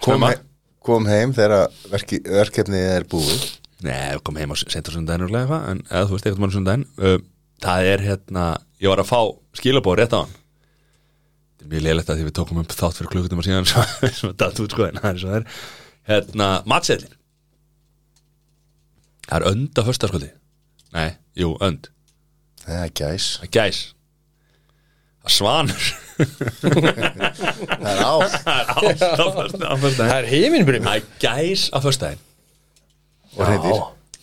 Kom, 0.00 0.22
he 0.24 0.36
kom 0.80 1.04
heim 1.06 1.34
þegar 1.36 1.68
verki, 1.92 2.18
verkefni 2.24 2.80
er 2.80 3.04
búið. 3.10 3.42
Nei, 3.84 4.16
komum 4.24 4.40
heim 4.40 4.52
á 4.52 4.56
sent 4.60 4.88
á 4.88 4.92
sundaginn 4.92 5.26
örugglega 5.26 5.44
eitthvað, 5.44 5.68
en 5.70 5.82
eða 5.88 6.08
þú 6.08 6.16
veist 6.16 6.26
eitthvað 6.26 6.42
mann 6.44 6.54
sundaginn 6.54 6.86
uh, 7.00 7.16
Það 7.64 7.86
er 7.92 8.02
hérna 8.04 8.44
Ég 8.80 8.92
var 8.92 9.00
að 9.00 9.08
fá 9.08 9.20
skilabóð 9.56 9.96
rétt 10.00 10.16
á 10.16 10.20
hann 10.20 10.34
Þetta 10.34 11.64
er 11.64 11.70
mjög 11.72 11.86
leilegt 11.86 12.12
að 12.12 12.20
því 12.20 12.26
við 12.26 12.36
tókum 12.40 12.60
upp 12.60 12.74
þátt 12.76 12.98
fyrir 12.98 13.12
klukkutum 13.14 13.40
og 13.40 13.46
síðan 13.46 13.68
svo, 13.70 13.84
svo 14.18 14.32
datt 14.36 14.60
út 14.64 14.76
sko 14.76 14.86
en 14.88 15.00
það 15.00 15.10
er 15.12 15.22
svo 15.22 15.32
það 15.32 15.38
er. 15.38 15.48
Hérna, 16.10 16.50
matseðlin 16.68 17.16
Það 19.30 19.36
er 19.38 19.44
önd 19.52 19.78
á 19.78 19.82
föstaskvöldi 19.86 20.30
Nei, 20.90 21.10
jú, 21.38 21.52
önd. 21.62 21.86
Það 22.64 22.80
er 22.82 22.88
gæs. 22.98 23.26
Það 23.38 23.44
er 23.46 23.50
gæs. 23.54 23.78
Það 25.20 25.28
er 25.30 25.34
svanur. 25.36 25.84
Það 26.60 27.88
er 27.92 28.00
ást 28.08 28.34
Það 28.44 28.58
er 28.58 28.66
ást 28.90 29.04
á 29.06 29.14
á 29.14 29.16
föstudaginn. 29.30 30.00
Það 30.00 30.16
er 30.16 30.26
heiminbrimi 30.32 30.86
Það 30.88 30.98
er 30.98 31.06
gæs 31.22 31.62
á 31.70 31.78
föstudaginn. 31.84 32.22
Og 33.38 33.42
reyndir 33.46 33.78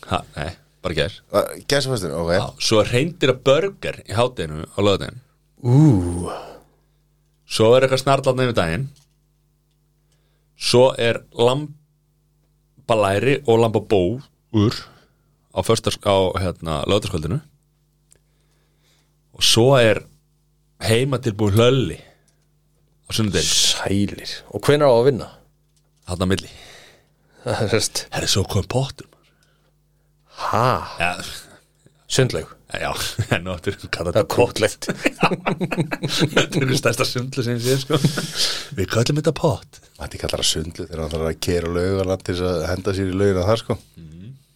Ha, 0.08 0.18
Nei, 0.36 0.50
bara 0.84 0.94
gæs. 0.96 1.14
Gæsa 1.68 1.88
fæstur, 1.92 2.12
ok. 2.20 2.30
Já, 2.36 2.44
Svo 2.68 2.76
er 2.82 2.88
reyndir 2.92 3.30
að 3.32 3.40
burger 3.48 3.96
í 4.04 4.12
hátinu 4.16 4.58
á 4.68 4.78
löðin 4.84 5.16
Ú, 5.64 6.28
Svo 7.48 7.66
er 7.76 7.80
eitthvað 7.86 8.02
snarlatna 8.04 8.44
yfir 8.46 8.56
daginn. 8.60 8.84
Svo 10.58 10.84
er 11.00 11.16
lambalæri 11.32 13.34
og 13.48 13.56
lambabóur 13.64 14.20
á, 15.62 15.64
á 16.08 16.16
hérna, 16.42 16.82
lögðarskvöldinu. 16.90 17.40
Og 19.38 19.44
svo 19.46 19.72
er 19.78 20.02
heima 20.84 21.18
tilbúin 21.22 21.56
hlölli 21.56 21.98
á 21.98 23.10
sunnudegin 23.14 23.48
sælir. 23.48 24.38
Og 24.54 24.62
hvenær 24.66 24.90
á 24.90 24.94
að 24.94 25.06
vinna? 25.10 25.28
þarna 26.08 26.28
á 26.28 26.30
milli. 26.32 26.50
Það 27.44 27.74
er 27.78 28.22
er 28.24 28.28
svo 28.28 28.44
komið 28.48 28.68
pottur 28.72 29.06
Ha, 30.38 30.96
Já, 31.00 31.12
sundleg 32.10 32.48
já, 32.82 32.90
en 33.32 33.46
nú 33.46 33.54
áttur 33.54 33.78
kalla 33.88 34.12
Það 34.12 34.18
er 34.18 34.18
þetta 34.18 34.34
kótlegt 34.34 34.88
Þetta 36.34 36.60
er 36.60 36.74
stærsta 36.76 37.06
sundlu 37.08 37.44
sem 37.46 37.56
ég 37.56 37.64
sé 37.64 37.78
sko. 37.80 37.98
Við 38.76 38.90
kallum 38.92 39.20
þetta 39.22 39.32
pott. 39.38 39.80
Matti 39.98 40.20
kallar 40.20 40.42
það 40.44 40.50
sundlu 40.50 40.86
þegar 40.86 41.02
hann 41.04 41.14
þarf 41.14 41.30
að 41.30 41.40
kera 41.48 41.72
laugarland 41.78 42.26
til 42.26 42.36
þess 42.36 42.46
að 42.50 42.66
henda 42.68 42.94
sér 42.98 43.10
í 43.10 43.16
laugina 43.16 43.46
þar 43.48 43.62
sko 43.62 43.78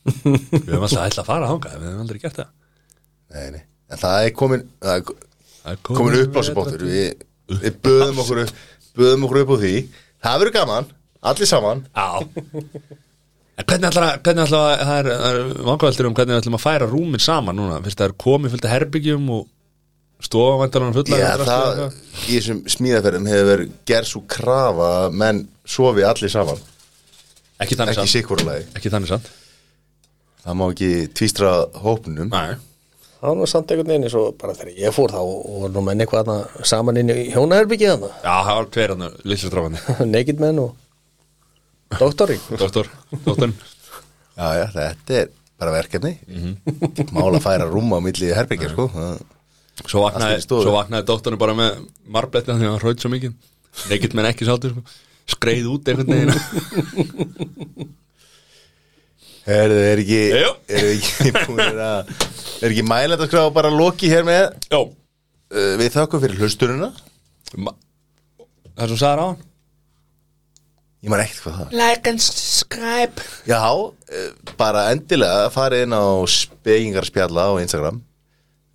Við 0.07 0.73
höfum 0.73 0.87
alltaf 0.87 1.05
ætla 1.09 1.23
að 1.23 1.29
fara 1.29 1.51
þangað 1.53 1.77
Við 1.79 1.89
höfum 1.91 2.03
aldrei 2.05 2.23
gert 2.23 2.41
það. 2.41 2.51
Nei, 3.33 3.47
nei. 3.55 3.63
En 3.93 4.01
það 4.03 4.27
er 4.27 4.35
komin, 4.39 4.65
það 4.83 4.97
er 4.97 5.29
Það 5.63 5.77
er 5.77 5.81
komin 5.87 6.19
upp 6.19 6.39
á 6.39 6.41
sig 6.43 6.57
bóttur 6.59 6.85
Við, 6.89 7.25
við 7.53 7.79
böðum 7.87 8.23
okkur 8.25 8.43
Böðum 8.99 9.25
okkur 9.29 9.41
upp 9.45 9.55
á 9.55 9.57
því. 9.63 9.77
Það 10.23 10.43
verður 10.43 10.55
gaman, 10.59 10.91
allir 11.31 11.49
saman. 11.49 11.81
Já. 11.97 12.09
En 13.53 13.67
hvernig 13.69 13.89
ætlar 13.89 14.05
að, 14.09 14.29
að, 14.33 14.53
það 14.83 14.93
er, 14.99 15.09
er 15.29 15.41
vangaveltur 15.69 16.09
um 16.09 16.17
hvernig 16.17 16.39
ætlum 16.41 16.57
að 16.59 16.65
færa 16.65 16.89
rúmin 16.89 17.23
saman 17.23 17.59
núna, 17.59 17.81
fyrst 17.85 18.01
það 18.01 18.11
er 18.11 18.15
komið 18.25 18.55
fullt 18.55 18.69
af 18.69 18.73
herbyggjum 18.75 19.27
og 19.37 19.43
stofavæntalanum 20.23 20.97
fulla 20.97 21.19
Já, 21.21 21.31
það 21.43 21.83
í 21.83 22.37
þessum 22.37 22.63
smíðaferðum 22.71 23.29
hefur 23.33 23.49
verið 23.51 23.73
gerð 23.91 24.11
svo 24.13 24.23
krafa 24.31 24.91
að 25.03 25.17
menn 25.23 25.43
sofi 25.77 26.07
allir 26.07 26.33
saman. 26.33 26.61
Ekki 27.63 27.79
þannig 27.79 27.95
Ekki 27.97 28.03
samt, 28.03 28.15
sikkurulegi 28.17 28.69
ekki 28.79 28.93
þannig 28.93 29.13
samt 29.13 29.33
Það 30.43 30.57
má 30.59 30.65
ekki 30.73 30.91
tvístra 31.19 31.51
hópnum. 31.85 32.29
Nei, 32.33 32.57
Það 33.23 33.37
var 33.39 33.47
samt 33.53 33.71
einhvern 33.71 33.87
veginn 33.93 34.05
eins 34.09 34.15
og 34.19 34.33
bara 34.41 34.55
þegar 34.59 34.79
ég 34.83 34.95
fór 34.97 35.13
þá 35.15 35.19
og 35.23 35.59
var 35.63 35.71
nú 35.77 35.83
menn 35.87 36.01
eitthvað 36.03 36.25
þarna 36.27 36.65
saman 36.67 36.97
inn 36.99 37.13
í 37.15 37.29
hjónaherbyggið 37.31 37.93
þarna. 37.93 38.09
Já, 38.25 38.33
það 38.49 38.57
var 38.59 38.67
tveir 38.75 38.95
hann 38.97 39.05
lillir 39.23 39.43
stráfandi 39.45 40.09
Naked 40.17 40.43
menn 40.43 40.59
og 40.59 42.01
doktori 42.01 42.39
Doktor, 42.59 42.91
doktorn 43.29 43.55
Já, 44.35 44.49
já, 44.59 44.65
þetta 44.75 45.21
er 45.21 45.31
bara 45.63 45.75
verkefni. 45.77 46.13
Mál 47.15 47.29
að 47.37 47.43
færa 47.45 47.69
rúma 47.71 48.01
á 48.03 48.03
milli 48.03 48.33
herbyggja 48.35 48.73
sko. 48.73 48.89
Það- 48.97 49.23
Svo 49.89 50.03
vaknaði, 50.03 50.43
vaknaði 50.75 51.07
doktorinn 51.09 51.39
bara 51.41 51.55
með 51.57 51.79
marbletti 52.13 52.51
þannig 52.51 52.67
að 52.67 52.73
hann 52.75 52.83
hraut 52.83 53.03
svo 53.07 53.11
mikið. 53.13 53.33
Nekitt 53.93 54.15
menn 54.19 54.29
ekki 54.29 54.47
sáttur 54.49 54.75
sko. 54.75 54.83
Skreið 55.37 55.69
út 55.77 55.89
einhvern 55.93 56.11
veginn 56.11 56.35
Herðu, 59.47 59.79
er 59.91 60.01
ekki. 60.05 60.19
Er 60.71 60.91
ekki 60.93 61.33
búinir 61.49 61.79
að 61.83 62.11
Er 62.63 62.69
ekki 62.71 62.85
mælend 62.87 63.19
að 63.25 63.27
skrá 63.31 63.43
bara 63.55 63.73
loki 63.75 64.11
hér 64.13 64.23
með 64.29 64.45
Jó, 64.71 64.83
uh, 64.87 65.73
Við 65.81 65.89
þakkum 65.97 66.23
fyrir 66.23 66.39
hlusturina 66.45 66.93
ma- 67.59 67.75
það 68.79 68.93
sem 68.95 69.01
sagði 69.03 69.25
á 69.25 69.27
hann. 69.27 69.41
Ég 71.03 71.11
man 71.11 71.21
ekkert 71.25 71.43
hvað 71.43 71.57
það 71.59 71.75
Like 71.81 72.13
and 72.13 72.23
subscribe. 72.23 73.25
Já, 73.51 73.59
uh, 73.67 74.53
bara 74.61 74.85
endilega 74.95 75.49
farið 75.53 75.83
inn 75.89 75.97
á 75.99 76.05
spekingarspjalla 76.31 77.49
á 77.51 77.53
Instagram. 77.65 77.99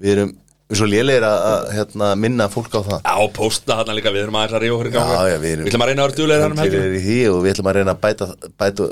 Við 0.03 0.11
erum 0.17 0.33
svo 0.75 0.87
lélegir 0.89 1.23
að, 1.23 1.37
að 1.47 1.69
hérna, 1.77 2.07
minna 2.19 2.47
fólk 2.51 2.73
á 2.75 2.81
það 2.83 2.97
Já, 2.99 3.15
posta 3.37 3.77
þarna 3.79 3.93
líka, 3.95 4.11
við 4.11 4.25
erum 4.25 4.37
aðeins 4.39 4.57
að 4.57 4.63
rífa 4.65 4.75
okkur 4.75 4.89
í 4.89 4.91
ganga 4.97 5.13
Já, 5.15 5.29
já, 5.31 5.37
við 5.39 5.53
erum 5.53 5.63
Við 5.63 5.71
ætlum 5.71 5.85
að 5.85 5.89
reyna 5.91 6.03
að 6.03 6.09
vera 6.09 6.17
duglegir 6.17 6.43
hann 6.43 6.55
um 6.55 6.61
helgina 6.61 6.81
Fyrir 6.83 6.97
í 6.97 7.03
því 7.05 7.17
og 7.31 7.39
við 7.45 7.53
ætlum 7.53 7.69
að 7.71 7.77
reyna 7.77 7.93
að 7.93 8.01
bæta, 8.03 8.27
bæta, 8.59 8.87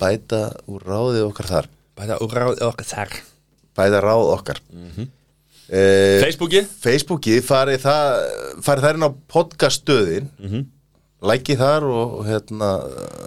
bæta 0.00 0.40
úr 0.66 0.88
ráðið 0.90 1.28
okkar 1.28 1.50
þar 1.52 1.70
Bæta 2.00 2.18
úr 2.26 2.36
ráð 2.40 2.64
okkar 2.66 2.90
þar 2.90 3.16
Bæta 3.78 4.02
ráð 4.02 4.26
okkar 4.34 4.62
mm. 4.66 4.90
-hmm. 4.96 5.10
Facebooki 5.70 6.64
Facebooki 6.82 7.38
farið 7.46 7.84
það 7.84 8.06
farið 8.66 8.86
þær 8.88 8.96
inn 8.98 9.06
á 9.06 9.10
podcaststöðin 9.30 10.30
mm. 10.34 10.48
-hmm. 10.50 11.58
þar 11.60 11.86
og, 11.86 12.16
hérna 12.26 12.70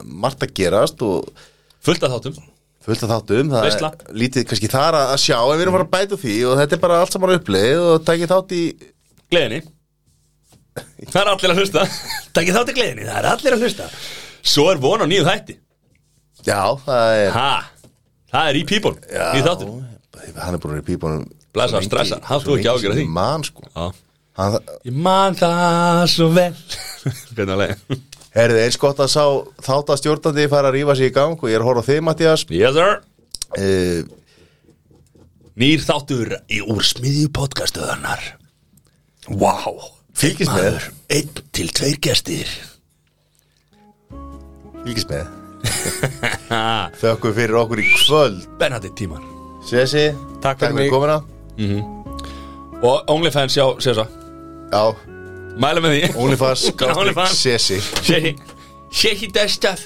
margt 0.03 0.43
að 0.43 0.55
gerast 0.59 0.99
og 1.07 1.31
Fullt 1.83 2.03
af 2.03 2.11
þáttum 2.17 2.35
fullt 2.83 3.03
að 3.05 3.11
þáttum 3.13 3.51
það 3.53 3.63
Veisla. 3.67 3.89
er 3.93 4.17
lítið 4.23 4.45
kannski 4.49 4.69
þar 4.73 4.97
að 4.99 5.13
sjá 5.23 5.37
en 5.39 5.53
við 5.57 5.63
erum 5.65 5.73
að 5.73 5.77
fara 5.79 5.87
að 5.87 5.93
bæta 5.95 6.19
því 6.23 6.35
og 6.49 6.57
þetta 6.61 6.75
er 6.77 6.81
bara 6.83 6.97
allt 7.03 7.15
saman 7.15 7.35
uppleið 7.37 7.83
og 7.87 8.03
takið 8.09 8.31
þátt 8.33 8.55
í 8.57 8.63
Gleðinni. 9.33 9.61
Það 11.13 11.19
er 11.21 11.29
allir 11.33 11.51
að 11.53 11.59
hlusta. 11.61 11.83
Takkið 12.33 12.55
þátt 12.57 12.71
í 12.71 12.75
gleðinni, 12.77 13.05
það 13.07 13.17
er 13.21 13.27
allir 13.31 13.55
að 13.57 13.63
hlusta. 13.65 13.87
Svo 14.53 14.65
er 14.73 14.79
von 14.83 15.03
á 15.03 15.07
nýju 15.09 15.25
þætti. 15.27 15.55
Já, 16.47 16.59
það 16.85 17.17
er 17.23 17.31
Ha, 17.37 17.49
það 18.33 18.49
er 18.51 18.59
í 18.59 18.63
pípun 18.67 18.97
já, 19.07 19.25
Nýju 19.35 19.45
þáttur. 19.47 19.69
hann 20.43 20.57
er 20.57 20.61
búin 20.63 20.79
í 20.81 20.85
pípunum 20.87 21.23
lengi- 21.55 21.85
stressar. 21.87 22.23
Hafðu 22.27 22.43
svo 22.49 22.57
ekki 22.59 22.81
sem 22.87 22.97
því? 22.97 23.05
man 23.15 23.43
sko. 23.47 23.63
Já. 23.75 23.85
Hann, 24.37 24.57
Ég 24.89 24.93
man 25.05 25.35
það 25.37 26.03
svo 26.09 26.27
vel. 26.33 26.53
Hvernig 27.37 27.53
að 27.53 27.61
leið 27.63 28.01
herðið 28.33 28.63
eins 28.65 28.79
gott 28.81 28.99
að 29.03 29.11
sá 29.13 29.23
þátt 29.63 29.93
að 29.93 29.99
stjórnandi 30.01 30.49
fara 30.51 30.71
að 30.71 30.77
rífa 30.79 30.95
sig 30.97 31.11
í 31.11 31.15
gang 31.15 31.37
og 31.37 31.49
ég 31.51 31.57
er 31.59 31.63
að 31.63 31.69
horfa 31.69 31.85
á 31.85 31.89
þig 31.89 32.03
Mattias 32.07 32.45
Yes 32.49 32.77
sir. 32.77 33.01
Uh, 33.53 34.03
Nýr 35.59 35.83
þáttur 35.85 36.31
í 36.49 36.63
úrsmiðju 36.65 37.27
podcastöðarnar 37.35 38.23
Vá. 39.29 39.53
Fylgist 40.17 40.51
með. 40.53 40.89
Einn 41.13 41.29
til 41.55 41.69
tveir 41.73 41.99
gestir. 42.03 42.49
Fylgist 44.83 45.09
með. 45.13 45.29
Þökkum 47.01 47.35
fyrir 47.37 47.55
okkur 47.61 47.81
í 47.81 47.87
kvöld. 47.95 48.43
Spennandi 48.43 48.91
tímar. 48.99 49.23
Sessi, 49.63 50.09
Takk 50.43 50.59
fyrir 50.59 50.75
mig. 50.75 50.91
komuna. 50.91 51.21
Og 52.83 53.13
OnlyFans, 53.13 53.55
já, 53.55 53.63
svo 53.79 54.03
Já, 54.73 55.12
Mæla 55.61 55.83
með 55.83 55.93
því. 55.95 56.11
OnlyFans, 56.23 56.63
OnlyFans. 57.01 57.35
Sessi 57.43 57.79
Shit, 58.01 58.39
shit, 58.89 59.33
that 59.33 59.49
stuff 59.53 59.85